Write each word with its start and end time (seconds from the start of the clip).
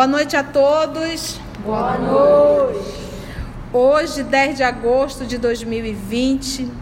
Boa 0.00 0.08
noite 0.08 0.34
a 0.34 0.42
todos. 0.42 1.38
Boa 1.62 1.98
noite. 1.98 2.88
Hoje, 3.70 4.22
10 4.22 4.56
de 4.56 4.62
agosto 4.62 5.26
de 5.26 5.36
2020, 5.36 6.72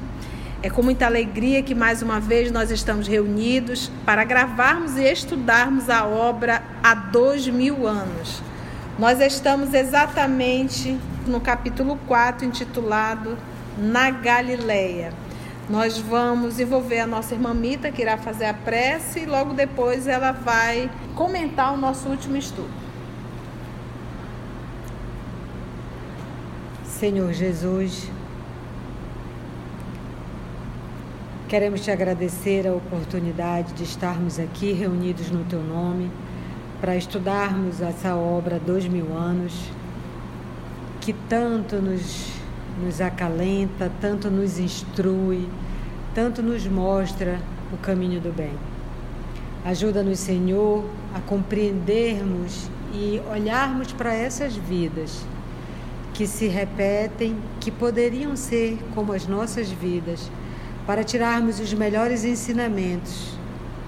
é 0.63 0.71
com 0.71 0.85
muita 0.85 1.07
alegria 1.07 1.61
que 1.61 1.75
mais 1.75 2.01
uma 2.01 2.21
vez 2.21 2.53
nós 2.53 2.71
estamos 2.71 3.09
reunidos 3.09 3.91
para 4.07 4.23
gravarmos 4.23 4.97
e 4.97 5.03
estudarmos 5.03 5.91
a 5.91 6.07
obra 6.07 6.63
há 6.81 6.95
dois 6.95 7.49
mil 7.49 7.89
anos. 7.89 8.41
Nós 8.97 9.21
estamos 9.21 9.75
exatamente 9.75 10.97
no 11.27 11.41
capítulo 11.41 11.99
4, 12.07 12.47
intitulado 12.47 13.37
Na 13.77 14.13
Galileia. 14.13 15.13
Nós 15.69 15.99
vamos 15.99 16.61
envolver 16.61 17.01
a 17.01 17.07
nossa 17.09 17.35
irmã 17.35 17.53
Mita, 17.53 17.91
que 17.91 18.01
irá 18.01 18.17
fazer 18.17 18.47
a 18.47 18.55
prece, 18.55 19.23
e 19.23 19.27
logo 19.27 19.55
depois 19.55 20.07
ela 20.07 20.31
vai 20.31 20.89
comentar 21.17 21.75
o 21.75 21.77
nosso 21.77 22.09
último 22.09 22.37
estudo. 22.37 22.88
Senhor 26.99 27.33
Jesus, 27.33 28.11
queremos 31.49 31.83
te 31.83 31.93
agradecer 31.93 32.67
a 32.67 32.73
oportunidade 32.73 33.73
de 33.75 33.85
estarmos 33.85 34.41
aqui 34.41 34.73
reunidos 34.73 35.31
no 35.31 35.45
teu 35.45 35.63
nome 35.63 36.11
para 36.81 36.97
estudarmos 36.97 37.81
essa 37.81 38.17
obra 38.17 38.57
há 38.57 38.59
dois 38.59 38.89
mil 38.89 39.17
anos, 39.17 39.71
que 41.01 41.13
tanto 41.29 41.77
nos 41.77 42.33
nos 42.83 43.01
acalenta, 43.01 43.93
tanto 44.01 44.29
nos 44.29 44.59
instrui, 44.59 45.49
tanto 46.17 46.43
nos 46.43 46.67
mostra 46.67 47.39
o 47.73 47.77
caminho 47.77 48.21
do 48.21 48.35
bem. 48.35 48.55
Ajuda-nos, 49.65 50.19
Senhor, 50.19 50.85
a 51.15 51.21
compreendermos 51.21 52.69
e 52.93 53.23
olharmos 53.31 53.93
para 53.93 54.13
essas 54.13 54.57
vidas 54.57 55.25
que 56.19 56.27
se 56.27 56.49
repetem, 56.49 57.37
que 57.61 57.71
poderiam 57.71 58.35
ser 58.35 58.77
como 58.93 59.13
as 59.13 59.29
nossas 59.29 59.71
vidas, 59.71 60.29
para 60.85 61.05
tirarmos 61.05 61.61
os 61.61 61.73
melhores 61.73 62.25
ensinamentos, 62.25 63.39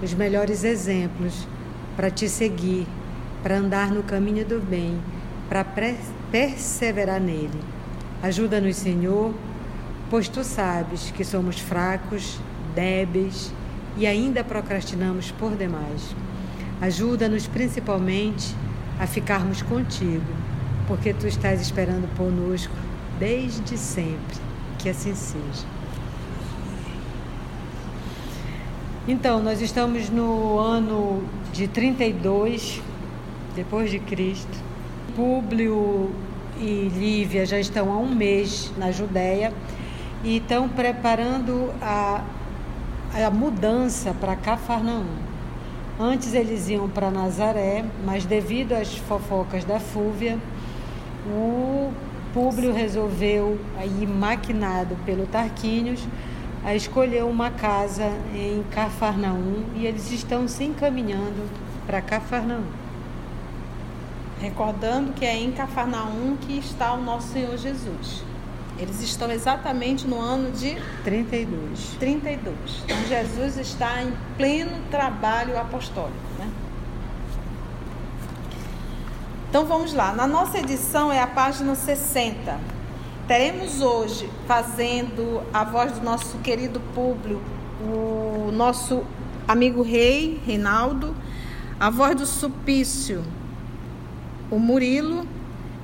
os 0.01 0.13
melhores 0.13 0.63
exemplos 0.63 1.45
para 1.97 2.09
te 2.09 2.29
seguir, 2.29 2.87
para 3.43 3.57
andar 3.57 3.91
no 3.91 4.01
caminho 4.01 4.45
do 4.45 4.61
bem, 4.61 4.97
para 5.49 5.65
perseverar 6.31 7.19
nele. 7.19 7.59
Ajuda-nos, 8.23 8.77
Senhor, 8.77 9.33
pois 10.09 10.29
tu 10.29 10.41
sabes 10.41 11.11
que 11.11 11.25
somos 11.25 11.59
fracos, 11.59 12.39
débeis 12.73 13.51
e 13.97 14.07
ainda 14.07 14.41
procrastinamos 14.41 15.31
por 15.31 15.51
demais. 15.57 16.15
Ajuda-nos 16.79 17.45
principalmente 17.45 18.55
a 18.97 19.05
ficarmos 19.05 19.61
contigo, 19.61 20.23
porque 20.91 21.13
tu 21.13 21.25
estás 21.25 21.61
esperando 21.61 22.05
conosco 22.17 22.73
desde 23.17 23.77
sempre. 23.77 24.35
Que 24.77 24.89
assim 24.89 25.15
seja. 25.15 25.65
Então, 29.07 29.41
nós 29.41 29.61
estamos 29.61 30.09
no 30.09 30.59
ano 30.59 31.23
de 31.53 31.65
32 31.69 32.81
depois 33.55 33.89
de 33.89 33.99
Cristo. 33.99 34.59
Públio 35.15 36.11
e 36.59 36.91
Lívia 36.93 37.45
já 37.45 37.57
estão 37.57 37.89
há 37.89 37.97
um 37.97 38.13
mês 38.13 38.73
na 38.77 38.91
Judéia 38.91 39.53
e 40.25 40.37
estão 40.39 40.67
preparando 40.67 41.71
a, 41.81 42.21
a 43.13 43.31
mudança 43.31 44.13
para 44.13 44.35
Cafarnaum. 44.35 45.05
Antes 45.97 46.33
eles 46.33 46.67
iam 46.67 46.89
para 46.89 47.09
Nazaré, 47.09 47.85
mas 48.05 48.25
devido 48.25 48.73
às 48.73 48.97
fofocas 48.97 49.63
da 49.63 49.79
Fúvia, 49.79 50.37
o 51.27 51.91
Públio 52.33 52.73
resolveu, 52.73 53.59
aí 53.77 54.07
maquinado 54.07 54.95
pelo 55.05 55.25
Tarquínios, 55.27 56.07
a 56.63 56.75
escolher 56.75 57.23
uma 57.23 57.49
casa 57.49 58.11
em 58.33 58.63
Cafarnaum 58.71 59.63
e 59.75 59.85
eles 59.85 60.11
estão 60.11 60.47
se 60.47 60.63
encaminhando 60.63 61.49
para 61.85 62.01
Cafarnaum. 62.01 62.63
Recordando 64.39 65.13
que 65.13 65.25
é 65.25 65.35
em 65.35 65.51
Cafarnaum 65.51 66.37
que 66.39 66.57
está 66.57 66.93
o 66.93 67.01
nosso 67.01 67.29
Senhor 67.29 67.57
Jesus. 67.57 68.23
Eles 68.79 69.01
estão 69.01 69.29
exatamente 69.31 70.07
no 70.07 70.19
ano 70.19 70.51
de 70.51 70.75
32. 71.03 71.97
32. 71.99 72.55
Então 72.85 72.97
Jesus 73.07 73.57
está 73.57 74.01
em 74.01 74.11
pleno 74.37 74.71
trabalho 74.89 75.59
apostólico, 75.59 76.15
né? 76.39 76.49
Então 79.51 79.65
vamos 79.65 79.93
lá. 79.93 80.13
Na 80.13 80.25
nossa 80.25 80.59
edição 80.59 81.11
é 81.11 81.21
a 81.21 81.27
página 81.27 81.75
60. 81.75 82.57
Teremos 83.27 83.81
hoje 83.81 84.29
fazendo 84.47 85.43
a 85.53 85.65
voz 85.65 85.91
do 85.91 86.05
nosso 86.05 86.37
querido 86.37 86.79
público, 86.95 87.43
o 87.81 88.49
nosso 88.53 89.03
amigo 89.45 89.81
rei 89.81 90.39
Reinaldo, 90.45 91.13
a 91.77 91.89
voz 91.89 92.15
do 92.15 92.25
Supício, 92.25 93.25
o 94.49 94.57
Murilo. 94.57 95.27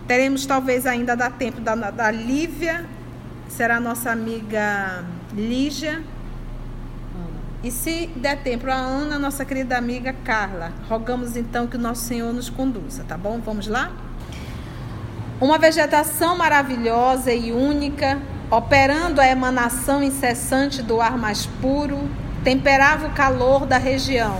Teremos 0.07 0.45
talvez 0.45 0.85
ainda 0.85 1.13
dá 1.13 1.29
tempo 1.29 1.59
da, 1.59 1.75
da 1.75 2.09
Lívia, 2.09 2.85
será 3.49 3.81
nossa 3.81 4.11
amiga 4.11 5.03
Lígia. 5.33 6.01
E 7.63 7.71
se 7.71 8.07
der 8.15 8.37
tempo, 8.43 8.69
a 8.69 8.75
Ana, 8.75 9.17
nossa 9.17 9.43
querida 9.43 9.77
amiga 9.77 10.13
Carla. 10.23 10.71
Rogamos 10.87 11.35
então 11.35 11.65
que 11.65 11.75
o 11.75 11.79
nosso 11.79 12.03
Senhor 12.03 12.31
nos 12.31 12.49
conduza, 12.49 13.03
tá 13.03 13.17
bom? 13.17 13.39
Vamos 13.43 13.67
lá? 13.67 13.91
Uma 15.41 15.57
vegetação 15.57 16.37
maravilhosa 16.37 17.33
e 17.33 17.51
única, 17.51 18.19
operando 18.51 19.19
a 19.19 19.27
emanação 19.27 20.03
incessante 20.03 20.83
do 20.83 21.01
ar 21.01 21.17
mais 21.17 21.45
puro, 21.45 22.09
temperava 22.43 23.07
o 23.07 23.11
calor 23.11 23.65
da 23.65 23.77
região 23.77 24.39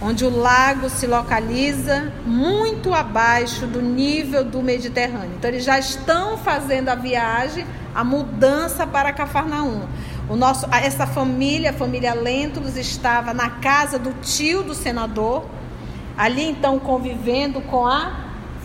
onde 0.00 0.24
o 0.24 0.30
lago 0.30 0.90
se 0.90 1.06
localiza 1.06 2.12
muito 2.24 2.92
abaixo 2.92 3.66
do 3.66 3.80
nível 3.80 4.44
do 4.44 4.62
Mediterrâneo. 4.62 5.32
Então 5.36 5.50
eles 5.50 5.64
já 5.64 5.78
estão 5.78 6.36
fazendo 6.36 6.90
a 6.90 6.94
viagem, 6.94 7.66
a 7.94 8.04
mudança 8.04 8.86
para 8.86 9.12
Cafarnaum. 9.12 9.82
O 10.28 10.34
nosso, 10.34 10.66
essa 10.72 11.06
família, 11.06 11.70
a 11.70 11.72
família 11.72 12.12
Lentulus, 12.12 12.76
estava 12.76 13.32
na 13.32 13.48
casa 13.48 13.98
do 13.98 14.12
tio 14.22 14.64
do 14.64 14.74
senador, 14.74 15.44
ali 16.18 16.42
então 16.42 16.80
convivendo 16.80 17.60
com 17.60 17.86
a 17.86 18.24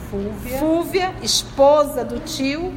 Fúvia, 0.10 0.58
Fúvia 0.58 1.14
esposa 1.22 2.04
do 2.04 2.20
tio, 2.20 2.74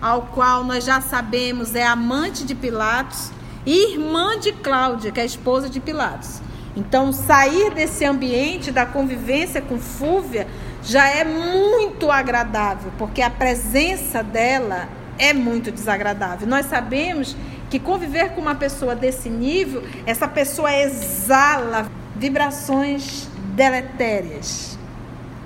ao 0.00 0.22
qual 0.22 0.62
nós 0.62 0.84
já 0.84 1.00
sabemos 1.00 1.74
é 1.74 1.84
amante 1.84 2.44
de 2.44 2.54
Pilatos, 2.54 3.32
e 3.66 3.92
irmã 3.92 4.38
de 4.38 4.52
Cláudia, 4.52 5.10
que 5.10 5.18
é 5.18 5.24
a 5.24 5.26
esposa 5.26 5.68
de 5.68 5.80
Pilatos. 5.80 6.40
Então, 6.76 7.12
sair 7.12 7.74
desse 7.74 8.04
ambiente 8.04 8.70
da 8.70 8.86
convivência 8.86 9.60
com 9.60 9.78
Fúvia 9.78 10.46
já 10.82 11.08
é 11.08 11.24
muito 11.24 12.08
agradável, 12.08 12.92
porque 12.96 13.20
a 13.20 13.28
presença 13.28 14.22
dela 14.22 14.88
é 15.18 15.32
muito 15.32 15.72
desagradável. 15.72 16.46
Nós 16.46 16.66
sabemos 16.66 17.36
que 17.70 17.78
conviver 17.78 18.30
com 18.30 18.40
uma 18.40 18.54
pessoa 18.54 18.94
desse 18.94 19.28
nível, 19.28 19.82
essa 20.06 20.26
pessoa 20.26 20.74
exala 20.74 21.90
vibrações 22.16 23.28
deletérias, 23.54 24.78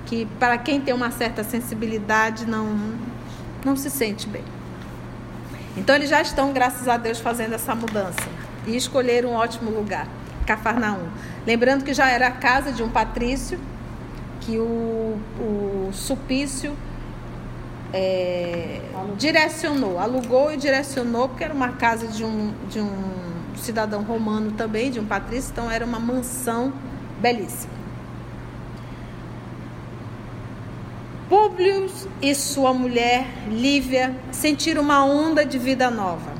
que 0.05 0.25
para 0.39 0.57
quem 0.57 0.79
tem 0.79 0.93
uma 0.93 1.11
certa 1.11 1.43
sensibilidade 1.43 2.45
não 2.45 3.13
não 3.65 3.75
se 3.77 3.89
sente 3.89 4.27
bem. 4.27 4.43
Então 5.77 5.95
eles 5.95 6.09
já 6.09 6.21
estão, 6.21 6.51
graças 6.51 6.87
a 6.87 6.97
Deus, 6.97 7.19
fazendo 7.19 7.53
essa 7.53 7.73
mudança 7.73 8.27
e 8.67 8.75
escolheram 8.75 9.29
um 9.29 9.33
ótimo 9.35 9.71
lugar. 9.71 10.07
Cafarnaum. 10.45 11.07
Lembrando 11.47 11.85
que 11.85 11.93
já 11.93 12.09
era 12.09 12.27
a 12.27 12.31
casa 12.31 12.71
de 12.71 12.83
um 12.83 12.89
patrício, 12.89 13.57
que 14.41 14.57
o, 14.57 15.17
o 15.39 15.89
Supício 15.93 16.75
é, 17.93 18.81
direcionou, 19.17 19.99
alugou 19.99 20.51
e 20.51 20.57
direcionou, 20.57 21.29
porque 21.29 21.43
era 21.43 21.53
uma 21.53 21.73
casa 21.73 22.07
de 22.07 22.25
um, 22.25 22.51
de 22.67 22.79
um 22.79 23.13
cidadão 23.55 24.01
romano 24.01 24.51
também, 24.53 24.89
de 24.89 24.99
um 24.99 25.05
patrício, 25.05 25.51
então 25.51 25.69
era 25.69 25.85
uma 25.85 25.99
mansão 25.99 26.73
belíssima. 27.21 27.71
Públio 31.29 31.89
e 32.21 32.35
sua 32.35 32.73
mulher, 32.73 33.25
Lívia, 33.47 34.15
sentiram 34.31 34.81
uma 34.81 35.05
onda 35.05 35.45
de 35.45 35.57
vida 35.57 35.89
nova 35.89 36.33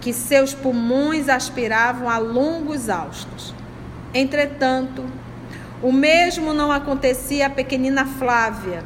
que 0.00 0.12
seus 0.12 0.54
pulmões 0.54 1.28
aspiravam 1.28 2.08
a 2.08 2.16
longos 2.18 2.88
haustos. 2.88 3.54
Entretanto, 4.14 5.04
o 5.82 5.92
mesmo 5.92 6.54
não 6.54 6.72
acontecia 6.72 7.46
à 7.46 7.50
pequenina 7.50 8.06
Flávia, 8.06 8.82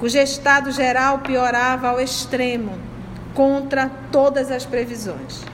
cujo 0.00 0.16
estado 0.18 0.72
geral 0.72 1.18
piorava 1.18 1.90
ao 1.90 2.00
extremo, 2.00 2.72
contra 3.34 3.90
todas 4.10 4.50
as 4.50 4.64
previsões. 4.64 5.44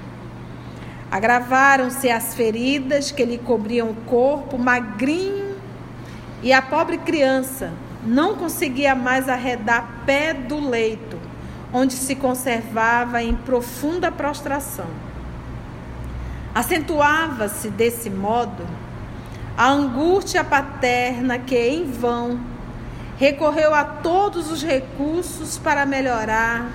Agravaram-se 1.10 2.08
as 2.08 2.34
feridas 2.34 3.10
que 3.10 3.25
lhe 3.25 3.38
cobriam 3.38 3.90
o 3.90 3.94
corpo 4.06 4.56
magrinho 4.56 5.56
e 6.43 6.52
a 6.52 6.62
pobre 6.62 6.98
criança, 6.98 7.72
não 8.04 8.37
conseguia 8.37 8.94
mais 8.94 9.28
arredar 9.28 10.02
pé 10.06 10.32
do 10.32 10.60
leito, 10.60 11.19
onde 11.72 11.94
se 11.94 12.14
conservava 12.14 13.20
em 13.22 13.34
profunda 13.34 14.12
prostração. 14.12 14.87
Acentuava-se 16.54 17.69
desse 17.69 18.08
modo 18.08 18.64
a 19.58 19.70
angústia 19.70 20.44
paterna 20.44 21.38
que, 21.38 21.56
em 21.56 21.90
vão, 21.90 22.38
recorreu 23.18 23.74
a 23.74 23.84
todos 23.84 24.50
os 24.50 24.62
recursos 24.62 25.58
para 25.58 25.86
melhorar 25.86 26.70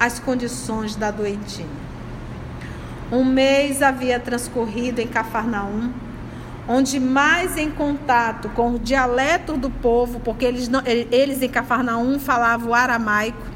as 0.00 0.18
condições 0.18 0.96
da 0.96 1.10
doentinha. 1.10 1.86
Um 3.10 3.24
mês 3.24 3.82
havia 3.82 4.18
transcorrido 4.18 5.00
em 5.00 5.06
Cafarnaum, 5.06 5.92
onde 6.68 6.98
mais 6.98 7.56
em 7.56 7.70
contato 7.70 8.48
com 8.50 8.72
o 8.72 8.78
dialeto 8.78 9.56
do 9.56 9.70
povo, 9.70 10.18
porque 10.20 10.44
eles, 10.44 10.68
não, 10.68 10.82
eles 10.84 11.40
em 11.42 11.48
Cafarnaum 11.48 12.18
falavam 12.18 12.74
aramaico. 12.74 13.46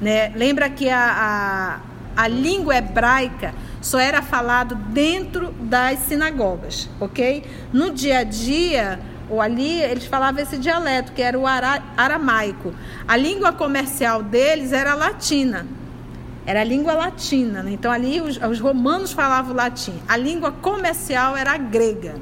Né? 0.00 0.32
Lembra 0.34 0.68
que 0.68 0.90
a, 0.90 1.80
a, 2.16 2.22
a 2.24 2.28
língua 2.28 2.76
hebraica 2.76 3.54
só 3.80 4.00
era 4.00 4.20
falado 4.20 4.74
dentro 4.74 5.52
das 5.60 6.00
sinagogas, 6.00 6.88
ok? 7.00 7.44
No 7.72 7.92
dia 7.92 8.18
a 8.18 8.24
dia, 8.24 8.98
ou 9.32 9.40
ali, 9.40 9.80
eles 9.80 10.04
falavam 10.04 10.42
esse 10.42 10.58
dialeto, 10.58 11.12
que 11.12 11.22
era 11.22 11.38
o 11.38 11.46
ara, 11.46 11.82
aramaico. 11.96 12.74
A 13.08 13.16
língua 13.16 13.50
comercial 13.50 14.22
deles 14.22 14.72
era 14.72 14.94
latina. 14.94 15.66
Era 16.44 16.60
a 16.60 16.64
língua 16.64 16.92
latina. 16.92 17.62
Né? 17.62 17.72
Então, 17.72 17.90
ali, 17.90 18.20
os, 18.20 18.36
os 18.36 18.60
romanos 18.60 19.10
falavam 19.12 19.56
latim. 19.56 19.94
A 20.06 20.18
língua 20.18 20.52
comercial 20.52 21.34
era 21.34 21.56
grega. 21.56 22.14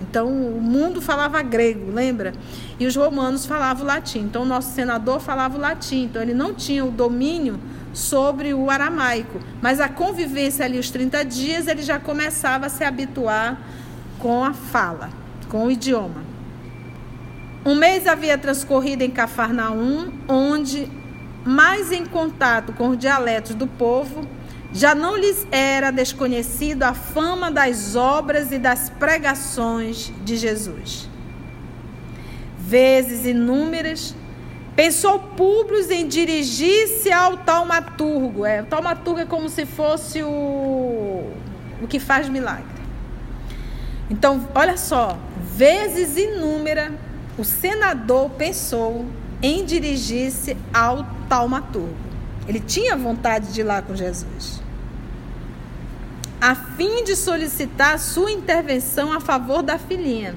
Então, 0.00 0.28
o 0.28 0.60
mundo 0.60 1.02
falava 1.02 1.42
grego, 1.42 1.90
lembra? 1.90 2.32
E 2.78 2.86
os 2.86 2.94
romanos 2.94 3.44
falavam 3.46 3.84
latim. 3.84 4.20
Então, 4.20 4.42
o 4.42 4.46
nosso 4.46 4.72
senador 4.72 5.18
falava 5.18 5.58
latim. 5.58 6.04
Então, 6.04 6.22
ele 6.22 6.34
não 6.34 6.54
tinha 6.54 6.84
o 6.84 6.90
domínio 6.92 7.58
sobre 7.92 8.54
o 8.54 8.70
aramaico. 8.70 9.40
Mas 9.60 9.80
a 9.80 9.88
convivência 9.88 10.64
ali, 10.64 10.78
os 10.78 10.88
30 10.88 11.24
dias, 11.24 11.66
ele 11.66 11.82
já 11.82 11.98
começava 11.98 12.66
a 12.66 12.68
se 12.68 12.84
habituar 12.84 13.60
com 14.20 14.44
a 14.44 14.52
fala, 14.52 15.10
com 15.48 15.66
o 15.66 15.70
idioma. 15.72 16.23
Um 17.64 17.74
mês 17.74 18.06
havia 18.06 18.36
transcorrido 18.36 19.02
em 19.02 19.10
Cafarnaum, 19.10 20.12
onde, 20.28 20.86
mais 21.44 21.90
em 21.90 22.04
contato 22.04 22.74
com 22.74 22.90
os 22.90 22.98
dialetos 22.98 23.54
do 23.54 23.66
povo, 23.66 24.28
já 24.70 24.94
não 24.94 25.16
lhes 25.16 25.46
era 25.50 25.90
desconhecido 25.90 26.82
a 26.82 26.92
fama 26.92 27.50
das 27.50 27.96
obras 27.96 28.52
e 28.52 28.58
das 28.58 28.90
pregações 28.90 30.12
de 30.22 30.36
Jesus. 30.36 31.08
Vezes 32.58 33.24
inúmeras, 33.24 34.14
pensou 34.76 35.18
Públio 35.18 35.90
em 35.90 36.06
dirigir-se 36.06 37.10
ao 37.10 37.38
taumaturgo. 37.38 38.44
É, 38.44 38.60
o 38.60 38.66
taumaturgo 38.66 39.20
é 39.20 39.24
como 39.24 39.48
se 39.48 39.64
fosse 39.64 40.22
o, 40.22 41.32
o 41.80 41.86
que 41.88 41.98
faz 41.98 42.28
milagre. 42.28 42.74
Então, 44.10 44.48
olha 44.54 44.76
só, 44.76 45.16
vezes 45.56 46.16
inúmeras, 46.18 46.92
o 47.36 47.44
senador 47.44 48.30
pensou 48.30 49.06
em 49.42 49.64
dirigir-se 49.64 50.56
ao 50.72 51.06
taumaturgo. 51.28 51.94
Ele 52.46 52.60
tinha 52.60 52.96
vontade 52.96 53.52
de 53.52 53.60
ir 53.60 53.64
lá 53.64 53.82
com 53.82 53.94
Jesus 53.94 54.64
a 56.44 56.54
fim 56.54 57.02
de 57.04 57.16
solicitar 57.16 57.98
sua 57.98 58.30
intervenção 58.30 59.14
a 59.14 59.18
favor 59.18 59.62
da 59.62 59.78
filhinha, 59.78 60.34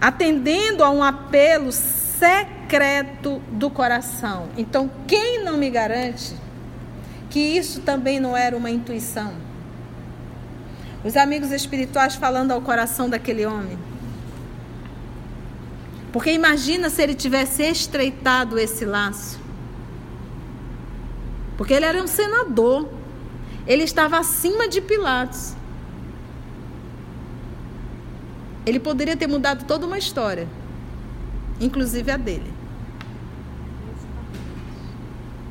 atendendo 0.00 0.84
a 0.84 0.90
um 0.90 1.02
apelo 1.02 1.72
secreto 1.72 3.42
do 3.50 3.68
coração. 3.68 4.48
Então, 4.56 4.88
quem 5.08 5.42
não 5.42 5.56
me 5.56 5.70
garante 5.70 6.36
que 7.28 7.40
isso 7.40 7.80
também 7.80 8.20
não 8.20 8.36
era 8.36 8.56
uma 8.56 8.70
intuição? 8.70 9.32
Os 11.04 11.16
amigos 11.16 11.50
espirituais 11.50 12.14
falando 12.14 12.52
ao 12.52 12.60
coração 12.60 13.10
daquele 13.10 13.44
homem. 13.44 13.76
Porque 16.12 16.32
imagina 16.32 16.88
se 16.88 17.02
ele 17.02 17.14
tivesse 17.14 17.62
estreitado 17.62 18.58
esse 18.58 18.84
laço. 18.84 19.38
Porque 21.56 21.74
ele 21.74 21.84
era 21.84 22.02
um 22.02 22.06
senador. 22.06 22.88
Ele 23.66 23.82
estava 23.82 24.18
acima 24.18 24.68
de 24.68 24.80
Pilatos. 24.80 25.54
Ele 28.64 28.78
poderia 28.78 29.16
ter 29.16 29.26
mudado 29.26 29.64
toda 29.64 29.86
uma 29.86 29.98
história, 29.98 30.46
inclusive 31.60 32.10
a 32.10 32.16
dele. 32.16 32.52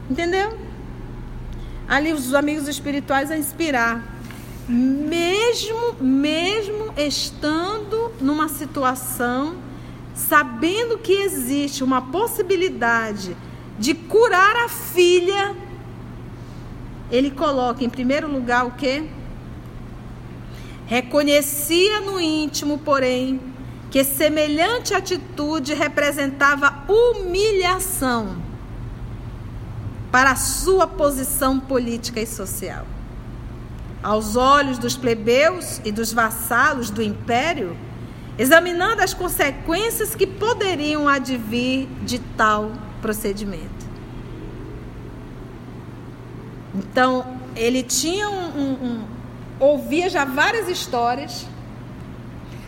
Entendeu? 0.09 0.57
Ali 1.87 2.13
os 2.13 2.33
amigos 2.33 2.67
espirituais 2.67 3.31
a 3.31 3.37
inspirar. 3.37 4.03
Mesmo, 4.69 5.95
mesmo 5.99 6.93
estando 6.97 8.11
numa 8.19 8.47
situação, 8.49 9.55
sabendo 10.17 10.97
que 10.97 11.13
existe 11.13 11.81
uma 11.83 12.01
possibilidade 12.01 13.37
de 13.79 13.93
curar 13.93 14.65
a 14.65 14.67
filha 14.67 15.55
ele 17.09 17.31
coloca 17.31 17.83
em 17.83 17.89
primeiro 17.89 18.29
lugar 18.29 18.65
o 18.65 18.71
quê? 18.71 19.05
Reconhecia 20.85 22.01
no 22.01 22.19
íntimo, 22.19 22.77
porém, 22.79 23.39
que 23.89 24.03
semelhante 24.03 24.93
atitude 24.93 25.73
representava 25.73 26.83
humilhação 26.87 28.37
para 30.11 30.31
a 30.31 30.35
sua 30.35 30.87
posição 30.87 31.59
política 31.59 32.19
e 32.19 32.27
social. 32.27 32.85
Aos 34.03 34.35
olhos 34.35 34.77
dos 34.77 34.95
plebeus 34.95 35.81
e 35.83 35.91
dos 35.91 36.13
vassalos 36.13 36.89
do 36.89 37.01
império, 37.01 37.75
examinando 38.37 39.01
as 39.01 39.13
consequências 39.13 40.13
que 40.13 40.27
poderiam 40.27 41.07
advir 41.07 41.87
de 42.03 42.19
tal 42.19 42.71
procedimento. 43.01 43.87
Então, 46.75 47.39
ele 47.55 47.81
tinha 47.81 48.29
um, 48.29 48.59
um, 48.59 48.71
um, 48.73 49.03
ouvia 49.59 50.09
já 50.09 50.23
várias 50.23 50.69
histórias, 50.69 51.47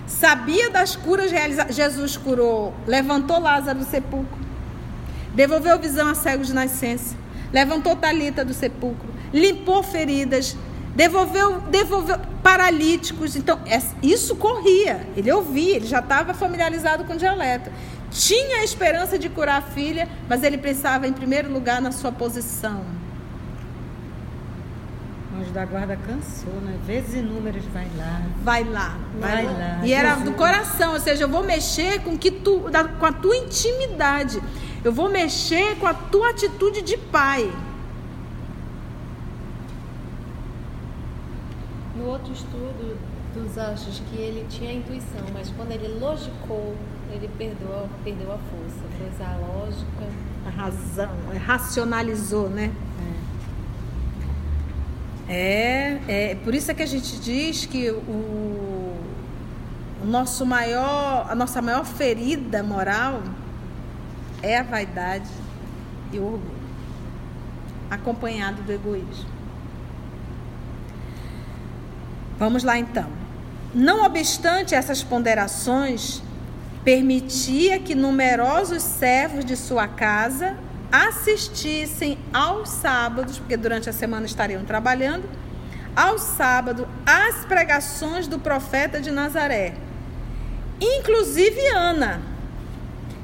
sabia 0.08 0.72
das 0.72 0.96
curas 0.96 1.32
realizadas. 1.32 1.76
Jesus 1.76 2.18
curou, 2.18 2.74
levantou 2.88 3.40
Lázaro 3.40 3.80
do 3.80 3.86
sepulcro, 3.86 4.40
devolveu 5.36 5.78
visão 5.78 6.10
a 6.10 6.16
cegos 6.16 6.48
de 6.48 6.54
nascença, 6.54 7.16
levantou 7.54 7.96
Talita 7.96 8.44
do 8.44 8.54
sepulcro, 8.54 9.08
limpou 9.32 9.84
feridas, 9.84 10.56
devolveu, 10.96 11.62
devolveu 11.62 12.18
paralíticos. 12.44 13.36
Então, 13.36 13.60
isso 14.02 14.36
corria. 14.36 15.08
Ele 15.16 15.32
ouvia, 15.32 15.78
ele 15.78 15.88
já 15.88 16.00
estava 16.00 16.34
familiarizado 16.34 17.04
com 17.04 17.14
o 17.14 17.18
dialeto. 17.18 17.70
Tinha 18.12 18.58
a 18.58 18.64
esperança 18.64 19.20
de 19.20 19.30
curar 19.30 19.60
a 19.60 19.62
filha, 19.62 20.10
mas 20.28 20.44
ele 20.44 20.58
pensava 20.58 21.08
em 21.08 21.14
primeiro 21.14 21.52
lugar 21.52 21.82
na 21.82 21.92
sua 21.92 22.12
posição 22.12 23.00
anjo 25.40 25.52
da 25.52 25.66
guarda 25.66 25.96
cansou, 25.96 26.54
né? 26.62 26.78
Vezes 26.86 27.16
inúmeras 27.16 27.64
vai 27.74 27.88
lá. 27.98 28.22
Vai 28.44 28.64
lá. 28.64 28.98
Vai, 29.20 29.32
vai 29.32 29.46
lá. 29.46 29.52
lá. 29.52 29.80
E 29.84 29.94
era 29.94 30.16
do 30.16 30.34
coração, 30.34 30.94
ou 30.94 31.00
seja, 31.00 31.24
eu 31.24 31.30
vou 31.30 31.44
mexer 31.44 32.02
com, 32.02 32.18
que 32.18 32.32
tu, 32.32 32.66
com 33.00 33.06
a 33.06 33.12
tua 33.12 33.36
intimidade. 33.36 34.42
Eu 34.84 34.92
vou 34.92 35.10
mexer 35.10 35.76
com 35.78 35.88
a 35.88 35.94
tua 35.94 36.30
atitude 36.30 36.82
de 36.82 36.98
pai. 36.98 37.52
No 42.00 42.06
outro 42.06 42.32
estudo 42.32 42.98
dos 43.34 43.58
anjos 43.58 44.02
que 44.10 44.16
ele 44.16 44.46
tinha 44.50 44.72
a 44.72 44.74
intuição, 44.74 45.22
mas 45.34 45.52
quando 45.52 45.72
ele 45.72 46.00
logicou, 46.00 46.74
ele 47.12 47.30
perdeu, 47.38 47.90
perdeu 48.06 48.32
a 48.32 48.38
força. 48.38 48.80
Usar 49.14 49.34
a 49.34 49.38
lógica. 49.38 50.08
A 50.48 50.50
razão, 50.50 51.10
racionalizou, 51.46 52.50
né? 52.50 52.72
É, 55.28 56.00
é 56.08 56.36
por 56.44 56.56
isso 56.56 56.72
é 56.72 56.74
que 56.74 56.82
a 56.82 56.88
gente 56.88 57.20
diz 57.20 57.66
que 57.66 57.92
o, 57.92 58.96
o 60.02 60.06
nosso 60.06 60.46
maior, 60.46 61.28
a 61.30 61.36
nossa 61.36 61.62
maior 61.62 61.86
ferida 61.86 62.64
moral 62.64 63.22
é 64.42 64.58
a 64.58 64.64
vaidade 64.64 65.30
e 66.14 66.18
o 66.18 66.24
orgulho, 66.24 66.52
acompanhado 67.92 68.64
do 68.64 68.72
egoísmo. 68.72 69.39
Vamos 72.40 72.64
lá 72.64 72.78
então. 72.80 73.08
Não 73.76 74.04
obstante 74.04 74.74
essas 74.74 75.04
ponderações, 75.04 76.24
permitia 76.84 77.78
que 77.78 77.94
numerosos 77.94 78.82
servos 78.82 79.44
de 79.44 79.58
sua 79.58 79.88
casa 79.88 80.56
assistissem 80.92 82.18
aos 82.34 82.70
sábados, 82.70 83.38
porque 83.38 83.58
durante 83.58 83.90
a 83.90 83.94
semana 83.94 84.26
estariam 84.26 84.64
trabalhando, 84.64 85.30
ao 85.96 86.18
sábado, 86.18 86.88
as 87.06 87.46
pregações 87.46 88.28
do 88.28 88.40
profeta 88.40 89.02
de 89.02 89.12
Nazaré. 89.12 89.74
Inclusive 90.80 91.68
Ana, 91.76 92.22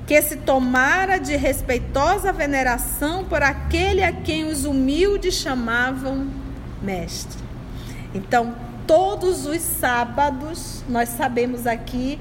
que 0.06 0.22
se 0.22 0.38
tomara 0.38 1.18
de 1.18 1.36
respeitosa 1.36 2.32
veneração 2.34 3.24
por 3.24 3.42
aquele 3.42 4.04
a 4.04 4.12
quem 4.12 4.46
os 4.46 4.66
humildes 4.66 5.36
chamavam 5.36 6.28
mestre. 6.82 7.44
Então, 8.14 8.54
todos 8.88 9.46
os 9.46 9.62
sábados, 9.62 10.84
nós 10.88 11.10
sabemos 11.10 11.68
aqui, 11.68 12.20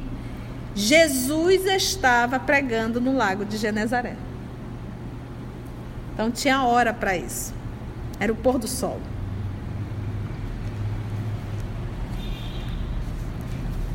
Jesus 0.74 1.66
estava 1.66 2.38
pregando 2.40 3.00
no 3.00 3.16
lago 3.16 3.44
de 3.44 3.56
Genezaré. 3.56 4.16
Então 6.12 6.30
tinha 6.30 6.62
hora 6.62 6.92
para 6.92 7.16
isso. 7.16 7.52
Era 8.18 8.32
o 8.32 8.36
pôr 8.36 8.58
do 8.58 8.68
sol. 8.68 9.00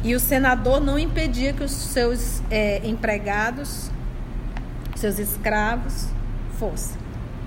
E 0.04 0.16
o 0.16 0.20
senador 0.20 0.80
não 0.80 0.98
impedia 0.98 1.52
que 1.52 1.64
os 1.64 1.72
seus 1.72 2.42
é, 2.50 2.86
empregados, 2.88 3.92
seus 4.96 5.20
escravos, 5.20 6.08
fossem. 6.58 6.98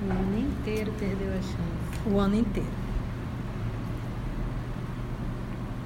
O 0.06 0.10
ano 0.10 0.38
inteiro 0.38 0.92
perdeu 0.98 1.28
a 1.28 1.40
chance. 1.42 2.08
O 2.10 2.18
ano 2.18 2.36
inteiro. 2.36 2.81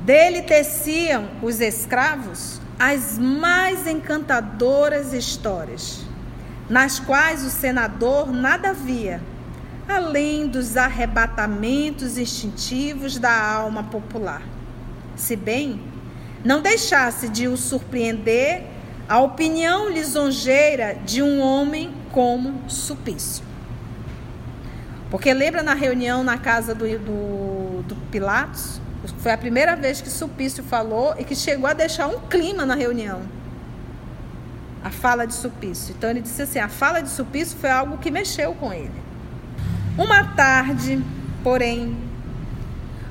Dele 0.06 0.42
teciam 0.42 1.28
os 1.42 1.60
escravos 1.60 2.60
as 2.78 3.18
mais 3.18 3.88
encantadoras 3.88 5.12
histórias, 5.12 6.06
nas 6.70 7.00
quais 7.00 7.44
o 7.44 7.50
senador 7.50 8.30
nada 8.30 8.72
via, 8.72 9.20
além 9.88 10.46
dos 10.46 10.76
arrebatamentos 10.76 12.18
instintivos 12.18 13.18
da 13.18 13.36
alma 13.36 13.82
popular. 13.82 14.42
Se 15.16 15.34
bem 15.34 15.80
não 16.44 16.62
deixasse 16.62 17.28
de 17.28 17.48
o 17.48 17.56
surpreender 17.56 18.62
a 19.08 19.18
opinião 19.18 19.88
lisonjeira 19.90 20.96
de 21.04 21.20
um 21.20 21.40
homem 21.40 21.92
como 22.12 22.70
Supício. 22.70 23.44
Porque 25.10 25.34
lembra 25.34 25.64
na 25.64 25.74
reunião 25.74 26.22
na 26.22 26.38
casa 26.38 26.76
do, 26.76 26.86
do, 26.96 27.82
do 27.82 27.96
Pilatos? 28.12 28.85
Foi 29.18 29.32
a 29.32 29.38
primeira 29.38 29.76
vez 29.76 30.00
que 30.00 30.10
Supício 30.10 30.62
falou 30.64 31.14
e 31.18 31.24
que 31.24 31.34
chegou 31.34 31.68
a 31.68 31.72
deixar 31.72 32.06
um 32.08 32.20
clima 32.20 32.64
na 32.64 32.74
reunião. 32.74 33.22
A 34.82 34.90
fala 34.90 35.26
de 35.26 35.34
Supício. 35.34 35.94
Então 35.96 36.10
ele 36.10 36.20
disse 36.20 36.42
assim: 36.42 36.58
a 36.58 36.68
fala 36.68 37.00
de 37.00 37.08
Supício 37.08 37.56
foi 37.58 37.70
algo 37.70 37.98
que 37.98 38.10
mexeu 38.10 38.54
com 38.54 38.72
ele. 38.72 39.06
Uma 39.98 40.24
tarde, 40.34 41.02
porém, 41.42 41.96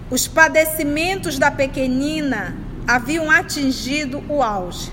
os 0.09 0.27
padecimentos 0.27 1.39
da 1.39 1.49
pequenina 1.49 2.55
haviam 2.87 3.31
atingido 3.31 4.23
o 4.29 4.43
auge. 4.43 4.91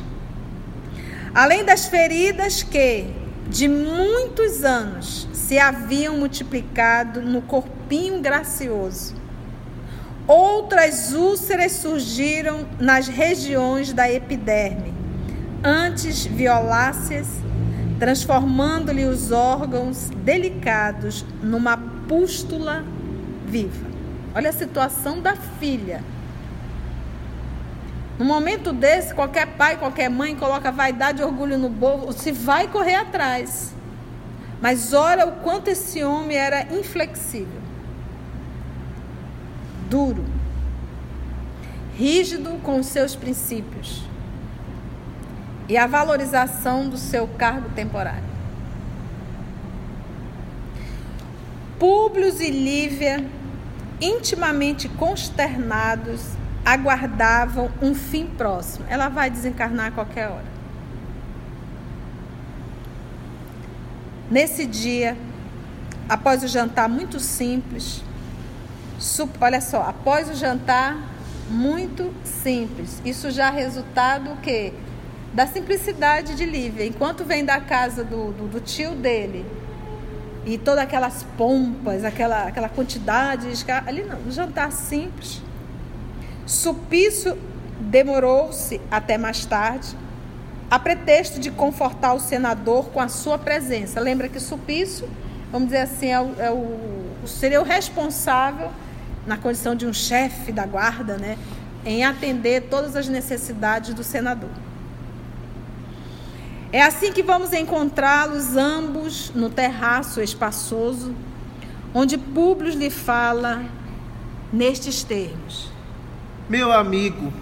Além 1.34 1.64
das 1.64 1.86
feridas 1.86 2.62
que, 2.62 3.06
de 3.48 3.68
muitos 3.68 4.64
anos, 4.64 5.28
se 5.32 5.58
haviam 5.58 6.16
multiplicado 6.16 7.20
no 7.20 7.42
corpinho 7.42 8.20
gracioso, 8.20 9.14
outras 10.26 11.12
úlceras 11.12 11.72
surgiram 11.72 12.66
nas 12.78 13.08
regiões 13.08 13.92
da 13.92 14.10
epiderme, 14.10 14.92
antes 15.62 16.24
violáceas, 16.24 17.28
transformando-lhe 17.98 19.04
os 19.04 19.30
órgãos 19.30 20.10
delicados 20.24 21.24
numa 21.42 21.76
pústula 22.08 22.84
viva. 23.46 23.86
Olha 24.34 24.50
a 24.50 24.52
situação 24.52 25.20
da 25.20 25.36
filha 25.36 26.02
no 28.18 28.24
momento 28.24 28.72
desse, 28.72 29.14
qualquer 29.14 29.46
pai, 29.56 29.76
qualquer 29.76 30.08
mãe 30.10 30.36
coloca 30.36 30.70
vaidade 30.70 31.22
e 31.22 31.24
orgulho 31.24 31.58
no 31.58 31.68
bolso, 31.68 32.12
se 32.12 32.30
vai 32.30 32.68
correr 32.68 32.94
atrás. 32.94 33.74
Mas 34.60 34.92
olha 34.92 35.26
o 35.26 35.32
quanto 35.40 35.68
esse 35.68 36.04
homem 36.04 36.36
era 36.36 36.62
inflexível, 36.72 37.61
duro, 39.92 40.24
rígido 41.94 42.58
com 42.62 42.82
seus 42.82 43.14
princípios 43.14 44.02
e 45.68 45.76
a 45.76 45.86
valorização 45.86 46.88
do 46.88 46.96
seu 46.96 47.28
cargo 47.28 47.68
temporário. 47.74 48.32
Públio 51.78 52.32
e 52.40 52.50
Lívia, 52.50 53.22
intimamente 54.00 54.88
consternados, 54.88 56.22
aguardavam 56.64 57.70
um 57.82 57.94
fim 57.94 58.24
próximo. 58.24 58.86
Ela 58.88 59.10
vai 59.10 59.28
desencarnar 59.28 59.88
a 59.88 59.90
qualquer 59.90 60.28
hora. 60.28 60.52
Nesse 64.30 64.64
dia, 64.64 65.18
após 66.08 66.42
o 66.42 66.48
jantar 66.48 66.88
muito 66.88 67.20
simples, 67.20 68.02
olha 69.40 69.60
só, 69.60 69.82
após 69.82 70.28
o 70.30 70.34
jantar 70.34 70.96
muito 71.48 72.12
simples, 72.24 73.00
isso 73.04 73.30
já 73.30 73.50
resultado 73.50 74.32
o 74.32 74.36
quê? 74.38 74.72
Da 75.34 75.46
simplicidade 75.46 76.34
de 76.34 76.44
Lívia. 76.44 76.86
Enquanto 76.86 77.24
vem 77.24 77.44
da 77.44 77.60
casa 77.60 78.04
do, 78.04 78.32
do, 78.32 78.48
do 78.48 78.60
tio 78.60 78.92
dele, 78.94 79.44
e 80.44 80.58
todas 80.58 80.82
aquelas 80.82 81.24
pompas, 81.36 82.04
aquela, 82.04 82.48
aquela 82.48 82.68
quantidade 82.68 83.52
de 83.52 83.70
ali 83.70 84.02
não, 84.02 84.18
um 84.18 84.30
jantar 84.30 84.72
simples 84.72 85.40
Supício 86.46 87.38
demorou-se 87.80 88.80
até 88.90 89.16
mais 89.16 89.44
tarde, 89.46 89.96
a 90.70 90.78
pretexto 90.78 91.38
de 91.38 91.50
confortar 91.50 92.14
o 92.14 92.20
senador 92.20 92.86
com 92.86 93.00
a 93.00 93.08
sua 93.08 93.38
presença. 93.38 94.00
Lembra 94.00 94.28
que 94.28 94.40
Supício, 94.40 95.08
vamos 95.50 95.68
dizer 95.68 95.82
assim, 95.82 96.08
é 96.08 96.20
o, 96.20 96.34
é 96.38 96.50
o, 96.50 97.26
seria 97.26 97.60
o 97.60 97.64
responsável, 97.64 98.70
na 99.26 99.36
condição 99.36 99.74
de 99.74 99.86
um 99.86 99.92
chefe 99.92 100.52
da 100.52 100.66
guarda, 100.66 101.16
né, 101.16 101.38
em 101.84 102.04
atender 102.04 102.68
todas 102.70 102.96
as 102.96 103.08
necessidades 103.08 103.94
do 103.94 104.02
senador. 104.02 104.50
É 106.72 106.82
assim 106.82 107.12
que 107.12 107.22
vamos 107.22 107.52
encontrá-los 107.52 108.56
ambos 108.56 109.30
no 109.34 109.50
terraço 109.50 110.22
espaçoso, 110.22 111.14
onde 111.92 112.16
Públio 112.16 112.72
lhe 112.72 112.88
fala 112.88 113.62
nestes 114.50 115.02
termos. 115.02 115.70
Meu 116.48 116.72
amigo, 116.72 117.32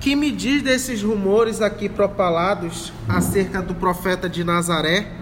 que 0.00 0.16
me 0.16 0.30
diz 0.30 0.62
desses 0.62 1.02
rumores 1.02 1.60
aqui 1.60 1.88
propalados 1.88 2.92
acerca 3.08 3.60
do 3.60 3.74
profeta 3.74 4.28
de 4.28 4.42
Nazaré? 4.42 5.12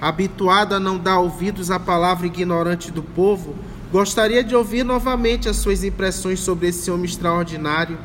Habituado 0.00 0.74
a 0.74 0.80
não 0.80 0.98
dar 0.98 1.18
ouvidos 1.18 1.70
à 1.70 1.78
palavra 1.78 2.26
ignorante 2.26 2.90
do 2.90 3.02
povo, 3.02 3.54
gostaria 3.90 4.44
de 4.44 4.54
ouvir 4.54 4.84
novamente 4.84 5.48
as 5.48 5.56
suas 5.56 5.84
impressões 5.84 6.40
sobre 6.40 6.68
esse 6.68 6.90
homem 6.90 7.06
extraordinário. 7.06 7.98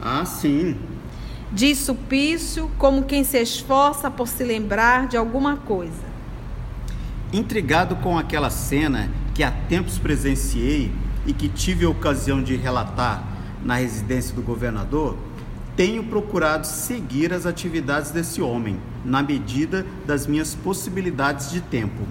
Ah, 0.00 0.24
sim. 0.24 0.76
Diz 1.52 1.78
Supício 1.78 2.70
como 2.78 3.04
quem 3.04 3.24
se 3.24 3.40
esforça 3.40 4.10
por 4.10 4.28
se 4.28 4.44
lembrar 4.44 5.06
de 5.08 5.16
alguma 5.16 5.56
coisa. 5.56 6.06
Intrigado 7.32 7.96
com 7.96 8.18
aquela 8.18 8.50
cena 8.50 9.10
que 9.34 9.42
há 9.42 9.50
tempos 9.50 9.98
presenciei, 9.98 10.90
e 11.26 11.32
que 11.32 11.48
tive 11.48 11.84
a 11.84 11.90
ocasião 11.90 12.42
de 12.42 12.56
relatar 12.56 13.22
na 13.62 13.74
residência 13.74 14.34
do 14.34 14.42
governador, 14.42 15.16
tenho 15.76 16.04
procurado 16.04 16.66
seguir 16.66 17.34
as 17.34 17.44
atividades 17.44 18.10
desse 18.10 18.40
homem, 18.40 18.78
na 19.04 19.22
medida 19.22 19.84
das 20.06 20.26
minhas 20.26 20.54
possibilidades 20.54 21.50
de 21.50 21.60
tempo. 21.60 22.06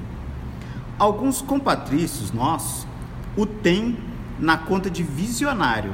Alguns 0.97 1.41
compatrícios 1.41 2.31
nossos 2.31 2.87
o 3.35 3.45
têm 3.45 3.97
na 4.39 4.57
conta 4.57 4.89
de 4.89 5.03
visionário, 5.03 5.91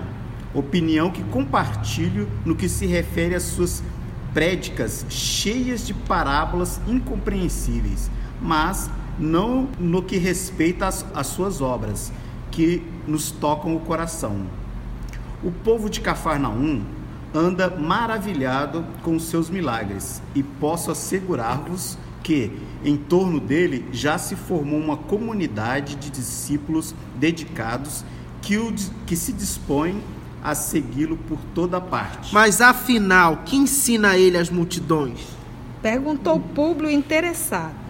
opinião 0.53 1.10
que 1.10 1.24
compartilho 1.24 2.29
no 2.46 2.55
que 2.55 2.70
se 2.70 2.86
refere 2.86 3.34
às 3.34 3.43
suas 3.43 3.84
prédicas 4.31 5.05
cheias 5.10 5.86
de 5.86 5.93
parábolas 5.93 6.79
incompreensíveis, 6.88 8.12
mas 8.39 8.89
não 9.17 9.67
no 9.79 10.03
que 10.03 10.17
respeita 10.17 10.88
às, 10.88 11.05
às 11.15 11.27
suas 11.27 11.62
obras, 11.62 12.13
que 12.51 12.86
nos 13.08 13.31
tocam 13.31 13.75
o 13.75 13.79
coração. 13.79 14.46
O 15.43 15.51
povo 15.51 15.89
de 15.89 16.00
Cafarnaum 16.01 16.84
anda 17.34 17.70
maravilhado 17.70 18.86
com 19.01 19.17
seus 19.17 19.50
milagres 19.50 20.22
e 20.36 20.43
posso 20.43 20.91
assegurar-vos 20.91 21.98
que 22.24 22.51
em 22.84 22.98
torno 22.98 23.40
dele 23.40 23.86
já 23.92 24.18
se 24.18 24.36
formou 24.36 24.80
uma 24.80 24.98
comunidade 24.98 25.96
de 25.96 26.10
discípulos 26.10 26.96
dedicados 27.16 28.04
que, 28.42 28.58
o, 28.58 28.74
que 29.06 29.16
se 29.16 29.32
dispõem 29.34 30.01
a 30.44 30.56
segui-lo 30.56 31.18
por 31.18 31.38
toda 31.54 31.80
parte. 31.80 32.34
Mas 32.34 32.62
afinal, 32.62 33.44
que 33.46 33.56
ensina 33.56 34.18
ele 34.18 34.38
às 34.38 34.50
multidões? 34.50 35.20
Perguntou 35.82 36.40
Públio 36.40 36.90
interessado 36.90 37.82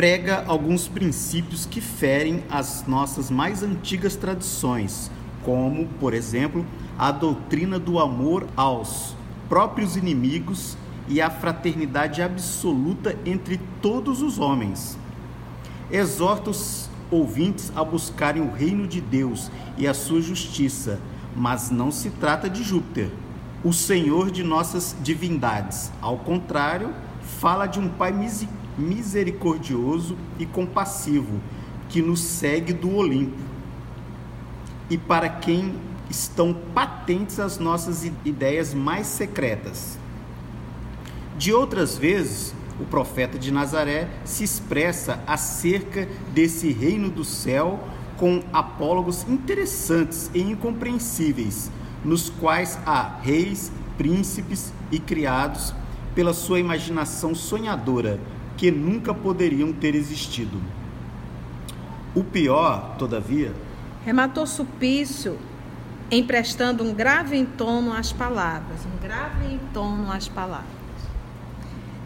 prega 0.00 0.44
alguns 0.46 0.88
princípios 0.88 1.66
que 1.66 1.78
ferem 1.78 2.42
as 2.50 2.86
nossas 2.86 3.30
mais 3.30 3.62
antigas 3.62 4.16
tradições, 4.16 5.10
como, 5.44 5.86
por 6.00 6.14
exemplo, 6.14 6.64
a 6.98 7.10
doutrina 7.12 7.78
do 7.78 7.98
amor 7.98 8.46
aos 8.56 9.14
próprios 9.46 9.96
inimigos 9.96 10.74
e 11.10 11.20
a 11.20 11.28
fraternidade 11.28 12.22
absoluta 12.22 13.18
entre 13.26 13.60
todos 13.82 14.22
os 14.22 14.38
homens. 14.38 14.96
Exorta 15.90 16.50
os 16.50 16.88
ouvintes 17.10 17.72
a 17.74 17.82
buscarem 17.82 18.40
o 18.40 18.52
reino 18.52 18.86
de 18.86 19.00
Deus 19.00 19.50
e 19.76 19.88
a 19.88 19.92
sua 19.92 20.22
justiça, 20.22 21.00
mas 21.34 21.68
não 21.68 21.90
se 21.90 22.10
trata 22.10 22.48
de 22.48 22.62
Júpiter, 22.62 23.10
o 23.64 23.72
Senhor 23.72 24.30
de 24.30 24.44
nossas 24.44 24.94
divindades. 25.02 25.90
Ao 26.00 26.16
contrário, 26.16 26.94
fala 27.40 27.66
de 27.66 27.80
um 27.80 27.88
Pai 27.88 28.14
misericordioso 28.78 30.16
e 30.38 30.46
compassivo 30.46 31.40
que 31.88 32.00
nos 32.00 32.20
segue 32.20 32.72
do 32.72 32.94
Olimpo 32.94 33.36
e 34.88 34.96
para 34.96 35.28
quem 35.28 35.74
estão 36.08 36.54
patentes 36.72 37.40
as 37.40 37.58
nossas 37.58 38.04
ideias 38.24 38.72
mais 38.72 39.08
secretas. 39.08 39.98
De 41.40 41.54
outras 41.54 41.96
vezes, 41.96 42.54
o 42.78 42.84
profeta 42.84 43.38
de 43.38 43.50
Nazaré 43.50 44.10
se 44.26 44.44
expressa 44.44 45.24
acerca 45.26 46.06
desse 46.34 46.70
reino 46.70 47.08
do 47.08 47.24
céu 47.24 47.80
com 48.18 48.42
apólogos 48.52 49.26
interessantes 49.26 50.30
e 50.34 50.42
incompreensíveis, 50.42 51.70
nos 52.04 52.28
quais 52.28 52.78
há 52.84 53.16
reis, 53.22 53.72
príncipes 53.96 54.70
e 54.92 54.98
criados 54.98 55.72
pela 56.14 56.34
sua 56.34 56.60
imaginação 56.60 57.34
sonhadora, 57.34 58.20
que 58.58 58.70
nunca 58.70 59.14
poderiam 59.14 59.72
ter 59.72 59.94
existido. 59.94 60.60
O 62.14 62.22
pior, 62.22 62.96
todavia, 62.98 63.54
rematou 64.04 64.46
Supício 64.46 65.38
emprestando 66.10 66.84
um 66.84 66.92
grave 66.92 67.38
entono 67.38 67.94
às 67.94 68.12
palavras, 68.12 68.80
um 68.84 69.02
grave 69.02 69.54
entono 69.54 70.12
às 70.12 70.28
palavras. 70.28 70.79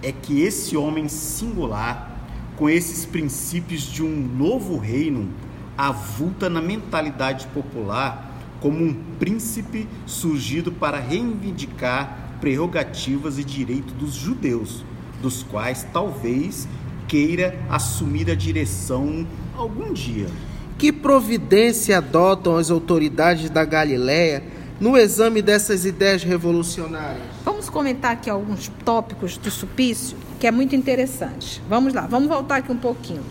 É 0.04 0.12
que 0.12 0.42
esse 0.42 0.76
homem 0.76 1.08
singular, 1.08 2.28
com 2.56 2.68
esses 2.68 3.06
princípios 3.06 3.80
de 3.80 4.02
um 4.02 4.14
novo 4.14 4.76
reino, 4.76 5.30
avulta 5.78 6.50
na 6.50 6.60
mentalidade 6.60 7.46
popular 7.46 8.38
como 8.60 8.84
um 8.84 8.94
príncipe 9.18 9.88
surgido 10.04 10.70
para 10.70 11.00
reivindicar 11.00 12.36
prerrogativas 12.38 13.38
e 13.38 13.44
direitos 13.44 13.94
dos 13.94 14.12
judeus, 14.12 14.84
dos 15.22 15.42
quais 15.42 15.86
talvez 15.90 16.68
queira 17.08 17.58
assumir 17.70 18.30
a 18.30 18.34
direção 18.34 19.26
algum 19.56 19.90
dia. 19.90 20.28
Que 20.76 20.92
providência 20.92 21.96
adotam 21.96 22.58
as 22.58 22.70
autoridades 22.70 23.48
da 23.48 23.64
Galiléia 23.64 24.44
no 24.78 24.98
exame 24.98 25.40
dessas 25.40 25.86
ideias 25.86 26.22
revolucionárias? 26.22 27.33
Vamos 27.44 27.68
comentar 27.68 28.12
aqui 28.12 28.30
alguns 28.30 28.68
tópicos 28.86 29.36
do 29.36 29.50
supício 29.50 30.16
que 30.40 30.46
é 30.46 30.50
muito 30.50 30.74
interessante. 30.74 31.60
Vamos 31.68 31.92
lá, 31.92 32.06
vamos 32.06 32.26
voltar 32.26 32.56
aqui 32.56 32.72
um 32.72 32.76
pouquinho. 32.76 33.22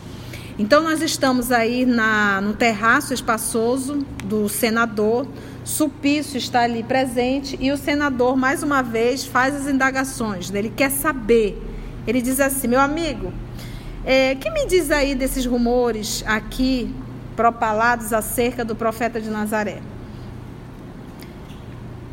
Então 0.57 0.83
nós 0.83 1.01
estamos 1.01 1.51
aí 1.51 1.83
na, 1.83 2.39
no 2.39 2.53
terraço 2.53 3.11
espaçoso 3.11 4.05
do 4.23 4.47
senador. 4.47 5.25
Supício 5.63 6.37
está 6.37 6.61
ali 6.61 6.83
presente 6.83 7.57
e 7.59 7.71
o 7.71 7.77
senador 7.77 8.37
mais 8.37 8.61
uma 8.61 8.83
vez 8.83 9.25
faz 9.25 9.55
as 9.55 9.67
indagações. 9.67 10.53
Ele 10.53 10.69
quer 10.69 10.91
saber. 10.91 11.59
Ele 12.05 12.21
diz 12.21 12.39
assim, 12.39 12.67
meu 12.67 12.81
amigo, 12.81 13.33
é, 14.05 14.35
que 14.35 14.51
me 14.51 14.67
diz 14.67 14.91
aí 14.91 15.15
desses 15.15 15.43
rumores 15.43 16.23
aqui 16.27 16.93
propalados 17.35 18.13
acerca 18.13 18.63
do 18.63 18.75
profeta 18.75 19.19
de 19.19 19.29
Nazaré. 19.29 19.81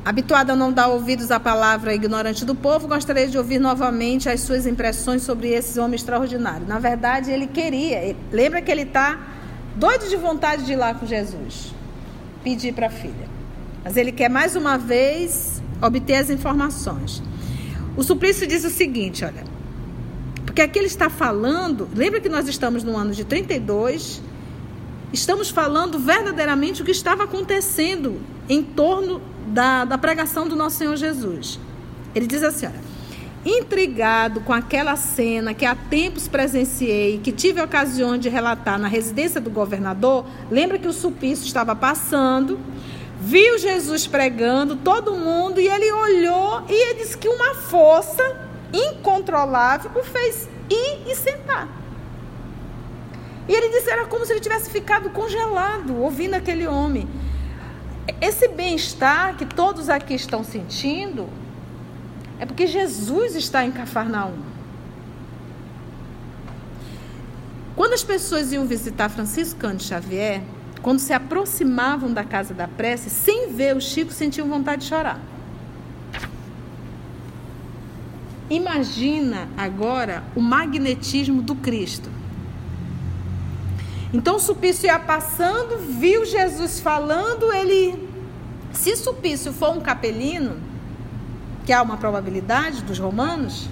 Habituado 0.03 0.51
a 0.51 0.57
não 0.57 0.73
dar 0.73 0.89
ouvidos 0.89 1.31
à 1.31 1.39
palavra 1.39 1.95
ignorante 1.95 2.45
do 2.45 2.55
povo, 2.55 2.89
gostaria 2.89 3.29
de 3.29 3.37
ouvir 3.37 3.59
novamente 3.59 4.31
as 4.31 4.41
suas 4.41 4.67
impressões 4.67 5.23
sobre 5.23 5.49
esse 5.49 5.79
homem 5.79 5.95
extraordinário. 5.95 6.67
Na 6.67 6.79
verdade, 6.79 7.31
ele 7.31 7.47
queria, 7.47 8.17
lembra 8.33 8.63
que 8.63 8.71
ele 8.71 8.83
está 8.83 9.19
doido 9.77 10.09
de 10.09 10.17
vontade 10.17 10.65
de 10.65 10.73
ir 10.73 10.77
lá 10.77 10.95
com 10.95 11.07
Jesus, 11.07 11.75
pedir 12.43 12.73
para 12.73 12.87
a 12.87 12.91
filha. 12.91 13.29
Mas 13.85 13.97
ele 13.97 14.11
quer 14.11 14.31
mais 14.31 14.57
uma 14.57 14.79
vez 14.79 15.63
obter 15.83 16.15
as 16.15 16.31
informações. 16.31 17.23
O 17.95 18.03
Suplício 18.03 18.47
diz 18.47 18.65
o 18.65 18.71
seguinte: 18.71 19.23
olha, 19.23 19.45
porque 20.47 20.63
aqui 20.63 20.79
ele 20.79 20.87
está 20.87 21.11
falando, 21.11 21.89
lembra 21.95 22.21
que 22.21 22.29
nós 22.29 22.49
estamos 22.49 22.83
no 22.83 22.97
ano 22.97 23.13
de 23.13 23.25
32, 23.25 24.23
estamos 25.13 25.51
falando 25.51 25.99
verdadeiramente 25.99 26.81
o 26.81 26.85
que 26.87 26.91
estava 26.91 27.25
acontecendo 27.25 28.21
em 28.49 28.63
torno 28.63 29.21
da, 29.51 29.85
da 29.85 29.99
pregação 29.99 30.47
do 30.49 30.57
nosso 30.57 30.77
Senhor 30.77 30.97
Jesus. 30.97 31.59
Ele 32.15 32.27
diz 32.27 32.43
assim: 32.43 32.67
olha, 32.67 32.81
intrigado 33.45 34.41
com 34.41 34.53
aquela 34.53 34.97
cena 34.97 35.55
que 35.55 35.65
há 35.65 35.75
tempos 35.75 36.29
presenciei, 36.29 37.19
que 37.19 37.33
tive 37.33 37.61
a 37.61 37.65
ocasião 37.65 38.17
de 38.17 38.29
relatar 38.29 38.79
na 38.79 38.89
residência 38.89 39.41
do 39.41 39.51
governador, 39.51 40.25
lembra 40.51 40.79
que 40.79 40.89
o 40.89 40.93
supício 40.93 41.47
estava 41.47 41.75
passando, 41.75 42.59
viu 43.21 43.59
Jesus 43.59 44.07
pregando, 44.07 44.77
todo 44.77 45.15
mundo, 45.15 45.61
e 45.61 45.69
ele 45.69 45.91
olhou 45.93 46.63
e 46.69 46.73
ele 46.73 47.01
disse 47.01 47.17
que 47.17 47.29
uma 47.29 47.55
força 47.55 48.23
incontrolável 48.73 49.91
o 49.97 50.05
fez 50.05 50.49
ir 50.69 51.11
e 51.11 51.15
sentar. 51.15 51.69
E 53.49 53.53
ele 53.53 53.69
disse 53.71 53.91
era 53.91 54.07
como 54.07 54.25
se 54.25 54.33
ele 54.33 54.41
tivesse 54.41 54.71
ficado 54.71 55.11
congelado 55.11 55.97
ouvindo 55.97 56.35
aquele 56.35 56.69
homem. 56.69 57.09
Esse 58.21 58.49
bem-estar 58.49 59.37
que 59.37 59.45
todos 59.45 59.89
aqui 59.89 60.15
estão 60.15 60.43
sentindo 60.43 61.29
é 62.39 62.47
porque 62.47 62.67
Jesus 62.67 63.37
está 63.37 63.65
em 63.65 63.71
Cafarnaum. 63.71 64.39
Quando 67.77 67.93
as 67.93 68.03
pessoas 68.03 68.53
iam 68.53 68.67
visitar 68.67 69.09
Francisco 69.09 69.61
Cândido 69.61 69.85
Xavier, 69.85 70.43
quando 70.83 70.99
se 70.99 71.13
aproximavam 71.13 72.13
da 72.13 72.25
casa 72.25 72.55
da 72.55 72.67
prece, 72.67 73.11
sem 73.11 73.53
ver 73.53 73.77
o 73.77 73.81
Chico, 73.81 74.13
sentiam 74.13 74.49
vontade 74.49 74.83
de 74.83 74.89
chorar. 74.89 75.21
Imagina 78.49 79.49
agora 79.57 80.25
o 80.35 80.41
magnetismo 80.41 81.43
do 81.43 81.55
Cristo. 81.55 82.11
Então 84.13 84.39
Supício 84.39 84.87
ia 84.87 84.99
passando, 84.99 85.79
viu 85.79 86.25
Jesus 86.25 86.81
falando, 86.81 87.53
ele. 87.53 88.09
Se 88.73 88.97
Supício 88.97 89.53
for 89.53 89.77
um 89.77 89.81
capelino, 89.81 90.57
que 91.65 91.73
há 91.73 91.83
uma 91.83 91.97
probabilidade 91.97 92.83
dos 92.83 92.99
romanos, 92.99 93.69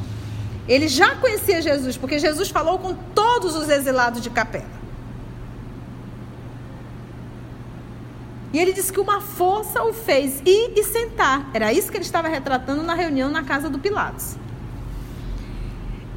ele 0.68 0.86
já 0.86 1.16
conhecia 1.16 1.62
Jesus, 1.62 1.96
porque 1.96 2.18
Jesus 2.18 2.50
falou 2.50 2.78
com 2.78 2.94
todos 3.14 3.56
os 3.56 3.68
exilados 3.68 4.20
de 4.20 4.30
Capela. 4.30 4.78
E 8.52 8.58
ele 8.58 8.72
disse 8.72 8.92
que 8.92 9.00
uma 9.00 9.20
força 9.20 9.82
o 9.82 9.92
fez 9.92 10.40
ir 10.44 10.72
e 10.74 10.84
sentar. 10.84 11.50
Era 11.52 11.72
isso 11.72 11.90
que 11.90 11.96
ele 11.96 12.04
estava 12.04 12.28
retratando 12.28 12.82
na 12.82 12.94
reunião 12.94 13.30
na 13.30 13.42
casa 13.44 13.68
do 13.68 13.78
Pilatos. 13.78 14.36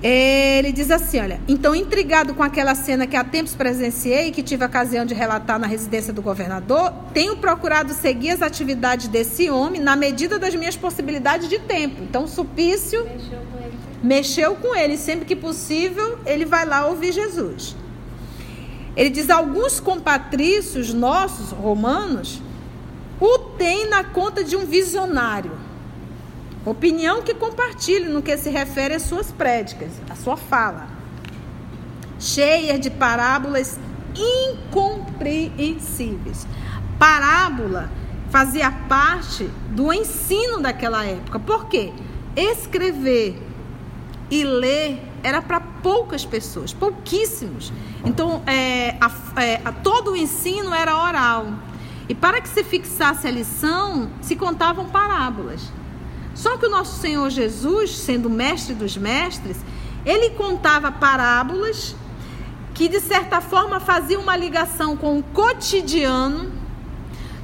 Ele 0.04 0.72
diz 0.72 0.90
assim: 0.90 1.20
olha, 1.20 1.40
então 1.48 1.76
intrigado 1.76 2.34
com 2.34 2.42
aquela 2.42 2.74
cena 2.74 3.06
que 3.06 3.16
há 3.16 3.24
tempos 3.24 3.54
presenciei 3.54 4.28
e 4.28 4.32
que 4.32 4.42
tive 4.42 4.64
a 4.64 4.68
ocasião 4.68 5.06
de 5.06 5.14
relatar 5.14 5.60
na 5.60 5.68
residência 5.68 6.12
do 6.12 6.22
governador, 6.22 6.92
tenho 7.14 7.38
procurado 7.38 7.94
seguir 7.94 8.32
as 8.32 8.42
atividades 8.42 9.08
desse 9.08 9.50
homem 9.50 9.80
na 9.80 9.96
medida 9.96 10.40
das 10.40 10.56
minhas 10.56 10.76
possibilidades 10.76 11.48
de 11.48 11.60
tempo. 11.60 12.02
Então, 12.02 12.26
Supício 12.26 13.04
mexeu 13.04 13.40
com 13.52 13.58
ele, 13.60 13.74
mexeu 14.02 14.56
com 14.56 14.76
ele. 14.76 14.98
sempre 14.98 15.26
que 15.26 15.36
possível, 15.36 16.18
ele 16.26 16.46
vai 16.46 16.66
lá 16.66 16.88
ouvir 16.88 17.12
Jesus. 17.12 17.76
Ele 18.96 19.10
diz: 19.12 19.30
alguns 19.30 19.80
compatrícios 19.80 20.92
nossos, 20.92 21.52
romanos, 21.52 22.42
o 23.20 23.38
têm 23.38 23.88
na 23.88 24.04
conta 24.04 24.44
de 24.44 24.56
um 24.56 24.66
visionário 24.66 25.61
Opinião 26.64 27.24
que 27.24 27.34
compartilhe 27.34 28.08
no 28.08 28.22
que 28.22 28.38
se 28.38 28.52
refere 28.52 28.94
às 28.94 29.02
suas 29.02 29.32
prédicas, 29.32 29.90
à 30.08 30.16
sua 30.16 30.38
fala, 30.38 30.88
cheia 32.20 32.78
de 32.78 32.92
parábolas 32.92 33.80
incompreensíveis. 34.16 36.46
Parábola 37.00 37.90
fazia 38.30 38.72
parte 38.72 39.50
do 39.72 39.92
ensino 39.92 40.62
daquela 40.62 41.04
época. 41.04 41.40
Por 41.40 41.68
quê? 41.68 41.92
Escrever 42.36 43.42
e 44.30 44.44
ler 44.44 45.02
era 45.24 45.42
para 45.42 45.60
poucas 45.60 46.24
pessoas, 46.24 46.72
pouquíssimos. 46.74 47.74
Então, 48.06 48.44
é, 48.46 48.98
a, 49.02 49.12
é, 49.42 49.60
a, 49.66 49.72
todo 49.72 50.12
o 50.12 50.16
ensino 50.16 50.72
era 50.74 50.96
oral. 50.96 51.48
E 52.08 52.14
para 52.14 52.40
que 52.40 52.50
se 52.50 52.64
fixasse 52.64 53.28
a 53.28 53.32
lição, 53.32 54.12
se 54.22 54.36
contavam 54.36 54.88
parábolas. 54.90 55.81
Só 56.42 56.58
que 56.58 56.66
o 56.66 56.72
nosso 56.72 57.00
Senhor 57.00 57.30
Jesus, 57.30 57.96
sendo 57.96 58.28
mestre 58.28 58.74
dos 58.74 58.98
mestres, 58.98 59.58
ele 60.04 60.32
contava 60.32 60.92
parábolas 60.92 61.96
que 62.74 62.90
de 62.90 63.00
certa 63.00 63.40
forma 63.40 63.80
faziam 63.80 64.24
uma 64.24 64.36
ligação 64.36 64.98
com 64.98 65.20
o 65.20 65.22
cotidiano, 65.22 66.52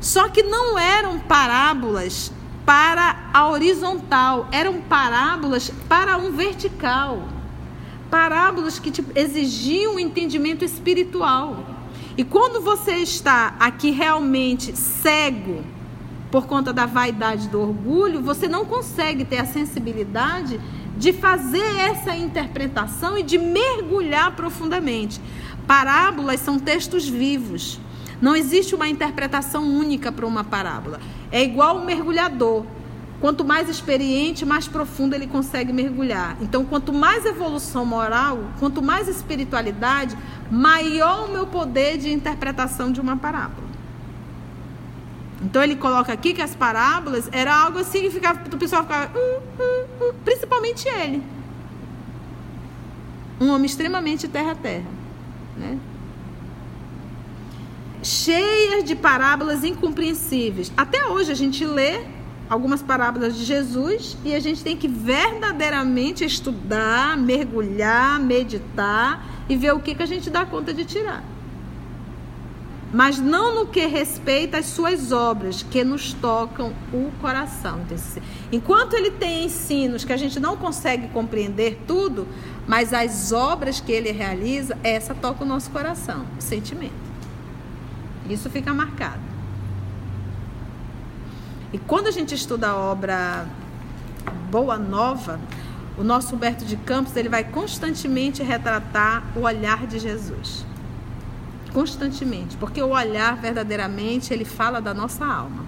só 0.01 0.27
que 0.29 0.41
não 0.41 0.79
eram 0.79 1.19
parábolas 1.19 2.31
para 2.65 3.29
a 3.31 3.47
horizontal, 3.47 4.47
eram 4.51 4.81
parábolas 4.81 5.71
para 5.87 6.17
um 6.17 6.31
vertical. 6.31 7.21
Parábolas 8.09 8.79
que 8.79 8.89
tipo, 8.89 9.11
exigiam 9.13 9.93
um 9.93 9.99
entendimento 9.99 10.65
espiritual. 10.65 11.63
E 12.17 12.23
quando 12.23 12.61
você 12.61 12.95
está 12.95 13.53
aqui 13.59 13.91
realmente 13.91 14.75
cego 14.75 15.76
por 16.37 16.45
conta 16.45 16.71
da 16.71 16.85
vaidade 16.85 17.47
do 17.47 17.59
orgulho, 17.59 18.21
você 18.21 18.47
não 18.47 18.63
consegue 18.63 19.25
ter 19.25 19.39
a 19.39 19.45
sensibilidade 19.47 20.61
de 20.95 21.11
fazer 21.11 21.65
essa 21.79 22.15
interpretação 22.15 23.17
e 23.17 23.23
de 23.23 23.39
mergulhar 23.39 24.35
profundamente. 24.35 25.19
Parábolas 25.65 26.39
são 26.39 26.59
textos 26.59 27.09
vivos. 27.09 27.79
Não 28.21 28.35
existe 28.35 28.75
uma 28.75 28.87
interpretação 28.87 29.63
única 29.63 30.11
para 30.11 30.27
uma 30.27 30.43
parábola. 30.43 30.99
É 31.31 31.43
igual 31.43 31.79
um 31.79 31.85
mergulhador. 31.85 32.65
Quanto 33.19 33.43
mais 33.43 33.67
experiente, 33.67 34.45
mais 34.45 34.67
profundo 34.67 35.15
ele 35.15 35.25
consegue 35.25 35.73
mergulhar. 35.73 36.37
Então, 36.39 36.63
quanto 36.63 36.93
mais 36.93 37.25
evolução 37.25 37.83
moral, 37.83 38.41
quanto 38.59 38.79
mais 38.79 39.07
espiritualidade, 39.07 40.15
maior 40.51 41.27
o 41.27 41.31
meu 41.31 41.47
poder 41.47 41.97
de 41.97 42.13
interpretação 42.13 42.91
de 42.91 43.01
uma 43.01 43.17
parábola. 43.17 43.66
Então 45.41 45.61
ele 45.61 45.75
coloca 45.75 46.11
aqui 46.11 46.33
que 46.33 46.41
as 46.41 46.55
parábolas 46.55 47.29
era 47.31 47.55
algo 47.55 47.79
assim 47.79 48.01
que 48.01 48.09
ficava, 48.09 48.39
o 48.51 48.57
pessoal 48.57 48.83
ficava, 48.83 49.11
uh, 49.17 49.19
uh, 49.19 50.09
uh, 50.09 50.13
principalmente 50.25 50.87
ele. 50.87 51.23
Um 53.39 53.49
homem 53.49 53.65
extremamente 53.65 54.27
terra-terra. 54.27 54.87
Né? 55.55 55.77
Cheias 58.01 58.83
de 58.83 58.95
parábolas 58.95 59.63
incompreensíveis. 59.63 60.71
Até 60.75 61.05
hoje 61.05 61.31
a 61.31 61.35
gente 61.35 61.63
lê 61.63 62.01
algumas 62.49 62.81
parábolas 62.81 63.35
de 63.35 63.43
Jesus 63.43 64.17
e 64.23 64.33
a 64.33 64.39
gente 64.39 64.63
tem 64.63 64.75
que 64.75 64.87
verdadeiramente 64.87 66.23
estudar, 66.23 67.15
mergulhar, 67.17 68.19
meditar 68.19 69.23
e 69.47 69.55
ver 69.55 69.73
o 69.73 69.79
que, 69.79 69.93
que 69.93 70.03
a 70.03 70.07
gente 70.07 70.29
dá 70.29 70.45
conta 70.45 70.73
de 70.73 70.83
tirar. 70.83 71.23
Mas 72.97 73.19
não 73.19 73.53
no 73.53 73.67
que 73.67 73.85
respeita 73.85 74.57
às 74.57 74.65
suas 74.65 75.11
obras, 75.11 75.61
que 75.61 75.83
nos 75.83 76.13
tocam 76.13 76.73
o 76.91 77.11
coração. 77.21 77.79
Enquanto 78.51 78.95
ele 78.95 79.11
tem 79.11 79.45
ensinos 79.45 80.03
que 80.03 80.11
a 80.11 80.17
gente 80.17 80.39
não 80.39 80.57
consegue 80.57 81.07
compreender 81.09 81.83
tudo, 81.85 82.27
mas 82.65 82.95
as 82.95 83.31
obras 83.31 83.79
que 83.79 83.91
ele 83.91 84.11
realiza, 84.11 84.75
essa 84.83 85.13
toca 85.13 85.43
o 85.43 85.47
nosso 85.47 85.69
coração, 85.69 86.25
o 86.39 86.41
sentimento. 86.41 86.95
Isso 88.27 88.49
fica 88.49 88.73
marcado. 88.73 89.21
E 91.71 91.77
quando 91.77 92.07
a 92.07 92.11
gente 92.11 92.33
estuda 92.33 92.69
a 92.69 92.75
obra 92.75 93.45
Boa 94.49 94.79
Nova, 94.79 95.39
o 95.99 96.03
nosso 96.03 96.33
Humberto 96.33 96.65
de 96.65 96.75
Campos 96.77 97.15
ele 97.15 97.29
vai 97.29 97.43
constantemente 97.43 98.41
retratar 98.41 99.23
o 99.35 99.41
olhar 99.41 99.85
de 99.85 99.99
Jesus. 99.99 100.65
Constantemente, 101.77 102.57
porque 102.57 102.81
o 102.81 102.89
olhar 102.89 103.35
verdadeiramente 103.35 104.33
ele 104.33 104.43
fala 104.43 104.81
da 104.81 104.95
nossa 104.95 105.23
alma. 105.23 105.63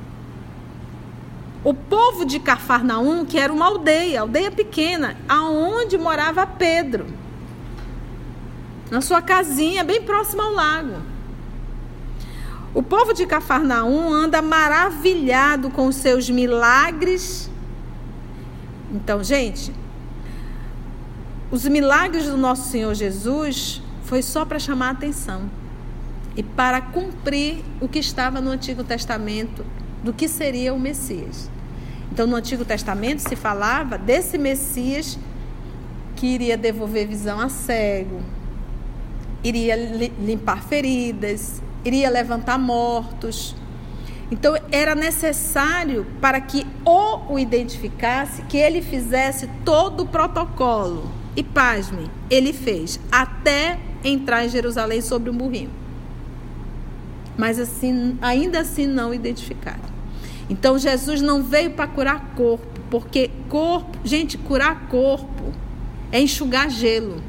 O 1.63 1.72
povo 1.72 2.26
de 2.26 2.39
Cafarnaum, 2.39 3.24
que 3.28 3.38
era 3.38 3.54
uma 3.54 3.67
aldeia, 3.67 4.22
aldeia 4.22 4.50
pequena, 4.50 5.15
aonde 5.30 6.00
morava 6.00 6.48
Pedro. 6.48 7.06
Na 8.89 9.02
sua 9.02 9.22
casinha, 9.22 9.84
bem 9.84 10.02
próximo 10.02 10.41
ao 10.41 10.52
lago. 10.52 10.95
O 12.74 12.82
povo 12.82 13.13
de 13.13 13.28
Cafarnaum 13.28 14.12
anda 14.12 14.41
maravilhado 14.41 15.69
com 15.69 15.86
os 15.86 15.95
seus 15.98 16.28
milagres. 16.28 17.52
Então, 18.91 19.24
gente, 19.24 19.72
os 21.52 21.65
milagres 21.65 22.26
do 22.26 22.36
nosso 22.36 22.67
Senhor 22.67 22.95
Jesus 22.95 23.80
foi 24.06 24.24
só 24.24 24.43
para 24.43 24.58
chamar 24.58 24.88
a 24.88 24.91
atenção 24.93 25.60
e 26.39 26.43
para 26.43 26.80
cumprir 26.80 27.65
o 27.82 27.88
que 27.89 27.99
estava 27.99 28.39
no 28.39 28.49
Antigo 28.49 28.82
Testamento 28.82 29.65
do 30.02 30.13
que 30.13 30.25
seria 30.30 30.73
o 30.73 30.80
Messias. 30.80 31.52
Então, 32.10 32.25
no 32.25 32.38
Antigo 32.38 32.63
Testamento 32.63 33.19
se 33.19 33.36
falava 33.36 33.97
desse 33.97 34.38
Messias 34.38 35.19
que 36.15 36.28
iria 36.28 36.56
devolver 36.56 37.06
visão 37.06 37.41
a 37.41 37.49
cego, 37.49 38.21
iria 39.43 39.75
limpar 39.75 40.63
feridas, 40.63 41.62
iria 41.84 42.10
levantar 42.10 42.58
mortos. 42.58 43.54
Então, 44.32 44.56
era 44.71 44.95
necessário 44.95 46.08
para 46.21 46.39
que 46.39 46.65
o 46.86 47.34
o 47.34 47.38
identificasse, 47.38 48.43
que 48.43 48.58
ele 48.58 48.82
fizesse 48.82 49.49
todo 49.65 50.04
o 50.04 50.08
protocolo. 50.08 51.12
E 51.36 51.43
pasme, 51.43 52.10
ele 52.30 52.54
fez 52.54 52.97
até 53.12 53.78
entrar 54.06 54.45
em 54.45 54.49
Jerusalém 54.49 55.02
sobre 55.02 55.30
um 55.30 55.34
burrinho. 55.36 55.88
Mas 57.39 57.58
assim, 57.58 58.17
ainda 58.21 58.60
assim 58.60 58.86
não 58.86 59.13
identificaram. 59.13 59.88
Então 60.49 60.78
Jesus 60.78 61.21
não 61.21 61.41
veio 61.41 61.71
para 61.71 61.88
curar 61.88 62.34
corpo, 62.36 62.67
porque 62.91 63.32
corpo, 63.47 63.97
gente, 64.04 64.38
curar 64.38 64.89
corpo 64.89 65.54
é 66.12 66.19
enxugar 66.19 66.69
gelo. 66.69 67.23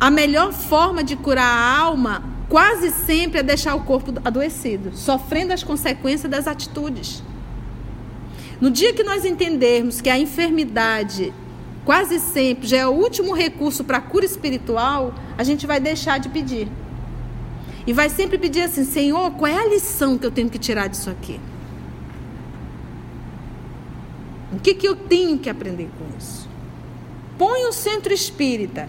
A 0.00 0.10
melhor 0.10 0.54
forma 0.54 1.04
de 1.04 1.16
curar 1.16 1.44
a 1.44 1.78
alma 1.80 2.22
quase 2.48 2.90
sempre 2.92 3.40
é 3.40 3.42
deixar 3.42 3.74
o 3.74 3.80
corpo 3.80 4.14
adoecido, 4.24 4.96
sofrendo 4.96 5.52
as 5.52 5.62
consequências 5.62 6.30
das 6.30 6.46
atitudes. 6.46 7.22
No 8.58 8.70
dia 8.70 8.94
que 8.94 9.04
nós 9.04 9.26
entendermos 9.26 10.00
que 10.00 10.08
a 10.08 10.18
enfermidade 10.18 11.30
quase 11.84 12.18
sempre 12.18 12.66
já 12.66 12.78
é 12.78 12.86
o 12.86 12.92
último 12.92 13.34
recurso 13.34 13.84
para 13.84 13.98
a 13.98 14.00
cura 14.00 14.24
espiritual, 14.24 15.12
a 15.36 15.44
gente 15.44 15.66
vai 15.66 15.78
deixar 15.78 16.16
de 16.16 16.30
pedir. 16.30 16.68
E 17.88 17.92
vai 17.94 18.10
sempre 18.10 18.36
pedir 18.36 18.60
assim: 18.60 18.84
Senhor, 18.84 19.30
qual 19.30 19.50
é 19.50 19.58
a 19.58 19.66
lição 19.66 20.18
que 20.18 20.26
eu 20.26 20.30
tenho 20.30 20.50
que 20.50 20.58
tirar 20.58 20.88
disso 20.88 21.08
aqui? 21.08 21.40
O 24.52 24.60
que, 24.60 24.74
que 24.74 24.86
eu 24.86 24.94
tenho 24.94 25.38
que 25.38 25.48
aprender 25.48 25.88
com 25.98 26.04
isso? 26.18 26.46
Põe 27.38 27.64
o 27.64 27.72
centro 27.72 28.12
espírita 28.12 28.86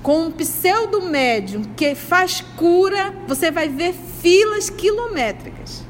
com 0.00 0.26
um 0.26 0.30
pseudo 0.30 1.02
médium 1.02 1.64
que 1.76 1.96
faz 1.96 2.40
cura, 2.56 3.12
você 3.26 3.50
vai 3.50 3.68
ver 3.68 3.92
filas 3.92 4.70
quilométricas. 4.70 5.84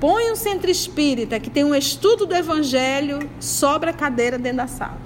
Põe 0.00 0.32
um 0.32 0.36
centro 0.36 0.70
espírita 0.70 1.38
que 1.38 1.50
tem 1.50 1.64
um 1.64 1.74
estudo 1.74 2.24
do 2.24 2.34
evangelho, 2.34 3.28
sobra 3.38 3.92
cadeira 3.92 4.38
dentro 4.38 4.56
da 4.56 4.66
sala. 4.66 5.02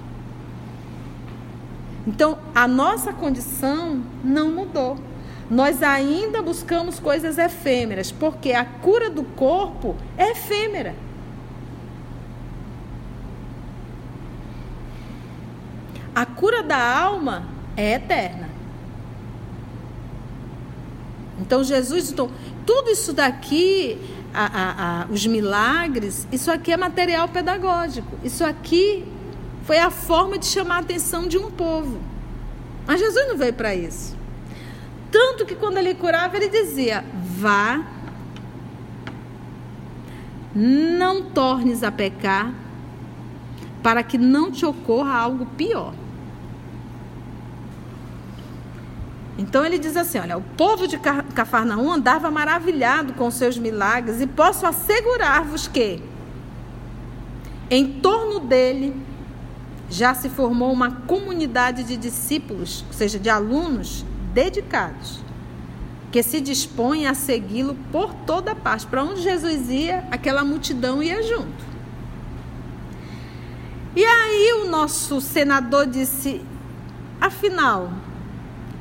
Então, 2.07 2.39
a 2.55 2.69
nossa 2.69 3.11
condição 3.11 4.01
não 4.23 4.49
mudou 4.49 5.10
nós 5.51 5.83
ainda 5.83 6.41
buscamos 6.41 6.97
coisas 6.97 7.37
efêmeras, 7.37 8.09
porque 8.09 8.53
a 8.53 8.63
cura 8.63 9.09
do 9.09 9.21
corpo 9.21 9.97
é 10.17 10.31
efêmera. 10.31 10.95
A 16.15 16.25
cura 16.25 16.63
da 16.63 16.81
alma 16.81 17.49
é 17.75 17.95
eterna. 17.95 18.49
Então 21.41 21.61
Jesus, 21.65 22.09
então, 22.09 22.31
tudo 22.65 22.89
isso 22.89 23.11
daqui, 23.11 23.97
a, 24.33 24.45
a, 24.45 25.01
a, 25.01 25.05
os 25.07 25.27
milagres, 25.27 26.25
isso 26.31 26.49
aqui 26.49 26.71
é 26.71 26.77
material 26.77 27.27
pedagógico. 27.27 28.17
Isso 28.23 28.45
aqui 28.45 29.03
foi 29.65 29.79
a 29.79 29.89
forma 29.89 30.37
de 30.37 30.45
chamar 30.45 30.77
a 30.77 30.79
atenção 30.79 31.27
de 31.27 31.37
um 31.37 31.51
povo. 31.51 31.99
Mas 32.87 33.01
Jesus 33.01 33.27
não 33.27 33.35
veio 33.35 33.53
para 33.53 33.75
isso. 33.75 34.20
Tanto 35.11 35.45
que 35.45 35.55
quando 35.55 35.77
ele 35.77 35.93
curava, 35.93 36.37
ele 36.37 36.47
dizia: 36.47 37.03
Vá, 37.13 37.83
não 40.55 41.23
tornes 41.23 41.83
a 41.83 41.91
pecar, 41.91 42.53
para 43.83 44.01
que 44.03 44.17
não 44.17 44.49
te 44.49 44.65
ocorra 44.65 45.13
algo 45.13 45.45
pior. 45.45 45.93
Então 49.37 49.65
ele 49.65 49.77
diz 49.77 49.97
assim: 49.97 50.19
Olha, 50.19 50.37
o 50.37 50.41
povo 50.41 50.87
de 50.87 50.97
Cafarnaum 50.97 51.91
andava 51.91 52.31
maravilhado 52.31 53.13
com 53.13 53.29
seus 53.29 53.57
milagres, 53.57 54.21
e 54.21 54.27
posso 54.27 54.65
assegurar-vos 54.65 55.67
que, 55.67 56.01
em 57.69 57.99
torno 57.99 58.39
dele, 58.39 58.95
já 59.89 60.13
se 60.13 60.29
formou 60.29 60.71
uma 60.71 60.91
comunidade 60.91 61.83
de 61.83 61.97
discípulos, 61.97 62.85
ou 62.87 62.93
seja, 62.93 63.19
de 63.19 63.29
alunos 63.29 64.05
dedicados, 64.33 65.19
que 66.11 66.21
se 66.21 66.41
dispõem 66.41 67.07
a 67.07 67.13
segui-lo 67.13 67.75
por 67.91 68.13
toda 68.13 68.55
parte. 68.55 68.85
Para 68.85 69.03
onde 69.03 69.21
Jesus 69.21 69.69
ia, 69.69 70.05
aquela 70.11 70.43
multidão 70.43 71.01
ia 71.01 71.23
junto. 71.23 71.71
E 73.95 74.03
aí 74.03 74.61
o 74.63 74.69
nosso 74.69 75.21
senador 75.21 75.87
disse: 75.87 76.41
afinal, 77.19 77.91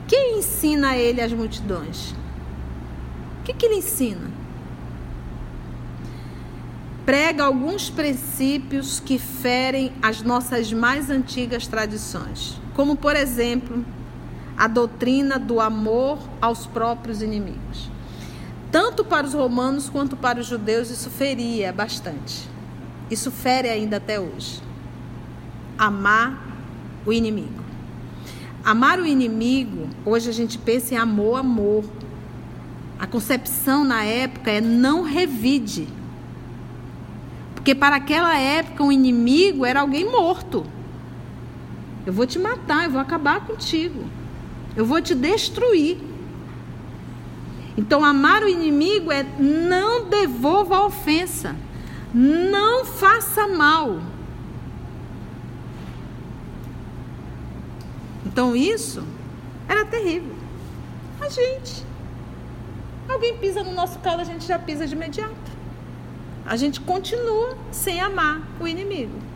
quem 0.07 0.39
ensina 0.39 0.91
a 0.91 0.99
ele 0.99 1.21
as 1.21 1.33
multidões? 1.33 2.13
O 3.41 3.45
que, 3.45 3.53
que 3.53 3.67
ele 3.67 3.77
ensina? 3.77 4.41
prega 7.11 7.43
alguns 7.43 7.91
princípios 7.91 9.01
que 9.01 9.19
ferem 9.19 9.91
as 10.01 10.23
nossas 10.23 10.73
mais 10.73 11.11
antigas 11.11 11.67
tradições, 11.67 12.55
como, 12.73 12.95
por 12.95 13.17
exemplo, 13.17 13.85
a 14.61 14.67
doutrina 14.67 15.39
do 15.39 15.59
amor 15.59 16.19
aos 16.39 16.67
próprios 16.67 17.23
inimigos. 17.23 17.91
Tanto 18.71 19.03
para 19.03 19.27
os 19.27 19.33
romanos 19.33 19.89
quanto 19.89 20.19
para 20.19 20.39
os 20.39 20.47
judeus, 20.47 20.91
isso 20.91 21.09
feria 21.09 21.73
bastante. 21.73 22.47
Isso 23.11 23.31
fere 23.31 23.71
ainda 23.71 23.97
até 23.97 24.21
hoje. 24.21 24.61
Amar 25.79 26.47
o 27.07 27.13
inimigo. 27.13 27.65
Amar 28.63 28.99
o 29.01 29.07
inimigo, 29.07 29.89
hoje 30.05 30.29
a 30.29 30.33
gente 30.33 30.59
pensa 30.59 30.95
em 30.95 30.99
amor, 30.99 31.39
amor. 31.39 31.83
A 32.99 33.07
concepção 33.07 33.83
na 33.83 34.05
época 34.05 34.51
é 34.51 34.61
não 34.61 35.05
revide. 35.05 35.89
Porque 37.55 37.75
para 37.75 37.97
aquela 37.97 38.39
época 38.39 38.85
o 38.85 38.93
inimigo 38.93 39.65
era 39.65 39.81
alguém 39.81 40.05
morto. 40.05 40.67
Eu 42.05 42.13
vou 42.13 42.27
te 42.27 42.39
matar, 42.39 42.85
eu 42.85 42.91
vou 42.91 43.01
acabar 43.01 43.47
contigo. 43.47 44.20
Eu 44.81 44.87
vou 44.87 44.99
te 45.03 45.15
destruir. 45.15 45.99
Então, 47.77 48.03
amar 48.03 48.43
o 48.43 48.49
inimigo 48.49 49.13
é 49.13 49.23
não 49.39 50.09
devolva 50.09 50.77
a 50.77 50.87
ofensa. 50.87 51.55
Não 52.15 52.87
faça 52.87 53.47
mal. 53.47 54.01
Então, 58.25 58.57
isso 58.57 59.05
era 59.69 59.85
terrível. 59.85 60.35
A 61.21 61.29
gente. 61.29 61.85
Alguém 63.07 63.37
pisa 63.37 63.63
no 63.63 63.75
nosso 63.75 63.99
calo, 63.99 64.23
a 64.23 64.25
gente 64.25 64.47
já 64.47 64.59
pisa 64.59 64.87
de 64.87 64.95
imediato. 64.95 65.51
A 66.47 66.57
gente 66.57 66.81
continua 66.81 67.55
sem 67.71 68.01
amar 68.01 68.41
o 68.59 68.67
inimigo. 68.67 69.30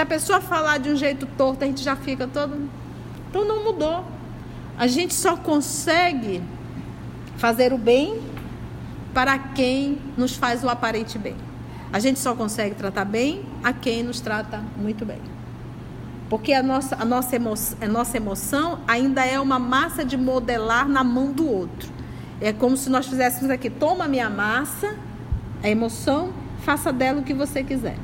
Se 0.00 0.02
a 0.02 0.06
pessoa 0.06 0.40
falar 0.40 0.78
de 0.78 0.88
um 0.88 0.96
jeito 0.96 1.26
torto, 1.36 1.62
a 1.62 1.66
gente 1.66 1.82
já 1.82 1.94
fica 1.94 2.26
todo. 2.26 2.70
Então 3.28 3.44
não 3.44 3.62
mudou. 3.62 4.02
A 4.78 4.86
gente 4.86 5.12
só 5.12 5.36
consegue 5.36 6.42
fazer 7.36 7.74
o 7.74 7.76
bem 7.76 8.18
para 9.12 9.38
quem 9.38 9.98
nos 10.16 10.34
faz 10.34 10.64
o 10.64 10.70
aparente 10.70 11.18
bem. 11.18 11.36
A 11.92 11.98
gente 11.98 12.18
só 12.18 12.34
consegue 12.34 12.74
tratar 12.74 13.04
bem 13.04 13.44
a 13.62 13.74
quem 13.74 14.02
nos 14.02 14.20
trata 14.20 14.62
muito 14.74 15.04
bem. 15.04 15.20
Porque 16.30 16.54
a 16.54 16.62
nossa, 16.62 16.96
a 16.98 17.04
nossa, 17.04 17.36
emoção, 17.36 17.76
a 17.82 17.86
nossa 17.86 18.16
emoção 18.16 18.78
ainda 18.88 19.22
é 19.22 19.38
uma 19.38 19.58
massa 19.58 20.02
de 20.02 20.16
modelar 20.16 20.88
na 20.88 21.04
mão 21.04 21.30
do 21.30 21.46
outro. 21.46 21.92
É 22.40 22.54
como 22.54 22.74
se 22.74 22.88
nós 22.88 23.06
fizéssemos 23.06 23.50
aqui: 23.50 23.68
toma 23.68 24.08
minha 24.08 24.30
massa, 24.30 24.96
a 25.62 25.68
emoção, 25.68 26.32
faça 26.62 26.90
dela 26.90 27.20
o 27.20 27.22
que 27.22 27.34
você 27.34 27.62
quiser. 27.62 27.98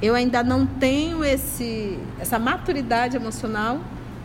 Eu 0.00 0.14
ainda 0.14 0.44
não 0.44 0.64
tenho 0.64 1.24
esse, 1.24 1.98
essa 2.20 2.38
maturidade 2.38 3.16
emocional, 3.16 3.80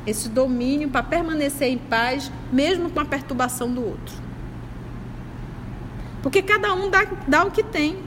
esse 0.06 0.30
domínio 0.30 0.90
para 0.90 1.02
permanecer 1.02 1.70
em 1.70 1.78
paz, 1.78 2.32
mesmo 2.52 2.90
com 2.90 3.00
a 3.00 3.06
perturbação 3.06 3.72
do 3.74 3.84
outro. 3.84 4.16
Porque 6.22 6.42
cada 6.42 6.74
um 6.74 6.90
dá, 6.90 7.06
dá 7.28 7.44
o 7.44 7.52
que 7.52 7.64
tem. 7.64 7.98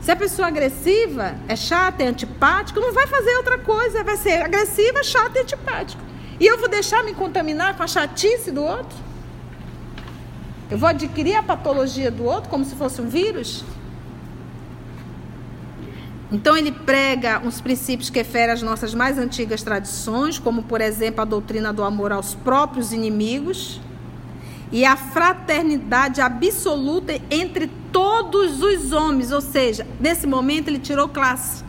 Se 0.00 0.10
a 0.10 0.16
pessoa 0.16 0.48
agressiva 0.48 1.34
é 1.46 1.54
chata, 1.54 2.02
é 2.02 2.06
antipática, 2.06 2.80
não 2.80 2.92
vai 2.92 3.06
fazer 3.06 3.36
outra 3.36 3.58
coisa, 3.58 4.02
vai 4.02 4.16
ser 4.16 4.42
agressiva, 4.42 5.02
chata 5.02 5.38
e 5.38 5.42
antipática. 5.42 6.02
E 6.40 6.46
eu 6.46 6.56
vou 6.58 6.68
deixar 6.68 7.04
me 7.04 7.14
contaminar 7.14 7.76
com 7.76 7.82
a 7.82 7.86
chatice 7.86 8.50
do 8.50 8.62
outro? 8.62 8.96
Eu 10.70 10.78
vou 10.78 10.88
adquirir 10.88 11.34
a 11.34 11.42
patologia 11.42 12.10
do 12.10 12.24
outro 12.24 12.48
como 12.48 12.64
se 12.64 12.74
fosse 12.74 13.00
um 13.00 13.08
vírus? 13.08 13.64
Então 16.30 16.56
ele 16.56 16.70
prega 16.70 17.40
uns 17.40 17.60
princípios 17.60 18.10
que 18.10 18.22
ferem 18.22 18.52
as 18.52 18.62
nossas 18.62 18.92
mais 18.92 19.16
antigas 19.16 19.62
tradições, 19.62 20.38
como 20.38 20.62
por 20.62 20.80
exemplo 20.80 21.22
a 21.22 21.24
doutrina 21.24 21.72
do 21.72 21.82
amor 21.82 22.12
aos 22.12 22.34
próprios 22.34 22.92
inimigos 22.92 23.80
e 24.70 24.84
a 24.84 24.96
fraternidade 24.96 26.20
absoluta 26.20 27.18
entre 27.30 27.70
todos 27.90 28.62
os 28.62 28.92
homens, 28.92 29.32
ou 29.32 29.40
seja, 29.40 29.86
nesse 29.98 30.26
momento 30.26 30.68
ele 30.68 30.78
tirou 30.78 31.08
classe. 31.08 31.64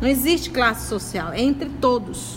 Não 0.00 0.08
existe 0.08 0.50
classe 0.50 0.88
social, 0.88 1.32
é 1.32 1.40
entre 1.40 1.68
todos. 1.80 2.36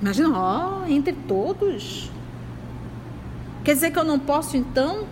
Imagina, 0.00 0.30
ó, 0.38 0.86
entre 0.86 1.12
todos. 1.12 2.10
Quer 3.64 3.74
dizer 3.74 3.90
que 3.90 3.98
eu 3.98 4.04
não 4.04 4.18
posso 4.18 4.56
então 4.56 5.06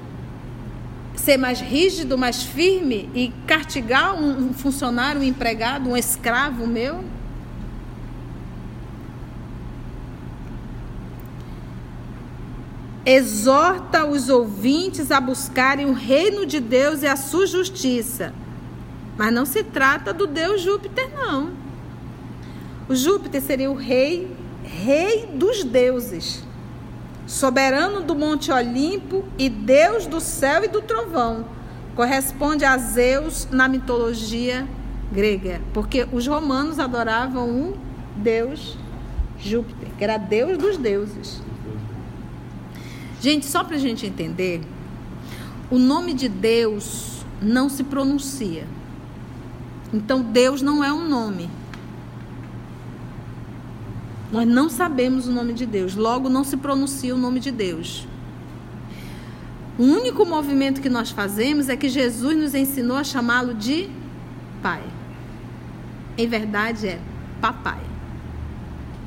ser 1.16 1.37
mais 1.37 1.61
rígido, 1.61 2.18
mais 2.18 2.42
firme 2.42 3.09
e 3.14 3.33
castigar 3.46 4.14
um, 4.14 4.53
funcionário, 4.53 5.20
um 5.20 5.24
empregado, 5.24 5.90
um 5.90 5.96
escravo 5.96 6.66
meu? 6.66 7.05
exorta 13.05 14.07
os 14.07 14.29
ouvintes 14.29 15.11
a 15.11 15.20
buscarem 15.20 15.87
o 15.87 15.92
reino 15.92 16.46
de 16.46 16.59
Deus 16.59 17.03
e 17.03 17.07
a 17.07 17.16
sua 17.16 17.46
justiça. 17.46 18.33
Mas 19.16 19.33
não 19.33 19.44
se 19.44 19.62
trata 19.62 20.12
do 20.12 20.27
Deus 20.27 20.62
Júpiter, 20.62 21.09
não. 21.14 21.53
O 22.88 22.94
Júpiter 22.94 23.42
seria 23.42 23.70
o 23.70 23.74
rei, 23.74 24.35
rei 24.62 25.27
dos 25.27 25.62
deuses, 25.64 26.42
soberano 27.26 28.02
do 28.02 28.14
Monte 28.14 28.52
Olimpo 28.52 29.24
e 29.38 29.48
Deus 29.48 30.06
do 30.06 30.20
céu 30.20 30.64
e 30.64 30.68
do 30.68 30.82
trovão. 30.82 31.46
Corresponde 31.94 32.64
a 32.64 32.76
Zeus 32.76 33.48
na 33.50 33.68
mitologia 33.68 34.66
grega, 35.12 35.60
porque 35.72 36.06
os 36.12 36.26
romanos 36.26 36.78
adoravam 36.78 37.48
o 37.48 37.78
Deus 38.16 38.76
Júpiter, 39.38 39.88
que 39.96 40.04
era 40.04 40.16
Deus 40.18 40.58
dos 40.58 40.76
deuses. 40.76 41.40
Gente, 43.20 43.46
só 43.46 43.64
para 43.64 43.76
a 43.76 43.80
gente 43.80 44.06
entender, 44.06 44.60
o 45.70 45.78
nome 45.78 46.14
de 46.14 46.28
Deus 46.28 47.24
não 47.40 47.68
se 47.68 47.84
pronuncia. 47.84 48.66
Então, 49.92 50.20
Deus 50.20 50.60
não 50.60 50.82
é 50.82 50.92
um 50.92 51.08
nome. 51.08 51.48
Nós 54.35 54.49
não 54.49 54.68
sabemos 54.68 55.29
o 55.29 55.31
nome 55.31 55.53
de 55.53 55.64
Deus, 55.64 55.94
logo 55.94 56.29
não 56.29 56.42
se 56.42 56.57
pronuncia 56.57 57.14
o 57.14 57.16
nome 57.16 57.38
de 57.38 57.53
Deus. 57.53 58.05
O 59.79 59.85
único 59.85 60.27
movimento 60.27 60.81
que 60.81 60.88
nós 60.88 61.11
fazemos 61.11 61.68
é 61.68 61.77
que 61.77 61.88
Jesus 61.88 62.37
nos 62.37 62.53
ensinou 62.53 62.97
a 62.97 63.05
chamá-lo 63.05 63.55
de 63.55 63.88
Pai. 64.61 64.83
Em 66.18 66.27
verdade 66.27 66.88
é 66.88 67.01
Papai. 67.40 67.81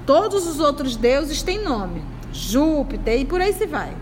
Todos 0.06 0.48
os 0.48 0.62
outros 0.62 0.96
deuses 0.96 1.44
têm 1.44 1.62
nome, 1.62 2.06
Júpiter 2.32 3.20
e 3.20 3.26
por 3.26 3.42
aí 3.42 3.52
se 3.52 3.66
vai. 3.66 3.98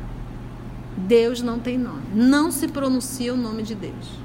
Deus 0.96 1.42
não 1.42 1.58
tem 1.58 1.76
nome. 1.76 2.04
Não 2.14 2.52
se 2.52 2.68
pronuncia 2.68 3.34
o 3.34 3.38
nome 3.38 3.64
de 3.64 3.74
Deus. 3.74 4.25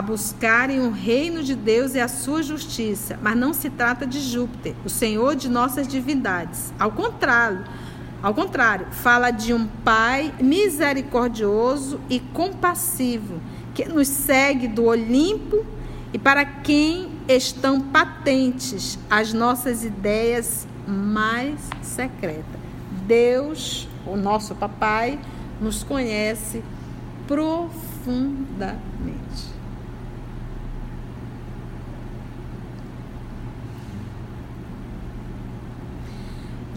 A 0.00 0.02
buscarem 0.02 0.80
o 0.80 0.90
reino 0.90 1.42
de 1.42 1.54
Deus 1.54 1.94
e 1.94 2.00
a 2.00 2.08
sua 2.08 2.42
justiça, 2.42 3.18
mas 3.20 3.36
não 3.36 3.52
se 3.52 3.68
trata 3.68 4.06
de 4.06 4.18
Júpiter, 4.18 4.74
o 4.82 4.88
Senhor 4.88 5.36
de 5.36 5.46
nossas 5.46 5.86
divindades. 5.86 6.72
Ao 6.78 6.90
contrário, 6.90 7.66
ao 8.22 8.32
contrário, 8.32 8.86
fala 8.92 9.30
de 9.30 9.52
um 9.52 9.66
Pai 9.84 10.32
misericordioso 10.40 12.00
e 12.08 12.18
compassivo, 12.18 13.42
que 13.74 13.84
nos 13.84 14.08
segue 14.08 14.68
do 14.68 14.86
Olimpo 14.86 15.66
e 16.14 16.18
para 16.18 16.46
quem 16.46 17.10
estão 17.28 17.78
patentes 17.78 18.98
as 19.10 19.34
nossas 19.34 19.84
ideias 19.84 20.66
mais 20.88 21.60
secreta. 21.82 22.58
Deus, 23.06 23.86
o 24.06 24.16
nosso 24.16 24.54
papai, 24.54 25.18
nos 25.60 25.84
conhece 25.84 26.64
profundamente. 27.28 28.80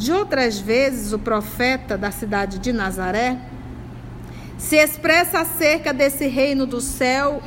De 0.03 0.11
outras 0.11 0.59
vezes, 0.59 1.13
o 1.13 1.17
profeta 1.17 1.97
da 1.97 2.11
cidade 2.11 2.59
de 2.59 2.73
Nazaré 2.73 3.37
se 4.57 4.75
expressa 4.75 5.39
acerca 5.39 5.93
desse 5.93 6.27
reino 6.27 6.65
do 6.65 6.81
céu 6.81 7.41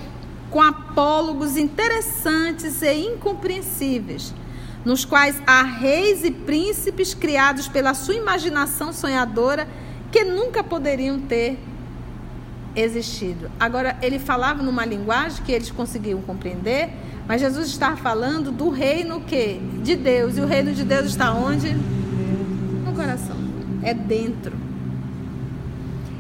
com 0.51 0.63
apólogos 0.63 1.59
interessantes 1.59 2.81
e 2.81 2.95
incompreensíveis 2.95 4.33
nos 4.87 5.05
quais 5.05 5.37
há 5.47 5.61
reis 5.65 6.25
e 6.25 6.31
príncipes 6.31 7.13
criados 7.13 7.69
pela 7.69 7.93
sua 7.93 8.15
imaginação 8.15 8.91
sonhadora 8.91 9.69
que 10.11 10.25
nunca 10.25 10.65
poderiam 10.65 11.21
ter 11.21 11.59
existido. 12.75 13.51
Agora, 13.61 13.99
ele 14.01 14.19
falava 14.19 14.63
numa 14.63 14.87
linguagem 14.87 15.45
que 15.45 15.53
eles 15.53 15.71
conseguiam 15.71 16.23
compreender, 16.23 16.89
mas 17.29 17.43
Jesus 17.43 17.69
está 17.69 17.97
falando 17.97 18.51
do 18.51 18.71
reino 18.71 19.21
que 19.21 19.61
de 19.83 19.95
Deus. 19.95 20.39
E 20.39 20.41
o 20.41 20.47
reino 20.47 20.73
de 20.73 20.85
Deus 20.85 21.09
está 21.09 21.35
onde? 21.35 21.77
Coração. 22.97 23.37
É 23.83 23.95
dentro. 23.95 24.53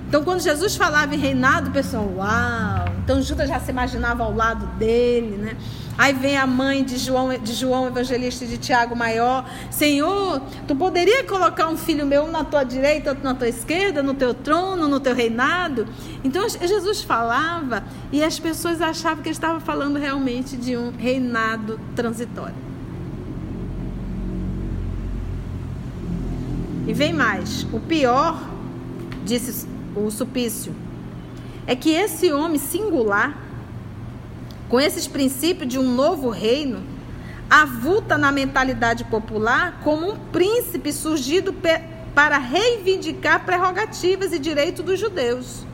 Então, 0.08 0.22
quando 0.22 0.40
Jesus 0.40 0.76
falava 0.76 1.14
em 1.14 1.18
reinado, 1.18 1.70
o 1.70 1.72
pessoal, 1.72 2.08
uau! 2.16 2.86
Então 3.06 3.22
Judas 3.22 3.48
já 3.48 3.60
se 3.60 3.70
imaginava 3.70 4.24
ao 4.24 4.34
lado 4.34 4.66
dele, 4.78 5.36
né? 5.36 5.56
Aí 5.96 6.12
vem 6.12 6.36
a 6.36 6.44
mãe 6.44 6.82
de 6.82 6.98
João, 6.98 7.38
de 7.38 7.54
João 7.54 7.86
Evangelista 7.86 8.44
e 8.44 8.48
de 8.48 8.58
Tiago 8.58 8.96
Maior. 8.96 9.48
Senhor, 9.70 10.42
tu 10.66 10.74
poderia 10.74 11.22
colocar 11.22 11.68
um 11.68 11.76
filho 11.76 12.04
meu 12.04 12.26
na 12.26 12.42
tua 12.42 12.64
direita, 12.64 13.10
outro 13.10 13.22
na 13.22 13.32
tua 13.32 13.48
esquerda, 13.48 14.02
no 14.02 14.12
teu 14.12 14.34
trono, 14.34 14.88
no 14.88 14.98
teu 14.98 15.14
reinado? 15.14 15.86
Então 16.24 16.48
Jesus 16.48 17.02
falava 17.02 17.84
e 18.10 18.24
as 18.24 18.40
pessoas 18.40 18.82
achavam 18.82 19.22
que 19.22 19.28
ele 19.28 19.36
estava 19.36 19.60
falando 19.60 20.00
realmente 20.00 20.56
de 20.56 20.76
um 20.76 20.90
reinado 20.90 21.80
transitório. 21.94 22.56
E 26.86 26.92
vem 26.92 27.12
mais. 27.12 27.66
O 27.72 27.80
pior, 27.80 28.40
disse 29.24 29.66
o 29.94 30.10
Supício, 30.10 30.74
é 31.66 31.74
que 31.74 31.90
esse 31.90 32.32
homem 32.32 32.58
singular 32.58 33.46
com 34.68 34.80
esses 34.80 35.06
princípios 35.06 35.68
de 35.68 35.78
um 35.78 35.94
novo 35.94 36.28
reino, 36.28 36.82
avulta 37.48 38.18
na 38.18 38.32
mentalidade 38.32 39.04
popular 39.04 39.80
como 39.84 40.10
um 40.10 40.16
príncipe 40.32 40.92
surgido 40.92 41.54
para 42.14 42.38
reivindicar 42.38 43.44
prerrogativas 43.44 44.32
e 44.32 44.38
direitos 44.38 44.84
dos 44.84 44.98
judeus, 44.98 45.64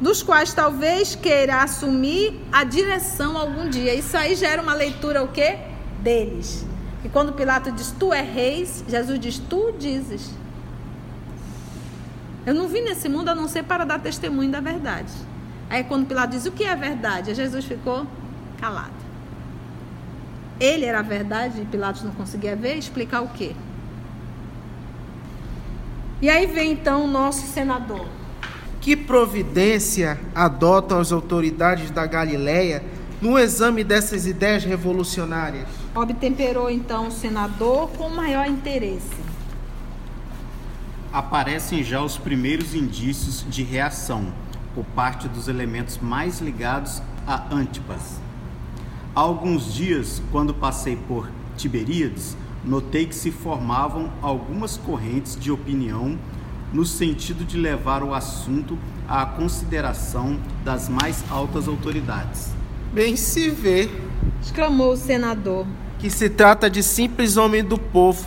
dos 0.00 0.22
quais 0.22 0.54
talvez 0.54 1.14
queira 1.14 1.62
assumir 1.62 2.40
a 2.50 2.64
direção 2.64 3.36
algum 3.36 3.68
dia. 3.68 3.94
Isso 3.94 4.16
aí 4.16 4.34
gera 4.34 4.62
uma 4.62 4.74
leitura 4.74 5.22
o 5.22 5.28
quê? 5.28 5.58
Deles. 6.00 6.64
E 7.06 7.08
quando 7.08 7.32
Pilato 7.34 7.70
diz 7.70 7.94
tu 7.96 8.12
é 8.12 8.20
reis, 8.20 8.82
Jesus 8.88 9.20
diz 9.20 9.38
tu 9.38 9.72
dizes. 9.78 10.28
Eu 12.44 12.52
não 12.52 12.66
vim 12.66 12.80
nesse 12.80 13.08
mundo 13.08 13.28
a 13.28 13.34
não 13.34 13.46
ser 13.46 13.62
para 13.62 13.84
dar 13.84 14.00
testemunho 14.00 14.50
da 14.50 14.58
verdade. 14.58 15.12
Aí 15.70 15.84
quando 15.84 16.08
Pilato 16.08 16.32
diz 16.32 16.46
o 16.46 16.50
que 16.50 16.64
é 16.64 16.74
verdade, 16.74 17.32
Jesus 17.32 17.64
ficou 17.64 18.08
calado. 18.60 18.90
Ele 20.58 20.84
era 20.84 20.98
a 20.98 21.02
verdade 21.02 21.60
e 21.60 21.64
Pilatos 21.64 22.02
não 22.02 22.10
conseguia 22.10 22.56
ver, 22.56 22.76
explicar 22.76 23.20
o 23.20 23.28
quê? 23.28 23.54
E 26.20 26.28
aí 26.28 26.46
vem 26.46 26.72
então 26.72 27.04
o 27.04 27.06
nosso 27.06 27.46
senador. 27.46 28.08
Que 28.80 28.96
providência 28.96 30.18
adotam 30.34 30.98
as 30.98 31.12
autoridades 31.12 31.88
da 31.88 32.04
Galileia 32.04 32.82
no 33.22 33.38
exame 33.38 33.84
dessas 33.84 34.26
ideias 34.26 34.64
revolucionárias? 34.64 35.75
Obtemperou 35.96 36.68
então 36.68 37.08
o 37.08 37.10
senador 37.10 37.88
com 37.88 38.10
maior 38.10 38.46
interesse. 38.46 39.16
Aparecem 41.10 41.82
já 41.82 42.02
os 42.02 42.18
primeiros 42.18 42.74
indícios 42.74 43.46
de 43.48 43.62
reação 43.62 44.26
por 44.74 44.84
parte 44.84 45.26
dos 45.26 45.48
elementos 45.48 45.96
mais 45.96 46.38
ligados 46.38 47.00
a 47.26 47.46
Antipas. 47.50 48.20
Há 49.14 49.20
alguns 49.20 49.72
dias, 49.72 50.20
quando 50.30 50.52
passei 50.52 50.96
por 50.96 51.30
Tiberíades, 51.56 52.36
notei 52.62 53.06
que 53.06 53.14
se 53.14 53.30
formavam 53.30 54.12
algumas 54.20 54.76
correntes 54.76 55.34
de 55.34 55.50
opinião 55.50 56.18
no 56.74 56.84
sentido 56.84 57.42
de 57.42 57.56
levar 57.56 58.02
o 58.02 58.12
assunto 58.12 58.78
à 59.08 59.24
consideração 59.24 60.38
das 60.62 60.90
mais 60.90 61.24
altas 61.30 61.66
autoridades. 61.66 62.50
Bem 62.92 63.16
se 63.16 63.48
vê, 63.48 63.88
exclamou 64.42 64.92
o 64.92 64.96
senador, 64.96 65.66
que 65.98 66.10
se 66.10 66.28
trata 66.28 66.68
de 66.68 66.82
simples 66.82 67.36
homem 67.36 67.64
do 67.64 67.78
povo, 67.78 68.26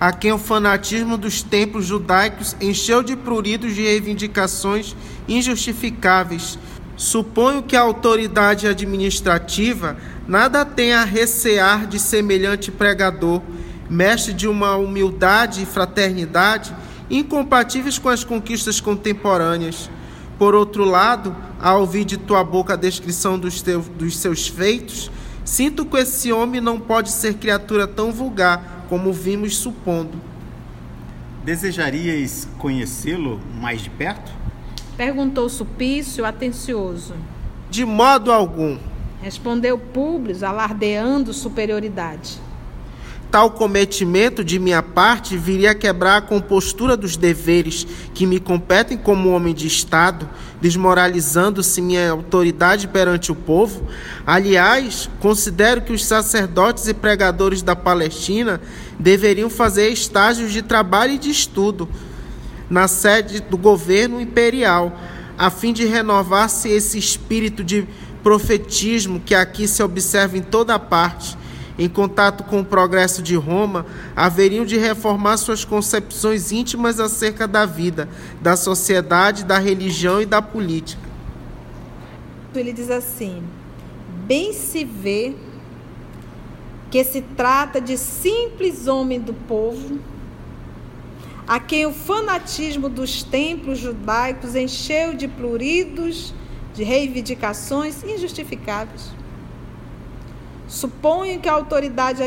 a 0.00 0.12
quem 0.12 0.32
o 0.32 0.38
fanatismo 0.38 1.16
dos 1.16 1.42
templos 1.42 1.86
judaicos 1.86 2.56
encheu 2.60 3.02
de 3.02 3.14
pruridos 3.14 3.74
de 3.74 3.82
reivindicações 3.82 4.96
injustificáveis. 5.28 6.58
Suponho 6.96 7.62
que 7.62 7.76
a 7.76 7.82
autoridade 7.82 8.66
administrativa 8.66 9.96
nada 10.26 10.64
tem 10.64 10.92
a 10.92 11.04
recear 11.04 11.86
de 11.86 11.98
semelhante 11.98 12.70
pregador, 12.70 13.40
mestre 13.88 14.32
de 14.32 14.48
uma 14.48 14.76
humildade 14.76 15.62
e 15.62 15.66
fraternidade 15.66 16.74
incompatíveis 17.10 17.98
com 17.98 18.08
as 18.08 18.24
conquistas 18.24 18.80
contemporâneas. 18.80 19.90
Por 20.38 20.54
outro 20.54 20.84
lado, 20.84 21.36
ao 21.60 21.80
ouvir 21.80 22.04
de 22.04 22.16
tua 22.16 22.42
boca 22.42 22.72
a 22.72 22.76
descrição 22.76 23.38
dos, 23.38 23.62
teus, 23.62 23.86
dos 23.86 24.16
seus 24.16 24.48
feitos, 24.48 25.10
sinto 25.44 25.84
que 25.84 25.96
esse 25.96 26.32
homem 26.32 26.60
não 26.60 26.78
pode 26.78 27.10
ser 27.10 27.34
criatura 27.34 27.86
tão 27.86 28.12
vulgar 28.12 28.86
como 28.88 29.12
vimos 29.12 29.56
supondo. 29.56 30.20
Desejarias 31.44 32.46
conhecê-lo 32.58 33.40
mais 33.60 33.82
de 33.82 33.90
perto? 33.90 34.32
Perguntou 34.96 35.48
Supício, 35.48 36.24
atencioso. 36.24 37.14
De 37.70 37.84
modo 37.84 38.30
algum. 38.30 38.78
Respondeu 39.22 39.78
Públio, 39.78 40.36
alardeando 40.46 41.32
superioridade. 41.32 42.38
Tal 43.32 43.50
cometimento 43.50 44.44
de 44.44 44.58
minha 44.58 44.82
parte 44.82 45.38
viria 45.38 45.70
a 45.70 45.74
quebrar 45.74 46.18
a 46.18 46.20
compostura 46.20 46.98
dos 46.98 47.16
deveres 47.16 47.86
que 48.12 48.26
me 48.26 48.38
competem 48.38 48.98
como 48.98 49.30
homem 49.30 49.54
de 49.54 49.66
Estado, 49.66 50.28
desmoralizando-se 50.60 51.80
minha 51.80 52.10
autoridade 52.10 52.86
perante 52.86 53.32
o 53.32 53.34
povo. 53.34 53.88
Aliás, 54.26 55.08
considero 55.18 55.80
que 55.80 55.94
os 55.94 56.04
sacerdotes 56.04 56.86
e 56.88 56.92
pregadores 56.92 57.62
da 57.62 57.74
Palestina 57.74 58.60
deveriam 58.98 59.48
fazer 59.48 59.88
estágios 59.88 60.52
de 60.52 60.60
trabalho 60.60 61.14
e 61.14 61.18
de 61.18 61.30
estudo 61.30 61.88
na 62.68 62.86
sede 62.86 63.40
do 63.40 63.56
governo 63.56 64.20
imperial, 64.20 64.94
a 65.38 65.48
fim 65.48 65.72
de 65.72 65.86
renovar-se 65.86 66.68
esse 66.68 66.98
espírito 66.98 67.64
de 67.64 67.88
profetismo 68.22 69.20
que 69.24 69.34
aqui 69.34 69.66
se 69.66 69.82
observa 69.82 70.36
em 70.36 70.42
toda 70.42 70.78
parte. 70.78 71.40
Em 71.82 71.88
contato 71.88 72.44
com 72.44 72.60
o 72.60 72.64
progresso 72.64 73.20
de 73.20 73.34
Roma, 73.34 73.84
haveriam 74.14 74.64
de 74.64 74.78
reformar 74.78 75.36
suas 75.36 75.64
concepções 75.64 76.52
íntimas 76.52 77.00
acerca 77.00 77.48
da 77.48 77.66
vida, 77.66 78.08
da 78.40 78.54
sociedade, 78.54 79.44
da 79.44 79.58
religião 79.58 80.22
e 80.22 80.24
da 80.24 80.40
política. 80.40 81.02
Ele 82.54 82.72
diz 82.72 82.88
assim: 82.88 83.42
bem 84.28 84.52
se 84.52 84.84
vê 84.84 85.34
que 86.88 87.02
se 87.02 87.20
trata 87.20 87.80
de 87.80 87.98
simples 87.98 88.86
homem 88.86 89.18
do 89.18 89.34
povo 89.34 89.98
a 91.48 91.58
quem 91.58 91.84
o 91.84 91.92
fanatismo 91.92 92.88
dos 92.88 93.24
templos 93.24 93.80
judaicos 93.80 94.54
encheu 94.54 95.14
de 95.14 95.26
pluridos, 95.26 96.32
de 96.74 96.84
reivindicações 96.84 98.04
injustificáveis. 98.04 99.21
Suponho 100.72 101.38
que 101.38 101.50
a 101.50 101.52
autoridade 101.52 102.22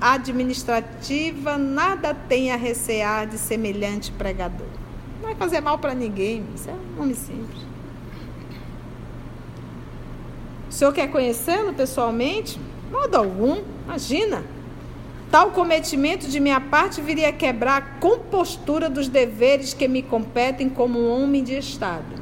administrativa 0.00 1.58
nada 1.58 2.14
tenha 2.14 2.54
a 2.54 2.56
recear 2.56 3.26
de 3.26 3.36
semelhante 3.36 4.12
pregador. 4.12 4.68
Não 5.20 5.30
vai 5.30 5.34
fazer 5.34 5.60
mal 5.60 5.76
para 5.76 5.92
ninguém, 5.92 6.44
isso 6.54 6.70
é 6.70 6.72
um 6.72 7.00
nome 7.00 7.16
simples. 7.16 7.62
O 10.68 10.72
senhor 10.72 10.92
quer 10.92 11.10
conhecê-lo 11.10 11.74
pessoalmente? 11.74 12.60
Modo 12.92 13.16
algum, 13.16 13.60
imagina. 13.84 14.44
Tal 15.28 15.50
cometimento 15.50 16.28
de 16.28 16.38
minha 16.38 16.60
parte 16.60 17.00
viria 17.00 17.30
a 17.30 17.32
quebrar 17.32 17.76
a 17.76 17.82
compostura 17.98 18.88
dos 18.88 19.08
deveres 19.08 19.74
que 19.74 19.88
me 19.88 20.00
competem 20.00 20.68
como 20.68 21.08
homem 21.08 21.42
de 21.42 21.58
Estado, 21.58 22.14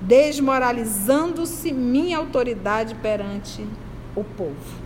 desmoralizando-se 0.00 1.72
minha 1.72 2.18
autoridade 2.18 2.96
perante 2.96 3.64
o 4.16 4.24
povo. 4.24 4.81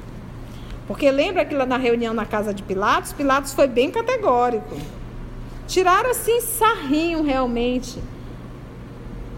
Porque 0.87 1.11
lembra 1.11 1.45
que 1.45 1.55
lá 1.55 1.67
na 1.67 1.77
reunião 1.77 2.15
na 2.15 2.25
casa 2.25 2.55
de 2.55 2.63
Pilatos, 2.63 3.13
Pilatos 3.13 3.53
foi 3.53 3.67
bem 3.67 3.91
categórico. 3.91 4.77
Tiraram 5.67 6.11
assim 6.11 6.41
sarrinho 6.41 7.23
realmente. 7.23 7.99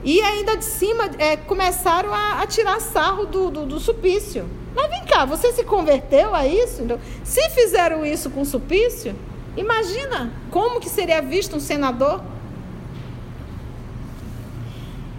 E 0.05 0.21
ainda 0.21 0.57
de 0.57 0.65
cima 0.65 1.11
é, 1.19 1.37
começaram 1.37 2.13
a, 2.13 2.43
a, 2.43 2.47
tirar 2.47 2.81
sarro 2.81 3.27
do, 3.27 3.51
do, 3.51 3.67
do 3.67 3.81
supício. 3.81 4.49
Mas 4.75 4.91
vem 4.91 5.05
cá, 5.07 5.25
você 5.25 5.53
se 5.53 5.65
converteu 5.65 6.35
a 6.35 6.47
isso? 6.47 6.83
Se 7.25 7.51
fizeram 7.51 8.07
isso 8.07 8.31
com 8.31 8.45
Supício, 8.45 9.15
imagina 9.57 10.33
como 10.51 10.79
que 10.79 10.89
seria 10.89 11.21
visto 11.21 11.57
um 11.57 11.61
senador? 11.61 12.23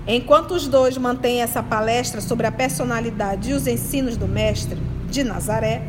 Enquanto 0.07 0.51
os 0.51 0.65
dois 0.67 0.97
mantêm 0.97 1.41
essa 1.41 1.61
palestra 1.61 2.21
sobre 2.21 2.47
a 2.47 2.51
personalidade 2.51 3.51
e 3.51 3.53
os 3.53 3.67
ensinos 3.67 4.15
do 4.15 4.27
mestre 4.27 4.81
de 5.09 5.23
Nazaré, 5.23 5.83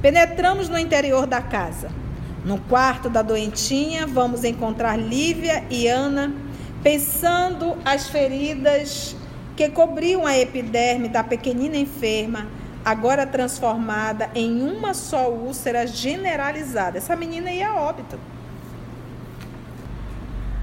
penetramos 0.00 0.68
no 0.68 0.78
interior 0.78 1.26
da 1.26 1.40
casa. 1.40 1.90
No 2.44 2.58
quarto 2.58 3.10
da 3.10 3.22
doentinha, 3.22 4.06
vamos 4.06 4.44
encontrar 4.44 4.96
Lívia 4.96 5.64
e 5.68 5.86
Ana 5.86 6.32
pensando 6.82 7.76
as 7.84 8.08
feridas 8.08 9.14
que 9.56 9.68
cobriam 9.68 10.26
a 10.26 10.38
epiderme 10.38 11.08
da 11.08 11.22
pequenina 11.22 11.76
enferma, 11.76 12.46
agora 12.82 13.26
transformada 13.26 14.30
em 14.34 14.62
uma 14.62 14.94
só 14.94 15.28
úlcera 15.28 15.86
generalizada. 15.86 16.96
Essa 16.96 17.14
menina 17.14 17.50
ia 17.50 17.68
a 17.68 17.76
óbito. 17.76 18.18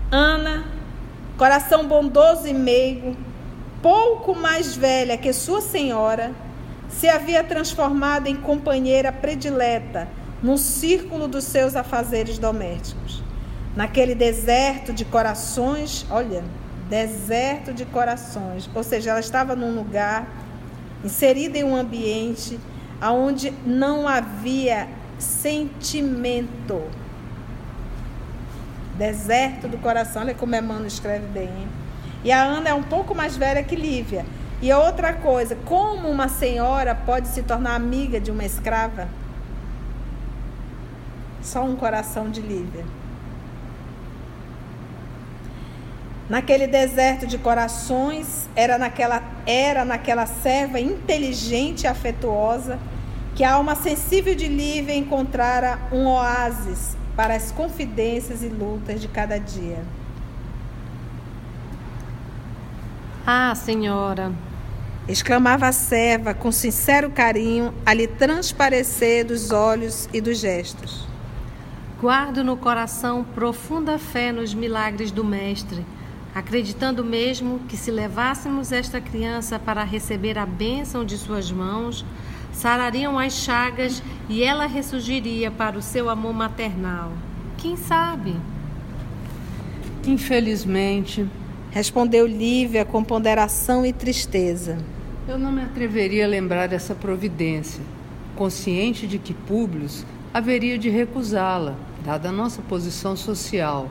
Ana, 0.09 0.65
coração 1.37 1.85
bondoso 1.87 2.47
e 2.47 2.53
meigo, 2.53 3.15
pouco 3.83 4.33
mais 4.33 4.75
velha 4.75 5.17
que 5.17 5.31
sua 5.31 5.61
senhora, 5.61 6.31
se 6.89 7.07
havia 7.07 7.43
transformado 7.43 8.27
em 8.27 8.35
companheira 8.35 9.11
predileta 9.11 10.07
no 10.41 10.57
círculo 10.57 11.27
dos 11.27 11.43
seus 11.43 11.75
afazeres 11.75 12.37
domésticos. 12.37 13.23
Naquele 13.75 14.15
deserto 14.15 14.93
de 14.93 15.05
corações, 15.05 16.05
olha, 16.09 16.43
deserto 16.89 17.73
de 17.73 17.85
corações, 17.85 18.69
ou 18.73 18.83
seja, 18.83 19.11
ela 19.11 19.19
estava 19.19 19.55
num 19.55 19.75
lugar 19.75 20.27
inserida 21.03 21.57
em 21.57 21.63
um 21.63 21.75
ambiente 21.75 22.59
onde 23.01 23.51
não 23.65 24.07
havia 24.07 24.87
sentimento. 25.19 26.81
Deserto 28.97 29.67
do 29.67 29.77
coração, 29.77 30.23
olha 30.23 30.33
como 30.33 30.55
Emmanuel 30.55 30.87
escreve 30.87 31.27
bem. 31.27 31.45
Hein? 31.45 31.67
E 32.23 32.31
a 32.31 32.43
Ana 32.43 32.69
é 32.69 32.73
um 32.73 32.83
pouco 32.83 33.13
mais 33.13 33.37
velha 33.37 33.61
que 33.61 33.75
Lívia. 33.75 34.25
E 34.61 34.73
outra 34.73 35.13
coisa, 35.13 35.55
como 35.65 36.09
uma 36.09 36.27
senhora 36.27 36.95
pode 36.95 37.27
se 37.27 37.43
tornar 37.43 37.75
amiga 37.75 38.19
de 38.19 38.31
uma 38.31 38.43
escrava? 38.43 39.07
Só 41.41 41.63
um 41.63 41.75
coração 41.75 42.29
de 42.31 42.41
Lívia. 42.41 42.83
Naquele 46.27 46.67
deserto 46.67 47.25
de 47.25 47.37
corações, 47.37 48.49
era 48.55 48.77
naquela, 48.77 49.23
era 49.45 49.85
naquela 49.85 50.25
serva 50.25 50.79
inteligente 50.79 51.83
e 51.83 51.87
afetuosa 51.87 52.79
que 53.35 53.43
a 53.43 53.53
alma 53.53 53.75
sensível 53.75 54.35
de 54.35 54.47
Lívia 54.47 54.95
encontrara 54.95 55.79
um 55.91 56.07
oásis 56.07 56.97
para 57.15 57.35
as 57.35 57.51
confidências 57.51 58.41
e 58.41 58.47
lutas 58.47 58.99
de 58.99 59.07
cada 59.07 59.37
dia. 59.39 59.83
Ah, 63.25 63.53
senhora! 63.55 64.31
Exclamava 65.07 65.67
a 65.67 65.71
serva 65.71 66.33
com 66.33 66.51
sincero 66.51 67.09
carinho 67.09 67.73
a 67.85 67.93
lhe 67.93 68.07
transparecer 68.07 69.25
dos 69.25 69.51
olhos 69.51 70.09
e 70.13 70.19
dos 70.19 70.39
gestos. 70.39 71.07
Guardo 71.99 72.43
no 72.43 72.57
coração 72.57 73.23
profunda 73.23 73.97
fé 73.97 74.31
nos 74.31 74.53
milagres 74.53 75.11
do 75.11 75.23
Mestre 75.23 75.85
acreditando 76.37 77.03
mesmo 77.03 77.61
que 77.67 77.75
se 77.75 77.89
levássemos 77.89 78.71
esta 78.71 79.01
criança 79.01 79.57
para 79.57 79.83
receber 79.83 80.37
a 80.37 80.45
bênção 80.45 81.03
de 81.03 81.17
suas 81.17 81.51
mãos, 81.51 82.05
sarariam 82.53 83.17
as 83.17 83.33
chagas 83.33 84.03
e 84.29 84.43
ela 84.43 84.67
ressurgiria 84.67 85.49
para 85.49 85.75
o 85.75 85.81
seu 85.81 86.11
amor 86.11 86.33
maternal. 86.33 87.11
Quem 87.57 87.75
sabe? 87.75 88.35
Infelizmente, 90.05 91.27
respondeu 91.71 92.27
Lívia 92.27 92.85
com 92.85 93.03
ponderação 93.03 93.83
e 93.83 93.91
tristeza. 93.91 94.77
Eu 95.27 95.37
não 95.37 95.51
me 95.51 95.61
atreveria 95.61 96.23
a 96.23 96.27
lembrar 96.27 96.71
essa 96.71 96.95
providência, 96.95 97.83
consciente 98.33 99.05
de 99.05 99.19
que 99.19 99.33
Públio 99.33 99.85
haveria 100.33 100.77
de 100.77 100.87
recusá-la, 100.87 101.75
dada 102.05 102.29
a 102.29 102.31
nossa 102.31 102.61
posição 102.61 103.13
social. 103.17 103.89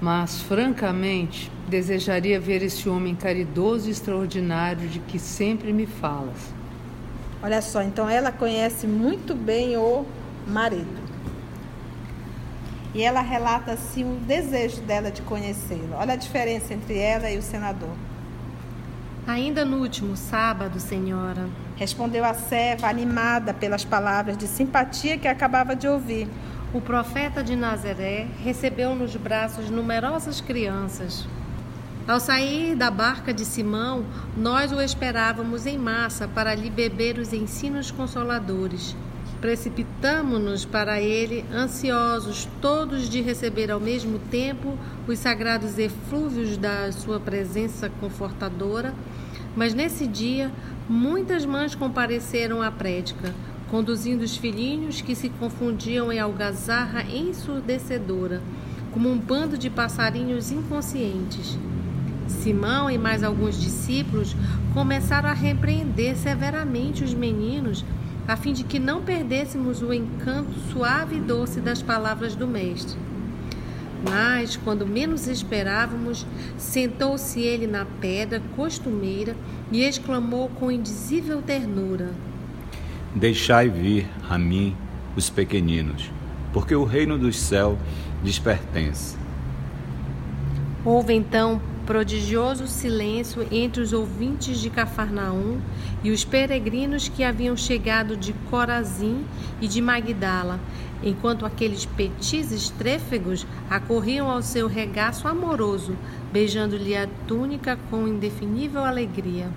Mas, 0.00 0.40
francamente, 0.40 1.52
desejaria 1.68 2.40
ver 2.40 2.62
esse 2.62 2.88
homem 2.88 3.14
caridoso 3.14 3.88
e 3.88 3.90
extraordinário 3.90 4.88
de 4.88 4.98
que 4.98 5.18
sempre 5.18 5.74
me 5.74 5.84
falas. 5.84 6.54
Olha 7.42 7.60
só, 7.60 7.82
então 7.82 8.08
ela 8.08 8.32
conhece 8.32 8.86
muito 8.86 9.34
bem 9.34 9.76
o 9.76 10.06
marido. 10.46 11.06
E 12.94 13.02
ela 13.02 13.20
relata 13.20 13.72
assim 13.72 14.04
o 14.04 14.16
desejo 14.20 14.80
dela 14.80 15.10
de 15.10 15.20
conhecê-lo. 15.20 15.96
Olha 15.96 16.14
a 16.14 16.16
diferença 16.16 16.72
entre 16.72 16.96
ela 16.96 17.30
e 17.30 17.36
o 17.36 17.42
senador. 17.42 18.05
Ainda 19.26 19.64
no 19.64 19.78
último 19.78 20.16
sábado, 20.16 20.78
senhora, 20.78 21.48
respondeu 21.74 22.24
a 22.24 22.32
serva, 22.32 22.86
animada 22.86 23.52
pelas 23.52 23.84
palavras 23.84 24.38
de 24.38 24.46
simpatia 24.46 25.18
que 25.18 25.26
acabava 25.26 25.74
de 25.74 25.88
ouvir. 25.88 26.28
O 26.72 26.80
profeta 26.80 27.42
de 27.42 27.56
Nazaré 27.56 28.28
recebeu 28.44 28.94
nos 28.94 29.16
braços 29.16 29.68
numerosas 29.68 30.40
crianças. 30.40 31.26
Ao 32.06 32.20
sair 32.20 32.76
da 32.76 32.88
barca 32.88 33.34
de 33.34 33.44
Simão, 33.44 34.04
nós 34.36 34.70
o 34.70 34.80
esperávamos 34.80 35.66
em 35.66 35.76
massa 35.76 36.28
para 36.28 36.54
lhe 36.54 36.70
beber 36.70 37.18
os 37.18 37.32
ensinos 37.32 37.90
consoladores. 37.90 38.94
Precipitamo-nos 39.40 40.64
para 40.64 41.00
ele, 41.00 41.44
ansiosos 41.52 42.48
todos 42.60 43.08
de 43.08 43.20
receber 43.20 43.72
ao 43.72 43.80
mesmo 43.80 44.20
tempo 44.30 44.78
os 45.06 45.18
sagrados 45.18 45.78
eflúvios 45.78 46.56
da 46.56 46.90
sua 46.92 47.18
presença 47.18 47.90
confortadora. 48.00 48.94
Mas 49.56 49.74
nesse 49.74 50.06
dia, 50.06 50.52
muitas 50.88 51.44
mães 51.44 51.74
compareceram 51.74 52.62
à 52.62 52.70
prédica 52.70 53.34
conduzindo 53.70 54.22
os 54.22 54.36
filhinhos 54.36 55.00
que 55.00 55.14
se 55.14 55.28
confundiam 55.28 56.12
em 56.12 56.20
algazarra 56.20 57.02
ensurdecedora, 57.02 58.40
como 58.92 59.10
um 59.10 59.18
bando 59.18 59.58
de 59.58 59.68
passarinhos 59.68 60.50
inconscientes. 60.50 61.58
Simão 62.28 62.90
e 62.90 62.98
mais 62.98 63.22
alguns 63.22 63.60
discípulos 63.60 64.36
começaram 64.72 65.28
a 65.28 65.32
repreender 65.32 66.16
severamente 66.16 67.04
os 67.04 67.12
meninos, 67.12 67.84
a 68.26 68.36
fim 68.36 68.52
de 68.52 68.64
que 68.64 68.78
não 68.78 69.02
perdêssemos 69.02 69.82
o 69.82 69.92
encanto 69.92 70.52
suave 70.72 71.16
e 71.16 71.20
doce 71.20 71.60
das 71.60 71.82
palavras 71.82 72.34
do 72.34 72.46
Mestre. 72.46 73.05
Mas, 74.04 74.56
quando 74.56 74.86
menos 74.86 75.26
esperávamos, 75.26 76.26
sentou-se 76.56 77.40
ele 77.40 77.66
na 77.66 77.84
pedra 77.84 78.42
costumeira 78.54 79.34
e 79.72 79.82
exclamou 79.82 80.48
com 80.50 80.70
indizível 80.70 81.42
ternura: 81.42 82.10
Deixai 83.14 83.68
vir 83.68 84.06
a 84.28 84.38
mim 84.38 84.76
os 85.16 85.30
pequeninos, 85.30 86.10
porque 86.52 86.74
o 86.74 86.84
reino 86.84 87.18
dos 87.18 87.36
céus 87.38 87.78
lhes 88.22 88.38
pertence. 88.38 89.16
Houve 90.84 91.14
então 91.14 91.60
prodigioso 91.86 92.66
silêncio 92.66 93.46
entre 93.50 93.80
os 93.80 93.92
ouvintes 93.92 94.58
de 94.58 94.68
Cafarnaum 94.68 95.60
e 96.02 96.10
os 96.10 96.24
peregrinos 96.24 97.08
que 97.08 97.22
haviam 97.22 97.56
chegado 97.56 98.16
de 98.16 98.32
Corazim 98.50 99.24
e 99.60 99.68
de 99.68 99.80
Magdala, 99.80 100.60
enquanto 101.06 101.46
aqueles 101.46 101.86
petizes 101.86 102.68
trêfegos 102.68 103.46
acorriam 103.70 104.28
ao 104.28 104.42
seu 104.42 104.66
regaço 104.66 105.28
amoroso, 105.28 105.96
beijando-lhe 106.32 106.96
a 106.96 107.08
túnica 107.26 107.78
com 107.88 108.08
indefinível 108.08 108.84
alegria. 108.84 109.48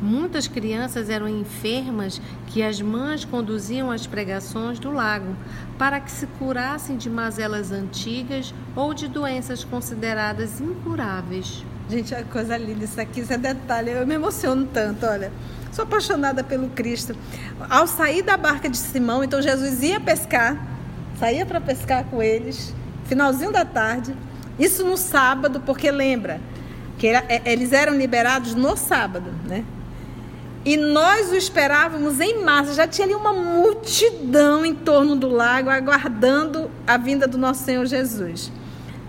Muitas 0.00 0.48
crianças 0.48 1.10
eram 1.10 1.28
enfermas 1.28 2.22
que 2.46 2.62
as 2.62 2.80
mães 2.80 3.24
conduziam 3.24 3.90
às 3.90 4.06
pregações 4.06 4.78
do 4.78 4.90
lago 4.90 5.36
para 5.76 6.00
que 6.00 6.10
se 6.10 6.26
curassem 6.38 6.96
de 6.96 7.10
mazelas 7.10 7.70
antigas 7.70 8.54
ou 8.74 8.94
de 8.94 9.08
doenças 9.08 9.62
consideradas 9.62 10.58
incuráveis. 10.60 11.66
Gente, 11.90 12.14
é 12.14 12.22
coisa 12.22 12.56
linda 12.56 12.84
isso 12.84 13.00
aqui, 13.00 13.20
isso 13.20 13.32
é 13.32 13.36
detalhe. 13.36 13.90
Eu 13.90 14.06
me 14.06 14.14
emociono 14.14 14.66
tanto, 14.72 15.04
olha. 15.04 15.30
Sou 15.72 15.84
apaixonada 15.84 16.42
pelo 16.42 16.68
Cristo. 16.70 17.16
Ao 17.68 17.86
sair 17.86 18.22
da 18.22 18.36
barca 18.36 18.68
de 18.68 18.76
Simão, 18.76 19.22
então 19.22 19.40
Jesus 19.40 19.82
ia 19.82 20.00
pescar, 20.00 20.56
saía 21.18 21.46
para 21.46 21.60
pescar 21.60 22.04
com 22.04 22.22
eles, 22.22 22.74
finalzinho 23.04 23.52
da 23.52 23.64
tarde. 23.64 24.14
Isso 24.58 24.84
no 24.84 24.96
sábado, 24.96 25.62
porque 25.64 25.90
lembra 25.90 26.40
que 26.98 27.06
é, 27.06 27.42
eles 27.46 27.72
eram 27.72 27.96
liberados 27.96 28.54
no 28.54 28.76
sábado, 28.76 29.32
né? 29.46 29.64
E 30.64 30.76
nós 30.76 31.30
o 31.30 31.34
esperávamos 31.34 32.20
em 32.20 32.44
massa. 32.44 32.74
Já 32.74 32.86
tinha 32.86 33.06
ali 33.06 33.14
uma 33.14 33.32
multidão 33.32 34.66
em 34.66 34.74
torno 34.74 35.16
do 35.16 35.28
lago, 35.28 35.70
aguardando 35.70 36.70
a 36.86 36.98
vinda 36.98 37.26
do 37.26 37.38
nosso 37.38 37.64
Senhor 37.64 37.86
Jesus, 37.86 38.52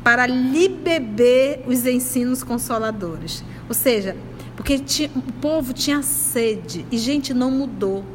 para 0.04 0.26
lhe 0.26 0.70
beber 0.70 1.64
os 1.68 1.86
ensinos 1.86 2.44
consoladores. 2.44 3.44
Ou 3.68 3.76
seja, 3.76 4.16
porque 4.62 4.78
tinha, 4.78 5.10
o 5.16 5.22
povo 5.42 5.74
tinha 5.74 6.04
sede 6.04 6.86
e 6.92 6.98
gente 7.00 7.34
não 7.34 7.50
mudou. 7.50 8.06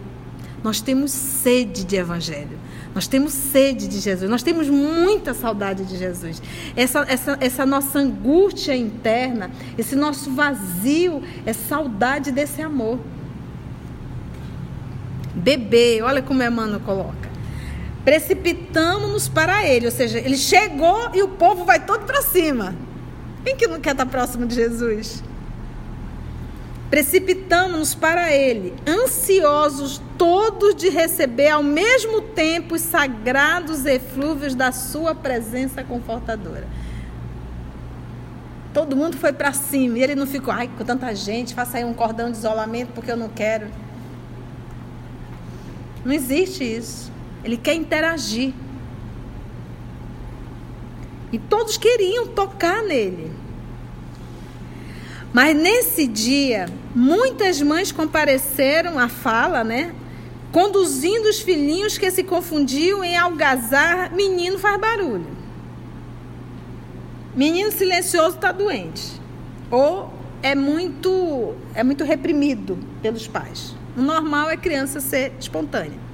Nós 0.62 0.80
temos 0.80 1.10
sede 1.10 1.82
de 1.82 1.96
evangelho. 1.96 2.56
Nós 2.94 3.08
temos 3.08 3.32
sede 3.32 3.88
de 3.88 3.98
Jesus. 3.98 4.30
Nós 4.30 4.44
temos 4.44 4.68
muita 4.68 5.34
saudade 5.34 5.84
de 5.84 5.96
Jesus. 5.98 6.40
Essa, 6.76 7.04
essa, 7.08 7.36
essa 7.40 7.66
nossa 7.66 7.98
angústia 7.98 8.76
interna, 8.76 9.50
esse 9.76 9.96
nosso 9.96 10.30
vazio, 10.34 11.20
é 11.44 11.52
saudade 11.52 12.30
desse 12.30 12.62
amor 12.62 13.00
beber. 15.34 16.02
Olha 16.04 16.22
como 16.22 16.44
Emmanuel 16.44 16.78
coloca. 16.78 17.28
Precipitamos-nos 18.04 19.28
para 19.28 19.66
ele, 19.66 19.86
ou 19.86 19.92
seja, 19.92 20.20
ele 20.20 20.36
chegou 20.36 21.10
e 21.12 21.24
o 21.24 21.28
povo 21.30 21.64
vai 21.64 21.84
todo 21.84 22.04
para 22.04 22.22
cima. 22.22 22.72
Quem 23.44 23.56
que 23.56 23.66
não 23.66 23.80
quer 23.80 23.90
estar 23.90 24.06
próximo 24.06 24.46
de 24.46 24.54
Jesus? 24.54 25.24
Precipitamos-nos 26.90 27.94
para 27.94 28.32
ele, 28.32 28.72
ansiosos 28.86 30.00
todos 30.16 30.74
de 30.74 30.88
receber 30.88 31.48
ao 31.48 31.62
mesmo 31.62 32.20
tempo 32.20 32.76
os 32.76 32.82
sagrados 32.82 33.84
eflúvios 33.84 34.54
da 34.54 34.70
sua 34.70 35.14
presença 35.14 35.82
confortadora. 35.82 36.66
Todo 38.72 38.94
mundo 38.94 39.16
foi 39.16 39.32
para 39.32 39.52
cima 39.52 39.98
e 39.98 40.02
ele 40.02 40.14
não 40.14 40.26
ficou, 40.26 40.52
ai, 40.52 40.68
com 40.68 40.84
tanta 40.84 41.14
gente, 41.14 41.54
faça 41.54 41.78
aí 41.78 41.84
um 41.84 41.94
cordão 41.94 42.30
de 42.30 42.36
isolamento 42.36 42.92
porque 42.92 43.10
eu 43.10 43.16
não 43.16 43.28
quero. 43.30 43.68
Não 46.04 46.12
existe 46.12 46.62
isso. 46.62 47.10
Ele 47.42 47.56
quer 47.56 47.74
interagir. 47.74 48.54
E 51.32 51.38
todos 51.38 51.76
queriam 51.76 52.28
tocar 52.28 52.82
nele. 52.82 53.32
Mas 55.36 55.54
nesse 55.54 56.06
dia, 56.06 56.64
muitas 56.94 57.60
mães 57.60 57.92
compareceram 57.92 58.98
à 58.98 59.06
fala, 59.06 59.62
né? 59.62 59.94
Conduzindo 60.50 61.28
os 61.28 61.40
filhinhos 61.40 61.98
que 61.98 62.10
se 62.10 62.24
confundiam 62.24 63.04
em 63.04 63.18
algazar, 63.18 64.14
menino 64.14 64.58
faz 64.58 64.80
barulho. 64.80 65.26
Menino 67.34 67.70
silencioso 67.70 68.36
está 68.36 68.50
doente. 68.50 69.20
Ou 69.70 70.10
é 70.42 70.54
muito, 70.54 71.54
é 71.74 71.84
muito 71.84 72.02
reprimido 72.02 72.78
pelos 73.02 73.28
pais. 73.28 73.76
O 73.94 74.00
normal 74.00 74.48
é 74.48 74.56
criança 74.56 75.00
ser 75.00 75.34
espontânea 75.38 76.05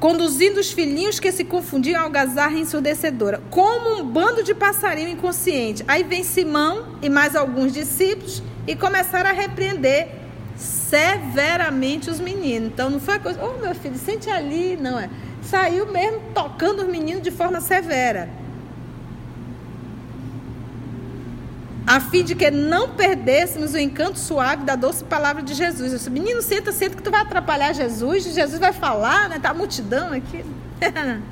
conduzindo 0.00 0.60
os 0.60 0.70
filhinhos 0.70 1.18
que 1.18 1.32
se 1.32 1.44
confundiam 1.44 2.02
algazarra 2.02 2.56
ensurdecedora, 2.56 3.42
como 3.50 4.00
um 4.00 4.04
bando 4.04 4.42
de 4.42 4.54
passarinho 4.54 5.08
inconsciente. 5.08 5.84
Aí 5.88 6.04
vem 6.04 6.22
Simão 6.22 6.98
e 7.02 7.08
mais 7.08 7.34
alguns 7.34 7.72
discípulos 7.72 8.42
e 8.66 8.76
começaram 8.76 9.30
a 9.30 9.32
repreender 9.32 10.08
severamente 10.56 12.10
os 12.10 12.20
meninos. 12.20 12.68
Então 12.68 12.90
não 12.90 13.00
foi 13.00 13.18
coisa, 13.18 13.40
oh 13.42 13.60
meu 13.60 13.74
filho, 13.74 13.96
sente 13.96 14.30
ali, 14.30 14.76
não 14.80 14.98
é. 14.98 15.10
Saiu 15.42 15.86
mesmo 15.86 16.20
tocando 16.34 16.82
os 16.82 16.88
meninos 16.88 17.22
de 17.22 17.30
forma 17.30 17.60
severa. 17.60 18.28
A 21.88 22.00
fim 22.00 22.22
de 22.22 22.34
que 22.34 22.50
não 22.50 22.90
perdêssemos 22.90 23.72
o 23.72 23.78
encanto 23.78 24.18
suave 24.18 24.62
da 24.62 24.76
doce 24.76 25.02
palavra 25.02 25.42
de 25.42 25.54
Jesus. 25.54 25.90
Eu 25.90 25.96
disse, 25.96 26.10
menino, 26.10 26.42
senta, 26.42 26.70
senta 26.70 26.94
que 26.94 27.02
tu 27.02 27.10
vai 27.10 27.22
atrapalhar 27.22 27.72
Jesus, 27.72 28.24
Jesus 28.24 28.58
vai 28.60 28.74
falar, 28.74 29.30
né? 29.30 29.38
Tá 29.38 29.50
a 29.50 29.54
multidão 29.54 30.12
aqui. 30.12 30.44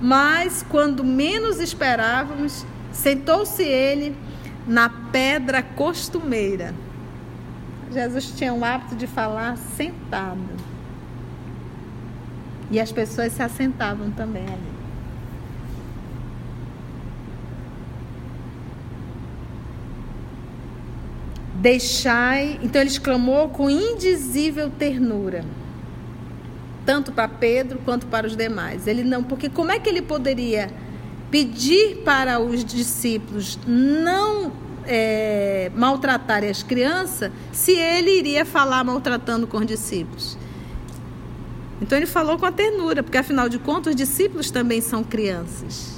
Mas 0.00 0.64
quando 0.66 1.04
menos 1.04 1.60
esperávamos, 1.60 2.64
sentou-se 2.90 3.62
ele 3.62 4.16
na 4.66 4.88
pedra 4.88 5.62
costumeira. 5.62 6.74
Jesus 7.92 8.32
tinha 8.34 8.54
o 8.54 8.64
hábito 8.64 8.96
de 8.96 9.06
falar 9.06 9.58
sentado. 9.76 10.40
E 12.70 12.80
as 12.80 12.90
pessoas 12.90 13.32
se 13.32 13.42
assentavam 13.42 14.10
também 14.10 14.44
ali. 14.44 14.71
Deixai. 21.62 22.58
Então 22.60 22.80
ele 22.80 22.90
exclamou 22.90 23.48
com 23.48 23.70
indizível 23.70 24.68
ternura, 24.68 25.44
tanto 26.84 27.12
para 27.12 27.28
Pedro 27.28 27.78
quanto 27.84 28.04
para 28.06 28.26
os 28.26 28.36
demais. 28.36 28.88
Ele 28.88 29.04
não, 29.04 29.22
porque 29.22 29.48
como 29.48 29.70
é 29.70 29.78
que 29.78 29.88
ele 29.88 30.02
poderia 30.02 30.68
pedir 31.30 31.98
para 31.98 32.40
os 32.40 32.64
discípulos 32.64 33.60
não 33.64 34.52
é, 34.84 35.70
maltratarem 35.76 36.50
as 36.50 36.64
crianças 36.64 37.30
se 37.52 37.78
ele 37.78 38.18
iria 38.18 38.44
falar 38.44 38.82
maltratando 38.82 39.46
com 39.46 39.58
os 39.58 39.66
discípulos? 39.66 40.36
Então 41.80 41.96
ele 41.96 42.06
falou 42.06 42.40
com 42.40 42.46
a 42.46 42.50
ternura, 42.50 43.04
porque 43.04 43.18
afinal 43.18 43.48
de 43.48 43.60
contas 43.60 43.92
os 43.92 43.96
discípulos 43.96 44.50
também 44.50 44.80
são 44.80 45.04
crianças. 45.04 45.92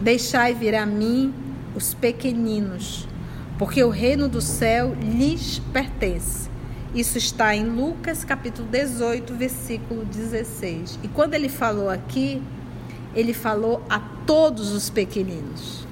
Deixai 0.00 0.54
vir 0.54 0.74
a 0.74 0.84
mim 0.84 1.49
os 1.74 1.94
pequeninos, 1.94 3.06
porque 3.58 3.82
o 3.82 3.90
reino 3.90 4.28
do 4.28 4.40
céu 4.40 4.94
lhes 5.00 5.60
pertence. 5.72 6.48
Isso 6.94 7.18
está 7.18 7.54
em 7.54 7.64
Lucas 7.64 8.24
capítulo 8.24 8.66
18, 8.68 9.34
versículo 9.34 10.04
16. 10.04 10.98
E 11.02 11.08
quando 11.08 11.34
ele 11.34 11.48
falou 11.48 11.88
aqui, 11.88 12.42
ele 13.14 13.32
falou 13.32 13.82
a 13.88 14.00
todos 14.26 14.72
os 14.72 14.90
pequeninos. 14.90 15.86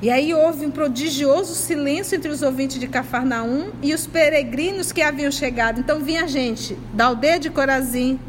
E 0.00 0.10
aí 0.10 0.32
houve 0.32 0.64
um 0.64 0.70
prodigioso 0.70 1.54
silêncio 1.54 2.14
entre 2.14 2.30
os 2.30 2.40
ouvintes 2.40 2.78
de 2.78 2.86
Cafarnaum 2.86 3.72
e 3.82 3.92
os 3.92 4.06
peregrinos 4.06 4.92
que 4.92 5.02
haviam 5.02 5.30
chegado. 5.32 5.80
Então 5.80 5.98
vinha 5.98 6.28
gente 6.28 6.78
da 6.94 7.06
aldeia 7.06 7.40
de 7.40 7.50
Corazim, 7.50 8.20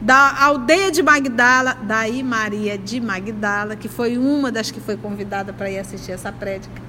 da 0.00 0.40
aldeia 0.40 0.92
de 0.92 1.02
Magdala, 1.02 1.76
daí 1.82 2.22
Maria 2.22 2.78
de 2.78 3.00
Magdala, 3.00 3.74
que 3.74 3.88
foi 3.88 4.16
uma 4.16 4.52
das 4.52 4.70
que 4.70 4.80
foi 4.80 4.96
convidada 4.96 5.52
para 5.52 5.68
ir 5.68 5.80
assistir 5.80 6.12
essa 6.12 6.30
prédica. 6.30 6.80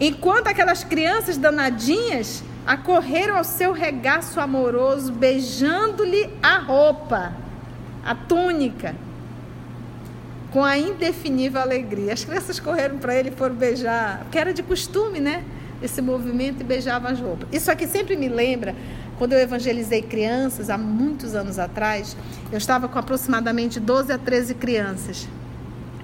Enquanto 0.00 0.48
aquelas 0.48 0.82
crianças 0.82 1.36
danadinhas 1.36 2.42
acorreram 2.66 3.36
ao 3.36 3.44
seu 3.44 3.72
regaço 3.72 4.40
amoroso, 4.40 5.12
beijando-lhe 5.12 6.30
a 6.42 6.56
roupa, 6.56 7.34
a 8.02 8.14
túnica 8.14 8.96
com 10.52 10.62
a 10.62 10.78
indefinível 10.78 11.60
alegria. 11.60 12.12
As 12.12 12.24
crianças 12.24 12.60
correram 12.60 12.98
para 12.98 13.14
ele 13.14 13.30
e 13.30 13.32
foram 13.32 13.54
beijar, 13.54 14.20
porque 14.20 14.38
era 14.38 14.52
de 14.52 14.62
costume, 14.62 15.18
né? 15.18 15.42
Esse 15.82 16.00
movimento 16.00 16.60
e 16.60 16.64
beijavam 16.64 17.10
as 17.10 17.18
roupas. 17.18 17.48
Isso 17.50 17.70
aqui 17.70 17.88
sempre 17.88 18.14
me 18.16 18.28
lembra 18.28 18.74
quando 19.18 19.32
eu 19.32 19.38
evangelizei 19.38 20.02
crianças, 20.02 20.68
há 20.70 20.76
muitos 20.76 21.34
anos 21.34 21.58
atrás, 21.58 22.16
eu 22.50 22.58
estava 22.58 22.88
com 22.88 22.98
aproximadamente 22.98 23.80
12 23.80 24.12
a 24.12 24.18
13 24.18 24.54
crianças. 24.54 25.28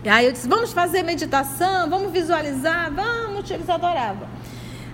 E 0.04 0.08
aí 0.08 0.26
eu 0.26 0.32
disse: 0.32 0.48
vamos 0.48 0.72
fazer 0.72 1.02
meditação, 1.02 1.88
vamos 1.90 2.12
visualizar, 2.12 2.92
vamos, 2.92 3.50
eles 3.50 3.68
adoravam. 3.68 4.28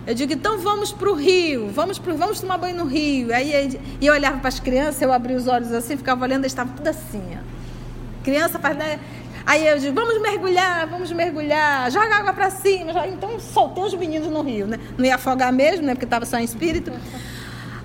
Eu 0.06 0.14
digo, 0.14 0.32
então 0.34 0.58
vamos 0.58 0.92
para 0.92 1.10
o 1.10 1.14
rio, 1.14 1.70
vamos, 1.70 1.98
pro, 1.98 2.14
vamos 2.16 2.40
tomar 2.40 2.58
banho 2.58 2.76
no 2.76 2.84
rio. 2.84 3.34
Aí, 3.34 3.78
e 4.00 4.06
eu 4.06 4.12
olhava 4.12 4.38
para 4.38 4.48
as 4.48 4.60
crianças, 4.60 5.00
eu 5.00 5.12
abria 5.12 5.36
os 5.36 5.46
olhos 5.46 5.72
assim, 5.72 5.96
ficava 5.96 6.24
olhando, 6.24 6.42
eles 6.42 6.52
estavam 6.52 6.74
tudo 6.74 6.88
assim. 6.88 7.22
Ó. 7.32 8.22
Criança 8.22 8.58
faz. 8.58 8.76
Né? 8.76 8.98
Aí 9.46 9.66
eu 9.66 9.78
digo, 9.78 9.94
vamos 9.94 10.20
mergulhar, 10.22 10.86
vamos 10.86 11.12
mergulhar, 11.12 11.90
joga 11.90 12.16
água 12.16 12.32
para 12.32 12.50
cima. 12.50 13.06
Então 13.06 13.38
soltei 13.38 13.84
os 13.84 13.94
meninos 13.94 14.28
no 14.28 14.42
rio, 14.42 14.66
né? 14.66 14.78
Não 14.96 15.04
ia 15.04 15.16
afogar 15.16 15.52
mesmo, 15.52 15.84
né? 15.84 15.94
Porque 15.94 16.06
estava 16.06 16.24
só 16.24 16.38
em 16.38 16.44
espírito. 16.44 16.90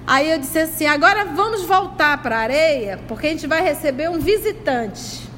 Aí 0.07 0.31
eu 0.31 0.39
disse 0.39 0.57
assim, 0.57 0.87
agora 0.87 1.25
vamos 1.25 1.63
voltar 1.63 2.21
para 2.21 2.37
a 2.37 2.39
areia, 2.39 2.99
porque 3.07 3.27
a 3.27 3.29
gente 3.29 3.45
vai 3.45 3.61
receber 3.61 4.09
um 4.09 4.19
visitante. 4.19 5.29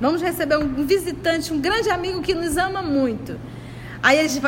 Vamos 0.00 0.22
receber 0.22 0.56
um 0.58 0.86
visitante, 0.86 1.52
um 1.52 1.60
grande 1.60 1.90
amigo 1.90 2.22
que 2.22 2.34
nos 2.34 2.56
ama 2.56 2.80
muito. 2.80 3.38
Aí 4.04 4.18
eles 4.18 4.38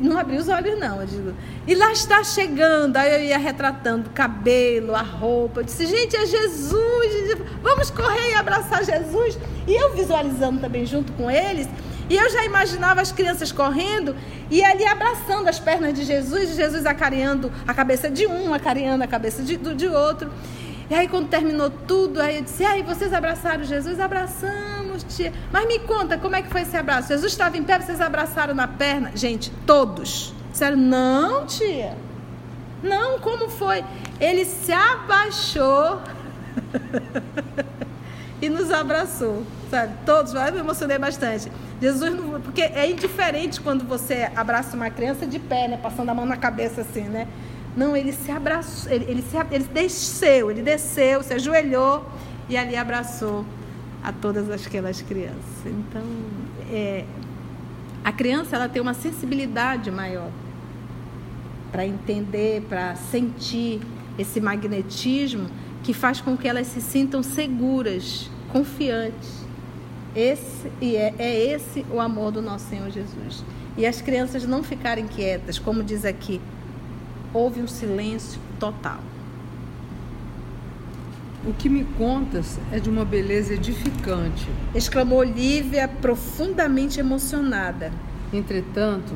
não 0.00 0.16
abriu 0.16 0.38
os 0.38 0.48
olhos, 0.48 0.78
não. 0.78 1.00
Eu 1.00 1.06
digo, 1.08 1.34
e 1.66 1.74
lá 1.74 1.90
está 1.90 2.22
chegando. 2.22 2.96
Aí 2.96 3.12
eu 3.12 3.24
ia 3.24 3.38
retratando 3.38 4.08
o 4.08 4.12
cabelo, 4.12 4.94
a 4.94 5.02
roupa. 5.02 5.60
Eu 5.60 5.64
disse, 5.64 5.84
gente, 5.84 6.14
é 6.14 6.24
Jesus. 6.24 7.36
Vamos 7.60 7.90
correr 7.90 8.30
e 8.30 8.34
abraçar 8.34 8.84
Jesus. 8.84 9.36
E 9.66 9.74
eu 9.74 9.96
visualizando 9.96 10.60
também 10.60 10.86
junto 10.86 11.12
com 11.14 11.28
eles. 11.28 11.68
E 12.08 12.16
eu 12.16 12.30
já 12.30 12.44
imaginava 12.44 13.00
as 13.00 13.10
crianças 13.10 13.50
correndo 13.50 14.14
e 14.48 14.62
ali 14.62 14.84
abraçando 14.84 15.48
as 15.48 15.58
pernas 15.58 15.92
de 15.94 16.04
Jesus, 16.04 16.50
e 16.50 16.54
Jesus 16.54 16.86
acarinhando 16.86 17.50
a 17.66 17.74
cabeça 17.74 18.08
de 18.08 18.28
um, 18.28 18.54
acarinhando 18.54 19.02
a 19.02 19.08
cabeça 19.08 19.42
de, 19.42 19.56
de 19.56 19.88
outro. 19.88 20.30
E 20.90 20.94
aí, 20.94 21.08
quando 21.08 21.28
terminou 21.28 21.70
tudo, 21.70 22.20
aí 22.20 22.36
eu 22.36 22.42
disse: 22.42 22.64
aí, 22.64 22.82
vocês 22.82 23.12
abraçaram 23.12 23.64
Jesus? 23.64 23.98
Abraçamos, 23.98 25.04
tia. 25.04 25.32
Mas 25.50 25.66
me 25.66 25.78
conta, 25.80 26.18
como 26.18 26.36
é 26.36 26.42
que 26.42 26.48
foi 26.48 26.62
esse 26.62 26.76
abraço? 26.76 27.08
Jesus 27.08 27.32
estava 27.32 27.56
em 27.56 27.62
pé, 27.62 27.78
vocês 27.78 28.00
abraçaram 28.00 28.54
na 28.54 28.68
perna? 28.68 29.12
Gente, 29.14 29.50
todos. 29.66 30.34
Disseram: 30.50 30.76
não, 30.76 31.46
tia. 31.46 31.96
Não, 32.82 33.18
como 33.18 33.48
foi? 33.48 33.82
Ele 34.20 34.44
se 34.44 34.72
abaixou 34.72 36.00
e 38.42 38.48
nos 38.50 38.70
abraçou, 38.70 39.42
sabe? 39.70 39.94
Todos, 40.04 40.34
eu 40.34 40.52
me 40.52 40.58
emocionei 40.58 40.98
bastante. 40.98 41.50
Jesus, 41.80 42.14
não, 42.14 42.40
porque 42.42 42.62
é 42.62 42.90
indiferente 42.90 43.60
quando 43.60 43.84
você 43.86 44.30
abraça 44.36 44.76
uma 44.76 44.90
criança 44.90 45.26
de 45.26 45.38
pé, 45.38 45.66
né? 45.66 45.78
Passando 45.82 46.10
a 46.10 46.14
mão 46.14 46.26
na 46.26 46.36
cabeça 46.36 46.82
assim, 46.82 47.02
né? 47.02 47.26
Não, 47.76 47.96
ele 47.96 48.12
se 48.12 48.30
abraçou, 48.30 48.92
ele, 48.92 49.04
ele, 49.08 49.22
se, 49.22 49.36
ele 49.50 49.64
desceu, 49.64 50.50
ele 50.50 50.62
desceu, 50.62 51.22
se 51.22 51.34
ajoelhou 51.34 52.08
e 52.48 52.56
ali 52.56 52.76
abraçou 52.76 53.44
a 54.02 54.12
todas 54.12 54.48
aquelas 54.50 55.02
crianças. 55.02 55.66
Então, 55.66 56.02
é, 56.70 57.04
a 58.04 58.12
criança 58.12 58.54
ela 58.54 58.68
tem 58.68 58.80
uma 58.80 58.94
sensibilidade 58.94 59.90
maior. 59.90 60.30
para 61.72 61.84
entender, 61.84 62.62
para 62.68 62.94
sentir 62.94 63.80
esse 64.16 64.40
magnetismo 64.40 65.48
que 65.82 65.92
faz 65.92 66.20
com 66.20 66.36
que 66.36 66.46
elas 66.46 66.68
se 66.68 66.80
sintam 66.80 67.20
seguras, 67.20 68.30
confiantes. 68.52 69.44
Esse 70.14 70.70
e 70.80 70.94
é, 70.94 71.12
é 71.18 71.52
esse 71.52 71.84
o 71.90 72.00
amor 72.00 72.30
do 72.30 72.40
nosso 72.40 72.68
Senhor 72.68 72.88
Jesus. 72.90 73.42
E 73.76 73.84
as 73.84 74.00
crianças 74.00 74.46
não 74.46 74.62
ficarem 74.62 75.08
quietas, 75.08 75.58
como 75.58 75.82
diz 75.82 76.04
aqui, 76.04 76.40
houve 77.34 77.60
um 77.60 77.66
silêncio 77.66 78.40
total. 78.58 79.00
O 81.46 81.52
que 81.52 81.68
me 81.68 81.84
contas 81.98 82.58
é 82.72 82.78
de 82.78 82.88
uma 82.88 83.04
beleza 83.04 83.52
edificante. 83.52 84.48
Exclamou 84.74 85.22
Lívia, 85.22 85.86
profundamente 85.86 86.98
emocionada. 86.98 87.92
Entretanto, 88.32 89.12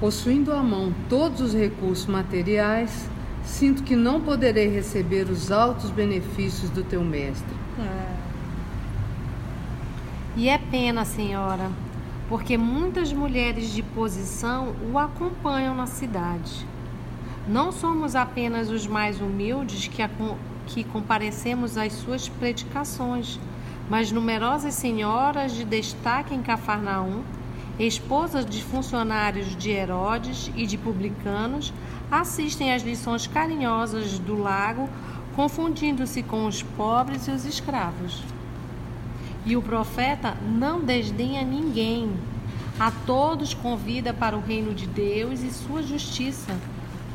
possuindo 0.00 0.52
à 0.52 0.62
mão 0.62 0.92
todos 1.08 1.40
os 1.40 1.54
recursos 1.54 2.06
materiais, 2.06 3.08
sinto 3.44 3.84
que 3.84 3.94
não 3.94 4.20
poderei 4.20 4.68
receber 4.68 5.30
os 5.30 5.52
altos 5.52 5.90
benefícios 5.90 6.70
do 6.70 6.82
teu 6.82 7.04
mestre. 7.04 7.54
É. 7.78 8.16
E 10.36 10.48
é 10.48 10.58
pena, 10.58 11.04
senhora, 11.04 11.70
porque 12.28 12.56
muitas 12.56 13.12
mulheres 13.12 13.70
de 13.72 13.82
posição 13.82 14.74
o 14.92 14.98
acompanham 14.98 15.74
na 15.74 15.86
cidade. 15.86 16.66
Não 17.48 17.72
somos 17.72 18.14
apenas 18.14 18.68
os 18.70 18.86
mais 18.86 19.20
humildes 19.20 19.88
que, 19.88 20.02
que 20.66 20.84
comparecemos 20.84 21.76
às 21.76 21.92
suas 21.94 22.28
predicações, 22.28 23.40
mas 23.88 24.12
numerosas 24.12 24.74
senhoras 24.74 25.52
de 25.52 25.64
destaque 25.64 26.34
em 26.34 26.42
Cafarnaum, 26.42 27.22
esposas 27.78 28.44
de 28.44 28.62
funcionários 28.62 29.56
de 29.56 29.70
Herodes 29.70 30.50
e 30.54 30.66
de 30.66 30.76
publicanos, 30.76 31.72
assistem 32.10 32.72
às 32.72 32.82
lições 32.82 33.26
carinhosas 33.26 34.18
do 34.18 34.36
lago, 34.36 34.88
confundindo-se 35.34 36.22
com 36.22 36.46
os 36.46 36.62
pobres 36.62 37.26
e 37.26 37.30
os 37.30 37.44
escravos. 37.44 38.22
E 39.46 39.56
o 39.56 39.62
profeta 39.62 40.36
não 40.44 40.80
desdenha 40.80 41.42
ninguém, 41.42 42.12
a 42.78 42.90
todos 42.90 43.54
convida 43.54 44.12
para 44.12 44.36
o 44.36 44.40
reino 44.40 44.74
de 44.74 44.86
Deus 44.86 45.40
e 45.42 45.50
sua 45.50 45.82
justiça. 45.82 46.54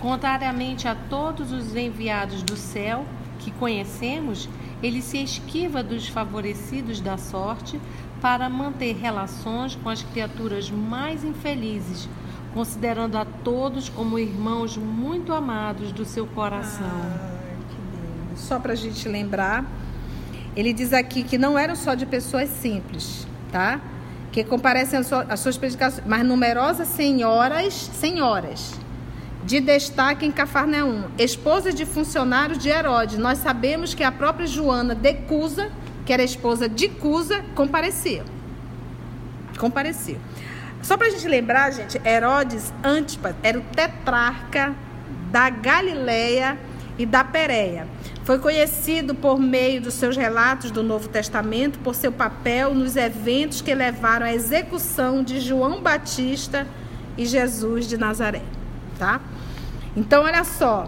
Contrariamente 0.02 0.88
a 0.88 0.96
todos 0.96 1.52
os 1.52 1.76
enviados 1.76 2.44
do 2.44 2.56
céu 2.56 3.06
que 3.40 3.52
conhecemos, 3.52 4.50
ele 4.82 5.02
se 5.02 5.18
esquiva 5.22 5.82
dos 5.82 6.08
favorecidos 6.08 7.00
da 7.00 7.18
sorte 7.18 7.80
para 8.22 8.50
manter 8.50 8.96
relações 8.96 9.76
com 9.76 9.90
as 9.90 10.04
criaturas 10.04 10.70
mais 10.70 11.24
infelizes 11.24 12.08
considerando 12.56 13.18
a 13.18 13.26
todos 13.26 13.90
como 13.90 14.18
irmãos 14.18 14.78
muito 14.78 15.34
amados 15.34 15.92
do 15.92 16.06
seu 16.06 16.26
coração. 16.26 16.88
Ah, 16.88 18.34
só 18.34 18.58
para 18.58 18.72
a 18.72 18.76
gente 18.76 19.10
lembrar, 19.10 19.66
ele 20.56 20.72
diz 20.72 20.94
aqui 20.94 21.22
que 21.22 21.38
não 21.38 21.60
eram 21.60 21.76
só 21.76 21.94
de 21.96 22.06
pessoas 22.06 22.50
simples, 22.50 23.28
tá? 23.52 23.82
Que 24.32 24.42
comparecem 24.42 24.98
às 25.28 25.40
suas 25.42 25.58
predicações, 25.58 26.08
mas 26.08 26.26
numerosas 26.26 26.88
senhoras, 26.88 27.74
senhoras, 27.74 28.80
de 29.46 29.60
destaque 29.60 30.26
em 30.26 30.32
Cafarnaum, 30.32 31.04
esposa 31.20 31.72
de 31.72 31.86
funcionários 31.86 32.58
de 32.58 32.70
Herodes. 32.70 33.18
Nós 33.20 33.38
sabemos 33.38 33.94
que 33.94 34.04
a 34.04 34.12
própria 34.12 34.48
Joana 34.48 34.96
de 34.96 35.14
Cusa, 35.14 35.72
que 36.04 36.12
era 36.12 36.24
esposa 36.24 36.68
de 36.68 36.90
Cusa, 36.90 37.46
compareceu. 37.54 38.24
Compareceu. 39.60 40.18
Só 40.82 40.98
para 40.98 41.08
a 41.08 41.10
gente 41.12 41.28
lembrar, 41.28 41.72
gente, 41.72 42.02
Herodes 42.04 42.74
Antipas 42.84 43.36
era 43.44 43.60
o 43.60 43.62
tetrarca 43.62 44.76
da 45.32 45.50
Galileia 45.50 46.58
e 46.98 47.06
da 47.06 47.24
Pérea. 47.24 47.88
Foi 48.24 48.40
conhecido 48.40 49.14
por 49.14 49.40
meio 49.40 49.80
dos 49.80 49.94
seus 49.94 50.18
relatos 50.18 50.72
do 50.72 50.82
Novo 50.82 51.08
Testamento 51.08 51.78
por 51.80 51.94
seu 51.94 52.12
papel 52.12 52.74
nos 52.74 52.96
eventos 52.96 53.62
que 53.62 53.76
levaram 53.76 54.26
à 54.26 54.34
execução 54.34 55.24
de 55.24 55.40
João 55.40 55.82
Batista 55.82 56.68
e 57.16 57.26
Jesus 57.28 57.88
de 57.88 57.98
Nazaré, 57.98 58.42
tá? 58.98 59.22
Então, 59.96 60.24
olha 60.24 60.44
só. 60.44 60.88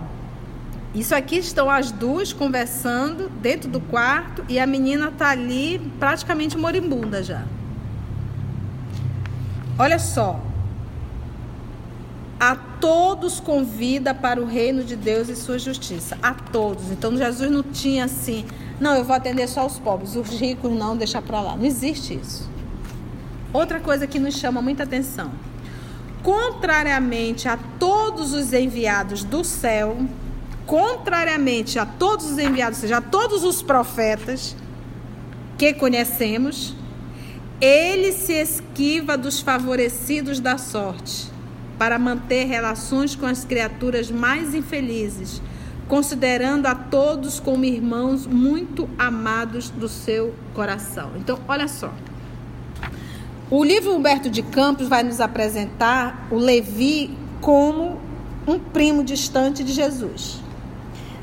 Isso 0.94 1.14
aqui 1.14 1.38
estão 1.38 1.70
as 1.70 1.92
duas 1.92 2.34
conversando 2.34 3.30
dentro 3.30 3.70
do 3.70 3.80
quarto 3.80 4.44
e 4.50 4.58
a 4.60 4.66
menina 4.66 5.12
tá 5.12 5.30
ali 5.30 5.80
praticamente 6.00 6.58
moribunda 6.58 7.22
já. 7.22 7.44
Olha 9.78 10.00
só. 10.00 10.40
A 12.40 12.56
todos 12.56 13.40
convida 13.40 14.14
para 14.14 14.42
o 14.42 14.46
reino 14.46 14.84
de 14.84 14.96
Deus 14.96 15.30
e 15.30 15.36
sua 15.36 15.60
justiça. 15.60 16.18
A 16.22 16.34
todos. 16.34 16.90
Então 16.92 17.16
Jesus 17.16 17.52
não 17.52 17.62
tinha 17.64 18.06
assim, 18.06 18.46
não, 18.80 18.96
eu 18.96 19.04
vou 19.04 19.16
atender 19.16 19.48
só 19.48 19.66
os 19.66 19.78
pobres, 19.78 20.16
os 20.16 20.30
ricos 20.30 20.72
não, 20.72 20.98
deixa 20.98 21.22
para 21.22 21.42
lá. 21.42 21.56
Não 21.56 21.66
existe 21.66 22.16
isso. 22.16 22.50
Outra 23.54 23.80
coisa 23.80 24.08
que 24.08 24.20
nos 24.20 24.36
chama 24.36 24.62
muita 24.62 24.84
atenção. 24.84 25.32
Contrariamente 26.24 27.48
a 27.48 27.58
todos 27.80 28.34
os 28.34 28.54
enviados 28.54 29.24
do 29.24 29.44
céu, 29.44 29.98
contrariamente 30.66 31.80
a 31.80 31.86
todos 31.86 32.30
os 32.30 32.38
enviados, 32.38 32.80
ou 32.80 32.82
seja, 32.82 32.98
a 32.98 33.02
todos 33.02 33.44
os 33.44 33.62
profetas 33.62 34.56
que 35.58 35.74
conhecemos, 35.74 36.76
ele 37.60 38.12
se 38.12 38.34
esquiva 38.34 39.18
dos 39.18 39.40
favorecidos 39.40 40.40
da 40.40 40.58
sorte 40.58 41.32
para 41.78 41.98
manter 41.98 42.46
relações 42.46 43.16
com 43.16 43.26
as 43.26 43.46
criaturas 43.46 44.12
mais 44.12 44.54
infelizes, 44.54 45.42
considerando 45.88 46.66
a 46.66 46.76
todos 46.76 47.40
como 47.40 47.64
irmãos 47.64 48.28
muito 48.28 48.90
amados 48.98 49.70
do 49.70 49.88
seu 49.88 50.36
coração. 50.54 51.12
Então, 51.16 51.40
olha 51.48 51.68
só. 51.68 51.94
O 53.50 53.64
livro 53.64 53.96
Humberto 53.96 54.30
de 54.30 54.44
Campos 54.44 54.90
vai 54.90 55.04
nos 55.04 55.22
apresentar 55.22 56.28
o 56.30 56.36
Levi 56.36 57.18
como 57.40 57.98
um 58.46 58.60
primo 58.60 59.06
distante 59.06 59.64
de 59.64 59.72
Jesus. 59.72 60.42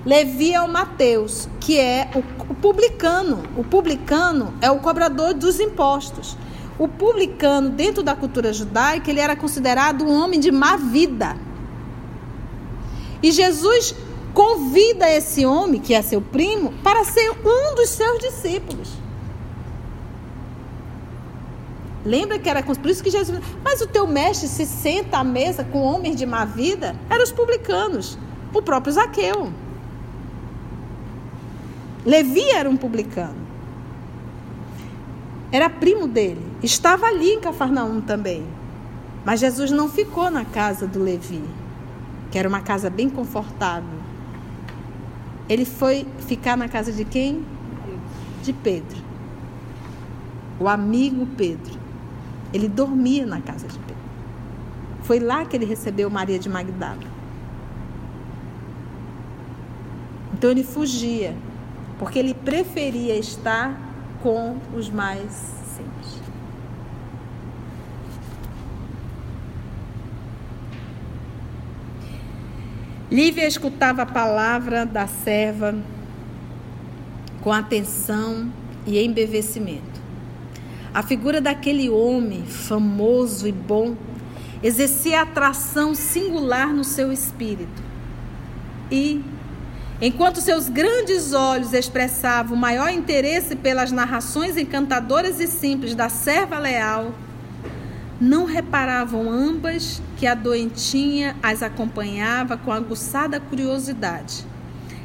Levi 0.07 0.55
é 0.55 0.61
o 0.63 0.67
Mateus, 0.67 1.47
que 1.61 1.79
é 1.79 2.09
o, 2.15 2.55
publicano. 2.55 3.43
O 3.59 3.63
publicano 3.63 4.55
é 4.63 4.71
o 4.71 4.79
cobrador 4.79 5.35
dos 5.35 5.61
impostos. 5.61 6.35
O 6.79 6.89
publicano, 6.89 7.69
dentro 7.69 8.03
da 8.03 8.17
cultura 8.17 8.55
judaica, 8.55 9.11
ele 9.11 9.21
era 9.21 9.37
considerado 9.37 10.03
um 10.03 10.11
homem 10.11 10.41
de 10.41 10.51
má 10.51 10.77
vida. 10.77 11.37
E 13.23 13.31
Jesus 13.33 13.95
convida 14.33 15.11
esse 15.11 15.45
homem, 15.45 15.79
que 15.79 15.93
é 15.93 16.01
seu 16.01 16.23
primo, 16.23 16.73
para 16.83 17.05
ser 17.05 17.33
um 17.33 17.75
dos 17.75 17.91
seus 17.91 18.19
discípulos. 18.19 19.04
Lembra 22.05 22.39
que 22.39 22.49
era 22.49 22.63
por 22.63 22.91
isso 22.91 23.03
que 23.03 23.11
Jesus. 23.11 23.41
Mas 23.63 23.81
o 23.81 23.87
teu 23.87 24.07
mestre 24.07 24.47
se 24.47 24.67
senta 24.67 25.19
à 25.19 25.25
mesa 25.25 25.65
com 25.65 25.81
homens 25.81 26.17
de 26.17 26.27
má 26.27 26.45
vida? 26.45 26.95
Eram 27.09 27.23
os 27.23 27.33
publicanos, 27.33 28.19
o 28.53 28.61
próprio 28.61 28.93
Zaqueu. 28.93 29.51
Levi 32.05 32.43
era 32.51 32.69
um 32.69 32.77
publicano. 32.77 33.45
Era 35.51 35.71
primo 35.71 36.07
dele. 36.07 36.45
Estava 36.63 37.07
ali 37.07 37.31
em 37.33 37.41
Cafarnaum 37.41 38.01
também. 38.01 38.45
Mas 39.25 39.41
Jesus 39.41 39.71
não 39.71 39.89
ficou 39.89 40.31
na 40.31 40.45
casa 40.45 40.87
do 40.87 41.03
Levi, 41.03 41.43
que 42.31 42.39
era 42.39 42.49
uma 42.49 42.61
casa 42.61 42.91
bem 42.91 43.09
confortável. 43.09 43.99
Ele 45.49 45.65
foi 45.65 46.07
ficar 46.27 46.57
na 46.57 46.69
casa 46.69 46.93
de 46.93 47.05
quem? 47.05 47.45
De 48.43 48.53
Pedro. 48.53 48.99
O 50.61 50.69
amigo 50.69 51.27
Pedro. 51.37 51.84
Ele 52.55 52.69
dormia 52.69 53.27
na 53.27 53.41
casa 53.41 53.67
de 53.67 53.79
Pedro. 53.81 54.05
Foi 55.03 55.19
lá 55.19 55.45
que 55.45 55.57
ele 55.57 55.67
recebeu 55.67 56.09
Maria 56.09 56.39
de 56.39 56.49
Magdala. 56.49 56.97
Então 60.33 60.51
ele 60.51 60.63
fugia 60.63 61.35
porque 61.99 62.19
ele 62.19 62.33
preferia 62.33 63.17
estar 63.17 63.79
com 64.23 64.57
os 64.75 64.89
mais 64.89 65.31
simples. 65.77 66.23
Lívia 73.11 73.47
escutava 73.47 74.03
a 74.03 74.07
palavra 74.07 74.85
da 74.87 75.07
serva 75.07 75.75
com 77.43 77.53
atenção 77.53 78.51
e 78.87 78.99
embevecimento. 78.99 79.94
A 80.95 81.03
figura 81.03 81.41
daquele 81.41 81.91
homem 81.91 82.47
famoso 82.47 83.49
e 83.49 83.53
bom 83.53 83.97
exercia 84.63 85.23
atração 85.23 85.95
singular 85.95 86.73
no 86.73 86.85
seu 86.85 87.13
espírito. 87.13 87.83
E 88.91 89.21
Enquanto 90.01 90.41
seus 90.41 90.69
grandes 90.69 91.33
olhos 91.33 91.73
expressavam 91.73 92.57
maior 92.57 92.91
interesse 92.91 93.55
pelas 93.55 93.93
narrações 93.93 94.57
encantadoras 94.57 95.41
e 95.41 95.47
simples 95.47 95.95
da 95.95 96.09
serva 96.09 96.59
leal, 96.59 97.15
não 98.21 98.45
reparavam 98.45 99.31
ambas 99.31 100.03
que 100.17 100.27
a 100.27 100.35
doentinha 100.35 101.37
as 101.43 101.63
acompanhava 101.63 102.57
com 102.57 102.73
aguçada 102.73 103.39
curiosidade, 103.39 104.45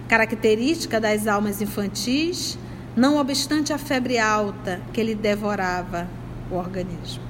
característica 0.07 0.99
das 0.99 1.27
almas 1.27 1.61
infantis, 1.61 2.57
não 2.99 3.15
obstante 3.15 3.71
a 3.71 3.77
febre 3.77 4.19
alta 4.19 4.81
que 4.91 5.01
lhe 5.01 5.15
devorava 5.15 6.05
o 6.51 6.55
organismo. 6.55 7.23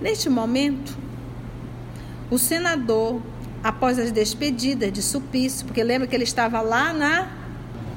Neste 0.00 0.28
momento, 0.28 0.98
o 2.28 2.36
senador, 2.36 3.22
após 3.62 3.96
as 3.96 4.10
despedidas 4.10 4.92
de 4.92 5.00
Supício, 5.00 5.64
porque 5.66 5.84
lembra 5.84 6.08
que 6.08 6.16
ele 6.16 6.24
estava 6.24 6.60
lá 6.60 6.92
na, 6.92 7.28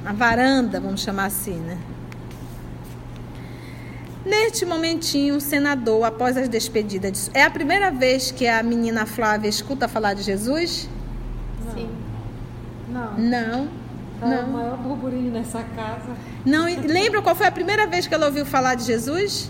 na 0.03 0.13
varanda, 0.13 0.79
vamos 0.79 1.01
chamar 1.01 1.25
assim, 1.25 1.55
né? 1.55 1.79
Neste 4.23 4.67
momentinho, 4.67 5.37
o 5.37 5.41
senador, 5.41 6.03
após 6.03 6.37
as 6.37 6.47
despedidas, 6.47 7.31
de... 7.31 7.37
é 7.37 7.43
a 7.43 7.49
primeira 7.49 7.89
vez 7.89 8.29
que 8.29 8.47
a 8.47 8.61
menina 8.61 9.07
Flávia 9.07 9.49
escuta 9.49 9.87
falar 9.87 10.13
de 10.13 10.21
Jesus? 10.21 10.87
Sim. 11.73 11.89
Não. 12.89 13.17
Não. 13.17 13.82
Tá 14.23 14.29
Não. 14.29 14.47
o 14.47 14.53
maior 14.53 14.77
burburinho 14.77 15.31
nessa 15.31 15.61
casa. 15.75 16.15
Não, 16.45 16.65
lembra 16.65 17.21
qual 17.21 17.35
foi 17.35 17.47
a 17.47 17.51
primeira 17.51 17.85
vez 17.85 18.07
que 18.07 18.13
ela 18.13 18.27
ouviu 18.27 18.45
falar 18.45 18.75
de 18.75 18.83
Jesus? 18.85 19.49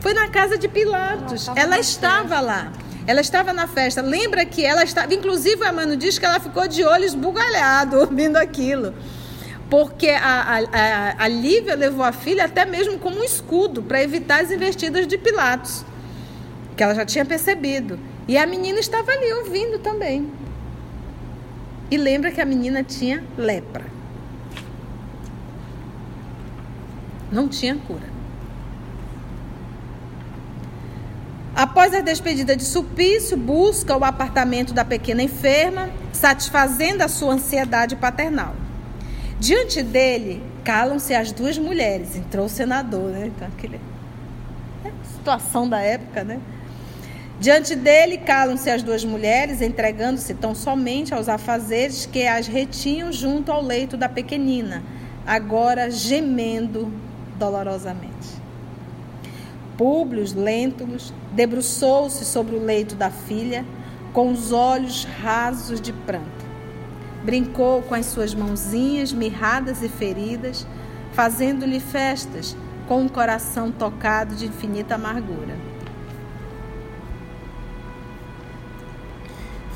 Foi 0.00 0.14
na 0.14 0.28
casa 0.28 0.56
de 0.56 0.68
Pilatos. 0.68 1.48
Ela 1.48 1.60
Ela 1.60 1.78
estava 1.80 2.40
lá. 2.40 2.72
Ela 3.06 3.20
estava 3.20 3.52
na 3.52 3.66
festa. 3.66 4.00
Lembra 4.02 4.44
que 4.44 4.64
ela 4.64 4.84
estava. 4.84 5.12
Inclusive, 5.12 5.64
a 5.64 5.72
Mano 5.72 5.96
diz 5.96 6.18
que 6.18 6.24
ela 6.24 6.38
ficou 6.40 6.66
de 6.68 6.84
olho 6.84 7.04
esbugalhado 7.04 7.98
ouvindo 8.00 8.36
aquilo. 8.36 8.94
Porque 9.68 10.08
a, 10.08 10.42
a, 10.42 10.58
a, 10.58 11.24
a 11.24 11.28
Lívia 11.28 11.74
levou 11.74 12.04
a 12.04 12.12
filha 12.12 12.44
até 12.44 12.64
mesmo 12.64 12.98
como 12.98 13.18
um 13.18 13.24
escudo 13.24 13.82
para 13.82 14.00
evitar 14.02 14.42
as 14.42 14.50
investidas 14.50 15.06
de 15.06 15.18
Pilatos. 15.18 15.84
Que 16.76 16.82
ela 16.82 16.94
já 16.94 17.04
tinha 17.04 17.24
percebido. 17.24 17.98
E 18.28 18.36
a 18.38 18.46
menina 18.46 18.78
estava 18.78 19.10
ali 19.10 19.32
ouvindo 19.32 19.78
também. 19.80 20.30
E 21.90 21.96
lembra 21.96 22.30
que 22.30 22.40
a 22.40 22.44
menina 22.44 22.82
tinha 22.82 23.22
lepra. 23.38 23.95
Não 27.36 27.48
tinha 27.48 27.76
cura. 27.76 28.08
Após 31.54 31.92
a 31.92 32.00
despedida 32.00 32.56
de 32.56 32.64
Sulpício, 32.64 33.36
busca 33.36 33.94
o 33.94 34.02
apartamento 34.02 34.72
da 34.72 34.86
pequena 34.86 35.22
enferma, 35.22 35.90
satisfazendo 36.14 37.02
a 37.02 37.08
sua 37.08 37.34
ansiedade 37.34 37.94
paternal. 37.94 38.54
Diante 39.38 39.82
dele, 39.82 40.42
calam-se 40.64 41.12
as 41.12 41.30
duas 41.30 41.58
mulheres. 41.58 42.16
Entrou 42.16 42.46
o 42.46 42.48
senador, 42.48 43.10
né? 43.10 43.26
Então, 43.26 43.48
aquele... 43.48 43.78
é 44.82 44.90
situação 45.04 45.68
da 45.68 45.80
época, 45.80 46.24
né? 46.24 46.40
Diante 47.38 47.76
dele, 47.76 48.16
calam-se 48.16 48.70
as 48.70 48.82
duas 48.82 49.04
mulheres, 49.04 49.60
entregando-se 49.60 50.32
tão 50.32 50.54
somente 50.54 51.12
aos 51.12 51.28
afazeres 51.28 52.06
que 52.06 52.26
as 52.26 52.46
retinham 52.46 53.12
junto 53.12 53.52
ao 53.52 53.62
leito 53.62 53.94
da 53.94 54.08
pequenina, 54.08 54.82
agora 55.26 55.90
gemendo 55.90 57.04
dolorosamente. 57.38 58.46
Públio 59.76 60.24
Lentulus 60.34 61.12
debruçou-se 61.32 62.24
sobre 62.24 62.56
o 62.56 62.64
leito 62.64 62.94
da 62.94 63.10
filha, 63.10 63.64
com 64.12 64.32
os 64.32 64.50
olhos 64.50 65.04
rasos 65.04 65.80
de 65.80 65.92
pranto. 65.92 66.46
Brincou 67.22 67.82
com 67.82 67.94
as 67.94 68.06
suas 68.06 68.34
mãozinhas 68.34 69.12
mirradas 69.12 69.82
e 69.82 69.88
feridas, 69.88 70.66
fazendo-lhe 71.12 71.80
festas, 71.80 72.56
com 72.88 73.02
um 73.02 73.08
coração 73.08 73.70
tocado 73.70 74.34
de 74.34 74.46
infinita 74.46 74.94
amargura. 74.94 75.56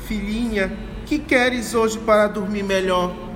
Filhinha, 0.05 0.71
que 1.05 1.19
queres 1.19 1.75
hoje 1.75 1.99
para 1.99 2.27
dormir 2.27 2.63
melhor? 2.63 3.30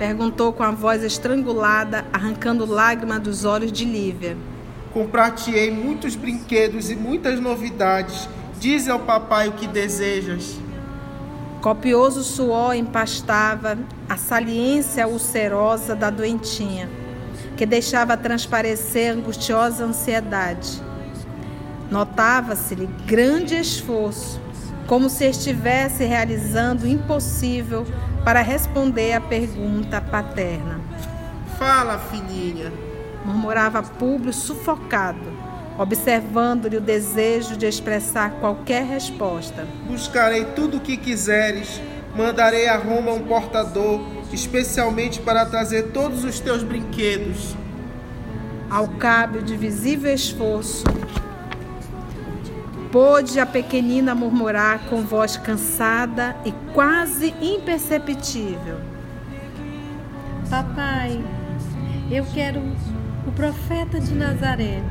Perguntou 0.00 0.50
com 0.50 0.62
a 0.62 0.70
voz 0.70 1.04
estrangulada, 1.04 2.06
arrancando 2.10 2.64
lágrima 2.64 3.20
dos 3.20 3.44
olhos 3.44 3.70
de 3.70 3.84
Lívia. 3.84 4.34
Comprar-te-ei 4.94 5.70
muitos 5.70 6.16
brinquedos 6.16 6.90
e 6.90 6.96
muitas 6.96 7.38
novidades. 7.38 8.26
Dize 8.58 8.90
ao 8.90 9.00
papai 9.00 9.48
o 9.48 9.52
que 9.52 9.66
desejas. 9.66 10.58
Copioso 11.60 12.22
suor 12.22 12.74
empastava 12.74 13.78
a 14.08 14.16
saliência 14.16 15.06
ulcerosa 15.06 15.94
da 15.94 16.08
doentinha, 16.08 16.88
que 17.54 17.66
deixava 17.66 18.16
transparecer 18.16 19.12
angustiosa 19.12 19.84
ansiedade. 19.84 20.80
Notava-se-lhe 21.90 22.88
grande 23.04 23.54
esforço, 23.54 24.40
como 24.90 25.08
se 25.08 25.24
estivesse 25.24 26.04
realizando 26.04 26.82
o 26.82 26.88
impossível 26.88 27.86
para 28.24 28.42
responder 28.42 29.12
à 29.12 29.20
pergunta 29.20 30.00
paterna. 30.00 30.80
Fala, 31.56 31.96
filhinha. 31.96 32.72
Murmurava 33.24 33.84
Públio 33.84 34.32
sufocado, 34.32 35.32
observando-lhe 35.78 36.76
o 36.76 36.80
desejo 36.80 37.56
de 37.56 37.66
expressar 37.66 38.32
qualquer 38.40 38.82
resposta. 38.82 39.64
Buscarei 39.86 40.44
tudo 40.56 40.78
o 40.78 40.80
que 40.80 40.96
quiseres. 40.96 41.80
Mandarei 42.16 42.66
a 42.66 42.76
Roma 42.76 43.12
um 43.12 43.22
portador, 43.22 44.00
especialmente 44.32 45.20
para 45.20 45.46
trazer 45.46 45.92
todos 45.92 46.24
os 46.24 46.40
teus 46.40 46.64
brinquedos. 46.64 47.54
Ao 48.68 48.88
cabo 48.88 49.40
de 49.40 49.56
visível 49.56 50.12
esforço, 50.12 50.82
pôde 52.92 53.38
a 53.38 53.46
pequenina 53.46 54.14
murmurar 54.14 54.80
com 54.88 55.02
voz 55.02 55.36
cansada 55.36 56.36
e 56.44 56.52
quase 56.72 57.34
imperceptível: 57.40 58.78
Papai, 60.48 61.22
eu 62.10 62.24
quero 62.34 62.60
o 63.26 63.32
profeta 63.32 64.00
de 64.00 64.14
Nazaré. 64.14 64.82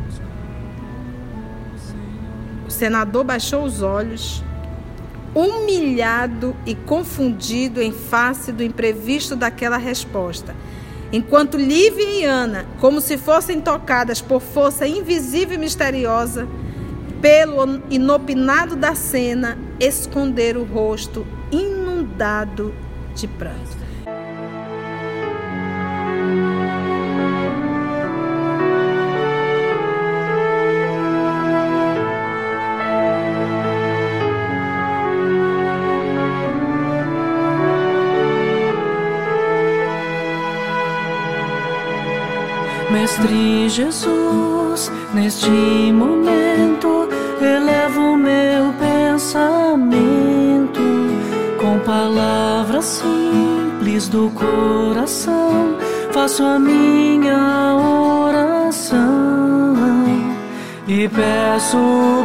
O 2.66 2.72
senador 2.72 3.24
baixou 3.24 3.64
os 3.64 3.82
olhos, 3.82 4.44
humilhado 5.34 6.56
e 6.66 6.76
confundido 6.76 7.82
em 7.82 7.92
face 7.92 8.52
do 8.52 8.64
imprevisto 8.64 9.36
daquela 9.36 9.78
resposta. 9.78 10.56
Enquanto 11.12 11.58
Lívia 11.58 12.04
e 12.04 12.24
Ana, 12.24 12.68
como 12.80 13.02
se 13.02 13.18
fossem 13.18 13.60
tocadas 13.60 14.22
por 14.22 14.40
força 14.40 14.88
invisível 14.88 15.56
e 15.56 15.58
misteriosa, 15.58 16.48
pelo 17.22 17.82
inopinado 17.90 18.76
da 18.76 18.96
cena, 18.96 19.58
esconderam 19.80 20.62
o 20.62 20.66
rosto 20.66 21.26
inundado 21.52 22.74
de 23.16 23.28
pranto. 23.28 23.80
Mestre 42.92 43.70
Jesus, 43.70 44.92
neste 45.14 45.50
momento 45.94 46.99
elevo 47.46 48.18
meu 48.18 48.74
pensamento 48.80 49.90
com 51.60 51.80
palavras 51.80 52.86
simples 52.86 54.08
do 54.08 54.30
coração. 54.32 55.76
Faço 56.12 56.44
a 56.44 56.60
minha 56.60 57.76
oração 57.76 59.50
e 60.88 61.08
peço 61.08 61.78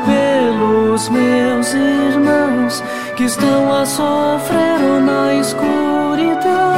pelos 0.06 1.08
meus 1.10 1.74
irmãos 1.74 2.82
que 3.16 3.24
estão 3.24 3.72
a 3.72 3.84
sofrer 3.84 4.80
na 5.04 5.34
escuridão 5.34 6.74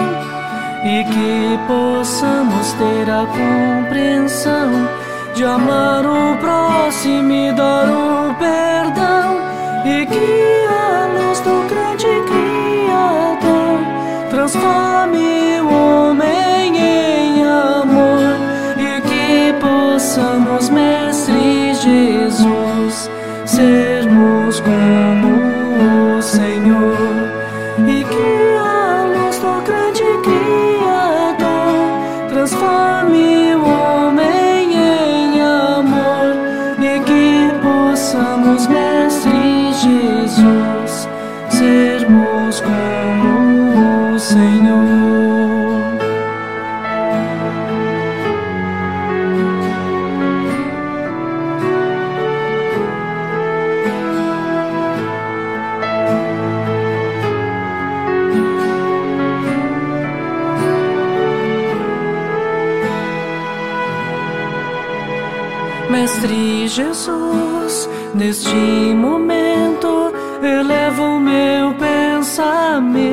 e 0.84 1.04
que 1.04 1.58
possamos 1.66 2.72
ter 2.72 3.10
a 3.10 3.24
compreensão 3.26 4.88
de 5.36 5.44
amar 5.44 6.06
o 6.06 6.34
próximo 6.38 7.30
e 7.30 7.52
dar 7.52 7.86
o 7.90 8.34
perdão. 8.36 9.36
E 9.84 10.06
que 10.06 10.66
a 10.66 11.06
luz 11.12 11.40
do 11.40 11.68
grande 11.68 12.06
Criador 12.30 13.78
transforme 14.30 15.60
o 15.60 15.68
homem 15.68 16.78
em 16.78 17.44
amor. 17.44 18.22
E 18.78 19.00
que 19.02 19.52
possamos, 19.60 20.70
Mestre 20.70 21.74
Jesus, 21.74 23.10
sermos 23.44 24.60
como 24.60 25.35
Jesus, 66.76 67.88
neste 68.14 68.54
momento 68.94 70.12
elevo 70.42 71.18
meu 71.18 71.72
pensamento 71.72 73.06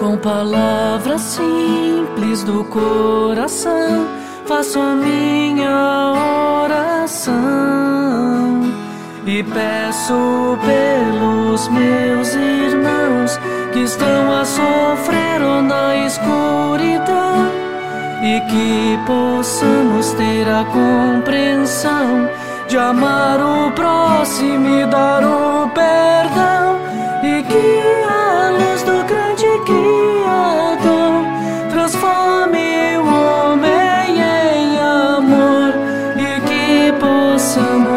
com 0.00 0.16
palavras 0.16 1.20
simples 1.20 2.42
do 2.42 2.64
coração. 2.64 4.08
Faço 4.44 4.80
a 4.80 4.96
minha 4.96 6.64
oração 6.64 7.30
e 9.24 9.44
peço 9.44 10.58
pelos 10.66 11.68
meus 11.68 12.34
irmãos 12.34 13.38
que 13.72 13.84
estão 13.84 14.32
a 14.32 14.44
sofrer 14.44 15.40
ou 15.42 15.62
na 15.62 15.94
escuridão 16.06 17.49
e 18.22 18.40
que 18.40 18.98
possamos 19.06 20.12
ter 20.12 20.46
a 20.46 20.64
compreensão 20.64 22.28
de 22.68 22.76
amar 22.76 23.40
o 23.40 23.70
próximo 23.72 24.68
e 24.68 24.86
dar 24.86 25.24
o 25.24 25.68
perdão 25.70 26.78
e 27.22 27.42
que 27.42 27.82
a 28.08 28.50
luz 28.50 28.82
do 28.82 29.02
grande 29.04 29.46
Criador 29.64 31.24
transforme 31.70 32.98
o 32.98 33.06
homem 33.06 34.20
em 34.20 34.78
amor 34.78 35.72
e 36.16 36.40
que 36.42 36.92
possamos, 37.00 37.89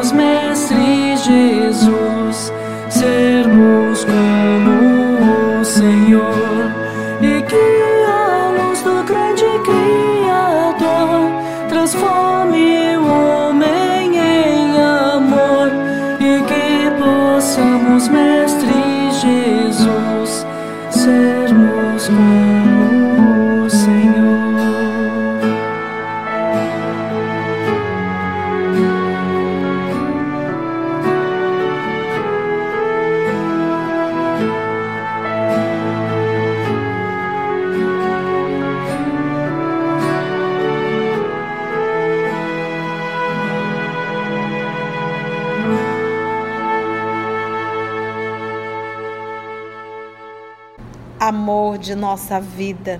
de 51.93 51.95
nossa 51.95 52.39
vida, 52.41 52.99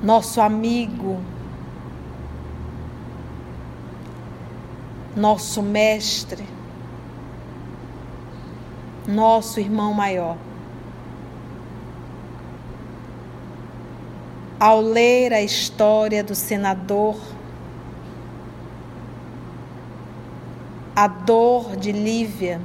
nosso 0.00 0.40
amigo, 0.40 1.20
nosso 5.16 5.60
mestre, 5.60 6.46
nosso 9.04 9.58
irmão 9.58 9.92
maior. 9.92 10.36
Ao 14.60 14.80
ler 14.80 15.32
a 15.32 15.42
história 15.42 16.22
do 16.22 16.36
senador, 16.36 17.16
a 20.94 21.08
dor 21.08 21.74
de 21.74 21.90
Lívia, 21.90 22.60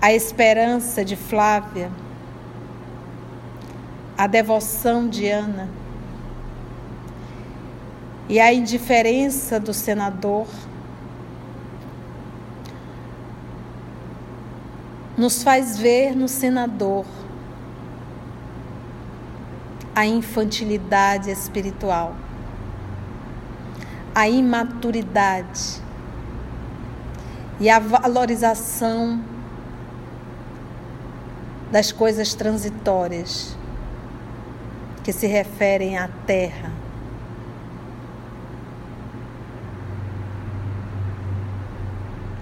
a 0.00 0.12
esperança 0.12 1.04
de 1.04 1.16
Flávia, 1.16 1.90
a 4.16 4.26
devoção 4.26 5.08
de 5.08 5.28
Ana. 5.28 5.68
E 8.28 8.38
a 8.38 8.52
indiferença 8.52 9.58
do 9.58 9.72
senador, 9.72 10.46
nos 15.16 15.42
faz 15.42 15.76
ver 15.76 16.14
no 16.14 16.28
senador 16.28 17.04
a 19.92 20.06
infantilidade 20.06 21.28
espiritual, 21.28 22.14
a 24.14 24.28
imaturidade 24.28 25.82
e 27.58 27.68
a 27.68 27.80
valorização 27.80 29.20
das 31.70 31.92
coisas 31.92 32.34
transitórias 32.34 33.56
que 35.04 35.12
se 35.12 35.26
referem 35.26 35.98
à 35.98 36.08
terra. 36.26 36.72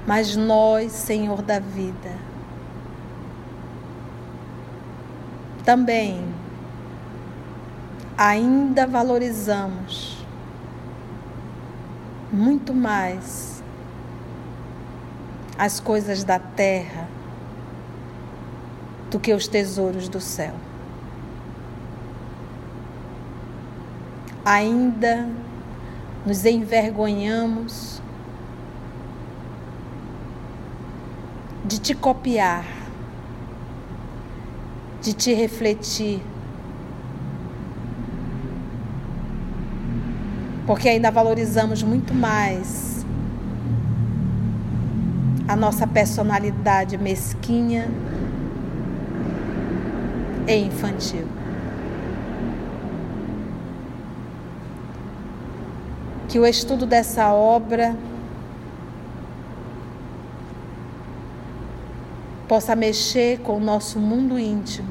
Mas 0.06 0.36
nós, 0.36 0.92
Senhor 0.92 1.42
da 1.42 1.58
vida, 1.58 2.12
também 5.64 6.24
ainda 8.16 8.86
valorizamos 8.86 10.24
muito 12.32 12.72
mais 12.72 13.62
as 15.58 15.80
coisas 15.80 16.22
da 16.22 16.38
terra 16.38 17.15
do 19.10 19.20
que 19.20 19.32
os 19.32 19.46
tesouros 19.46 20.08
do 20.08 20.20
céu. 20.20 20.54
Ainda 24.44 25.28
nos 26.24 26.44
envergonhamos 26.44 28.00
de 31.64 31.78
te 31.80 31.94
copiar, 31.94 32.64
de 35.02 35.12
te 35.12 35.34
refletir, 35.34 36.22
porque 40.66 40.88
ainda 40.88 41.10
valorizamos 41.10 41.82
muito 41.82 42.14
mais 42.14 43.04
a 45.48 45.54
nossa 45.54 45.86
personalidade 45.86 46.98
mesquinha 46.98 47.88
e 50.46 50.56
infantil. 50.56 51.26
Que 56.28 56.38
o 56.38 56.46
estudo 56.46 56.86
dessa 56.86 57.32
obra 57.32 57.96
possa 62.48 62.76
mexer 62.76 63.40
com 63.40 63.56
o 63.56 63.60
nosso 63.60 63.98
mundo 63.98 64.38
íntimo 64.38 64.88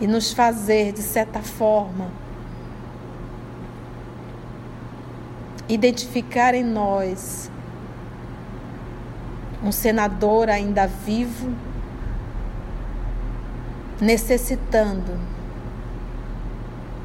e 0.00 0.06
nos 0.06 0.32
fazer, 0.32 0.92
de 0.92 1.02
certa 1.02 1.40
forma, 1.40 2.08
identificar 5.68 6.54
em 6.54 6.64
nós 6.64 7.50
um 9.64 9.72
senador 9.72 10.50
ainda 10.50 10.86
vivo, 10.86 11.50
necessitando 13.98 15.18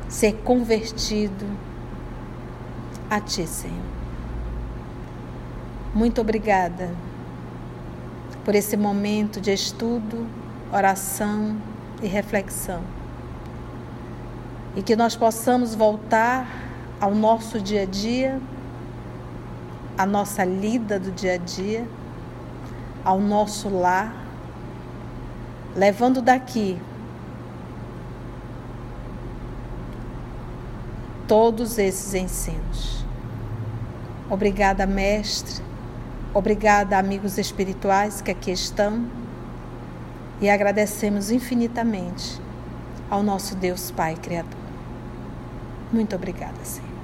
ser 0.09 0.33
convertido 0.43 1.45
a 3.09 3.21
Ti, 3.21 3.47
Senhor. 3.47 3.77
Muito 5.95 6.19
obrigada 6.19 6.89
por 8.43 8.53
esse 8.53 8.75
momento 8.75 9.39
de 9.39 9.53
estudo, 9.53 10.27
oração 10.71 11.55
e 12.01 12.07
reflexão. 12.07 12.81
E 14.75 14.83
que 14.83 14.97
nós 14.97 15.15
possamos 15.15 15.73
voltar 15.73 16.45
ao 16.99 17.15
nosso 17.15 17.61
dia 17.61 17.83
a 17.83 17.85
dia, 17.85 18.41
à 19.97 20.05
nossa 20.05 20.43
lida 20.43 20.99
do 20.99 21.11
dia 21.11 21.35
a 21.35 21.37
dia 21.37 21.87
ao 23.09 23.19
nosso 23.19 23.69
lar, 23.69 24.13
levando 25.75 26.21
daqui 26.21 26.79
todos 31.27 31.79
esses 31.79 32.13
ensinos. 32.13 33.03
Obrigada, 34.29 34.85
mestre. 34.85 35.63
Obrigada, 36.35 36.99
amigos 36.99 37.39
espirituais 37.39 38.21
que 38.21 38.29
aqui 38.29 38.51
estão. 38.51 39.07
E 40.39 40.47
agradecemos 40.47 41.31
infinitamente 41.31 42.39
ao 43.09 43.23
nosso 43.23 43.55
Deus 43.55 43.89
Pai 43.89 44.15
Criador. 44.17 44.59
Muito 45.91 46.15
obrigada, 46.15 46.63
Senhor. 46.63 46.98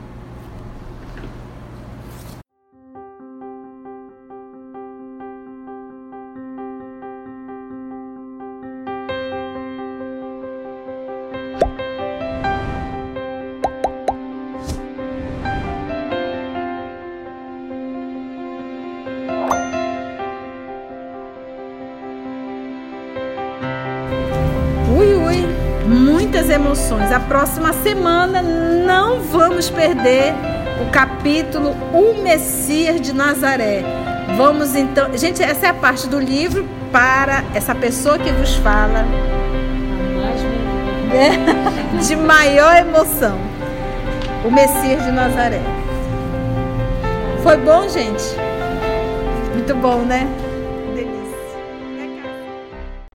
Emoções. 27.16 27.16
A 27.16 27.20
próxima 27.20 27.74
semana 27.74 28.42
não 28.42 29.22
vamos 29.22 29.70
perder 29.70 30.34
o 30.82 30.92
capítulo 30.92 31.72
O 31.94 32.22
Messias 32.22 33.00
de 33.00 33.14
Nazaré. 33.14 33.84
Vamos 34.38 34.76
então. 34.76 35.16
Gente, 35.18 35.42
essa 35.42 35.68
é 35.68 35.70
a 35.70 35.74
parte 35.74 36.08
do 36.08 36.20
livro 36.20 36.68
para 36.92 37.44
essa 37.54 37.74
pessoa 37.74 38.18
que 38.20 38.32
vos 38.32 38.56
fala. 38.56 39.06
De 42.06 42.16
maior 42.16 42.76
emoção. 42.76 43.38
O 44.44 44.52
Messias 44.52 45.04
de 45.04 45.12
Nazaré. 45.12 45.62
Foi 47.42 47.58
bom, 47.58 47.88
gente? 47.88 48.24
Muito 49.54 49.74
bom, 49.76 50.00
né? 50.00 50.28